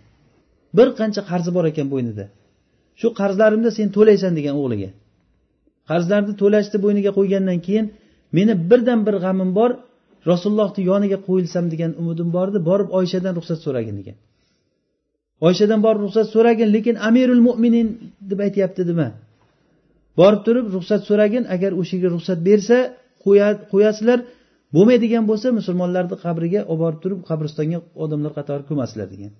Bir 0.78 0.88
qancha 1.00 1.22
qarzi 1.30 1.52
bor 1.58 1.66
ekan 1.72 1.88
bo'ynida. 1.94 2.26
Shu 3.00 3.08
qarzlarimni 3.20 3.70
sen 3.78 3.88
to'laysan 3.98 4.34
degan 4.40 4.56
o'g'liga. 4.62 4.90
Qarzlarni 5.90 6.34
to'lashni 6.42 6.78
bo'yniga 6.86 7.12
qo'ygandan 7.18 7.60
keyin 7.68 7.86
meni 8.38 8.54
birdan 8.70 9.00
bir 9.08 9.16
g'amim 9.24 9.52
bor 9.60 9.72
rasulullohni 10.32 10.82
yoniga 10.92 11.18
qo'yilsam 11.28 11.66
degan 11.74 11.92
umidim 12.02 12.30
bor 12.36 12.48
edi 12.52 12.60
borib 12.70 12.90
oyshadan 13.00 13.34
ruxsat 13.40 13.60
so'ragin 13.66 13.96
degan. 14.00 14.18
Oyshadan 15.48 15.80
borib 15.86 16.02
ruxsat 16.06 16.28
so'ragin 16.36 16.70
lekin 16.76 16.96
amirul 17.10 17.42
mo'minin 17.48 17.88
deb 18.30 18.40
aytyapti 18.48 18.82
nima 18.90 19.08
borib 20.20 20.42
turib 20.48 20.66
ruxsat 20.76 21.02
so'ragin 21.10 21.44
agar 21.56 21.72
o'sha 21.80 21.94
yerga 21.96 22.10
ruxsat 22.16 22.40
bersa 22.48 22.78
qo'yasizlar 23.72 24.20
bo'lmaydigan 24.76 25.24
bo'lsa 25.30 25.48
musulmonlarni 25.60 26.16
qabriga 26.26 26.62
olib 26.72 26.82
borib 26.84 27.00
turib 27.04 27.20
qabristonga 27.30 27.80
odamlar 28.04 28.32
qatori 28.38 28.64
ko'masizlar 28.70 29.08
degan. 29.14 29.32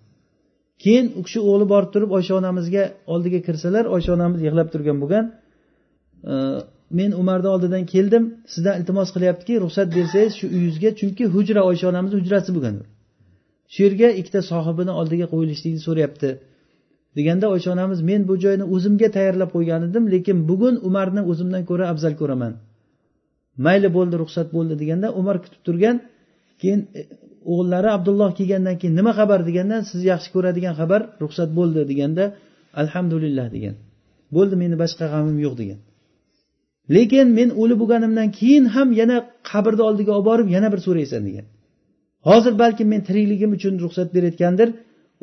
Keyin 0.84 1.06
u 1.20 1.22
kishi 1.28 1.40
o'g'li 1.50 1.66
borib 1.74 1.90
turib 1.96 2.12
oysha 2.18 2.34
onamizga 2.42 2.84
oldiga 3.14 3.40
kirsalar 3.48 3.86
oysha 3.96 4.12
onamiz 4.18 4.40
yig'lab 4.48 4.68
turgan 4.74 4.98
bo'lgan 5.04 5.26
e, 6.32 6.34
men 7.00 7.12
umarni 7.22 7.48
oldidan 7.56 7.84
keldim 7.94 8.24
sizdan 8.54 8.74
iltimos 8.80 9.10
qilyaptiki 9.16 9.54
ruxsat 9.64 9.88
bersangiz 9.98 10.34
shu 10.40 10.46
uyingizga 10.56 10.90
chunki 11.00 11.24
hujra 11.36 11.62
oysha 11.70 11.86
onamizni 11.92 12.18
hujrasi 12.22 12.50
bo'lgan. 12.56 12.76
Shu 13.74 13.80
yerga 13.86 14.10
ikkita 14.20 14.42
sohibini 14.52 14.94
oldiga 15.00 15.26
qo'yilishlikni 15.34 15.82
so'rayapti. 15.88 16.30
Deganda 17.18 17.46
oysha 17.56 17.70
onamiz 17.76 18.00
men 18.10 18.22
bu 18.30 18.34
joyni 18.44 18.66
o'zimga 18.76 19.08
tayyorlab 19.18 19.50
qo'ygan 19.56 19.82
edim 19.88 20.04
lekin 20.14 20.38
bugun 20.50 20.76
umarni 20.88 21.22
o'zimdan 21.32 21.64
ko'ra 21.70 21.86
afzal 21.94 22.14
ko'raman. 22.22 22.54
Mayli 23.66 23.90
bo'ldi 23.98 24.16
ruxsat 24.24 24.48
bo'ldi 24.56 24.74
deganda 24.82 25.08
umar 25.20 25.36
kutib 25.44 25.62
turgan 25.68 25.98
keyin 26.62 26.82
e, 27.00 27.02
o'g'illari 27.52 27.90
abdulloh 27.98 28.30
kelgandan 28.40 28.76
keyin 28.80 28.96
nima 29.00 29.12
xabar 29.20 29.40
deganda 29.50 29.78
siz 29.92 30.02
yaxshi 30.12 30.30
ko'radigan 30.36 30.74
xabar 30.80 31.02
ruxsat 31.24 31.50
bo'ldi 31.58 31.82
deganda 31.92 32.24
alhamdulillah 32.82 33.48
degan. 33.56 33.76
Bo'ldi 34.36 34.56
meni 34.64 34.76
boshqa 34.84 35.06
g'amim 35.14 35.38
yo'q 35.46 35.56
degan. 35.62 35.80
Lekin 36.96 37.28
men 37.38 37.50
o'lib 37.62 37.78
bo'lganimdan 37.82 38.30
keyin 38.40 38.66
ham 38.76 38.90
yana 39.02 39.18
qabrni 39.50 39.84
oldiga 39.90 40.12
olib 40.18 40.28
borib 40.30 40.48
yana 40.56 40.68
bir 40.74 40.80
so'raysan 40.88 41.22
degan. 41.28 41.46
Hozir 42.30 42.54
balkim 42.62 42.88
men 42.94 43.02
tirikligim 43.08 43.52
uchun 43.58 43.74
ruxsat 43.84 44.10
berayotgandir 44.16 44.70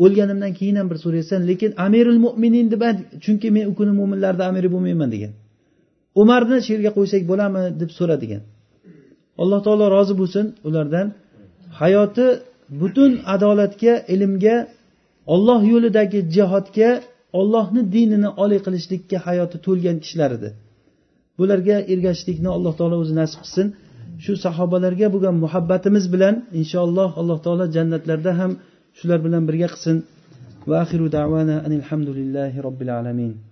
o'lganimdan 0.05 0.53
keyin 0.59 0.77
ham 0.81 0.87
bir 0.93 0.99
so'raysan 1.05 1.41
lekin 1.51 1.71
amirul 1.87 2.21
mo'minin 2.27 2.67
deb 2.75 2.83
chunki 3.25 3.49
men 3.57 3.65
u 3.71 3.73
kuni 3.79 3.93
mo'minlarni 4.01 4.43
amiri 4.51 4.69
bo'lmayman 4.75 5.11
degan. 5.15 5.33
Umarni 6.21 6.57
shu 6.65 6.71
yerga 6.75 6.91
qo'ysak 6.97 7.23
bo'ladimi 7.31 7.63
deb 7.81 7.91
so'radigan. 7.99 8.43
Alloh 9.43 9.61
taolo 9.67 9.85
rozi 9.97 10.15
bo'lsin 10.21 10.47
ulardan. 10.69 11.07
Hayoti 11.81 12.27
butun 12.81 13.13
adolatga 13.35 13.95
ilmga 14.15 14.57
olloh 15.35 15.61
yo'lidagi 15.73 16.21
jihodga 16.35 16.91
ollohni 17.41 17.83
dinini 17.95 18.31
oliy 18.45 18.61
qilishlikka 18.67 19.17
hayoti 19.27 19.57
to'lgan 19.67 19.97
kishilar 20.05 20.31
edi 20.39 20.51
bularga 21.39 21.77
ergashishlikni 21.93 22.51
alloh 22.57 22.73
taolo 22.79 22.97
o'zi 23.03 23.15
nasib 23.21 23.39
qilsin. 23.45 23.67
Shu 24.25 24.33
sahobalarga 24.45 25.07
bo'lgan 25.15 25.37
muhabbatimiz 25.45 26.05
bilan 26.15 26.35
inshaalloh 26.61 27.11
alloh 27.21 27.39
taolo 27.47 27.65
jannatlarda 27.77 28.33
ham 28.41 28.53
shular 28.99 29.19
bilan 29.27 29.43
birga 29.49 29.69
qilsin. 29.75 29.97
Va 30.69 30.77
axiru 30.85 31.07
davana 31.19 31.57
anilhamdulillahi 31.67 32.59
robbil 32.67 32.91
alamin. 33.01 33.33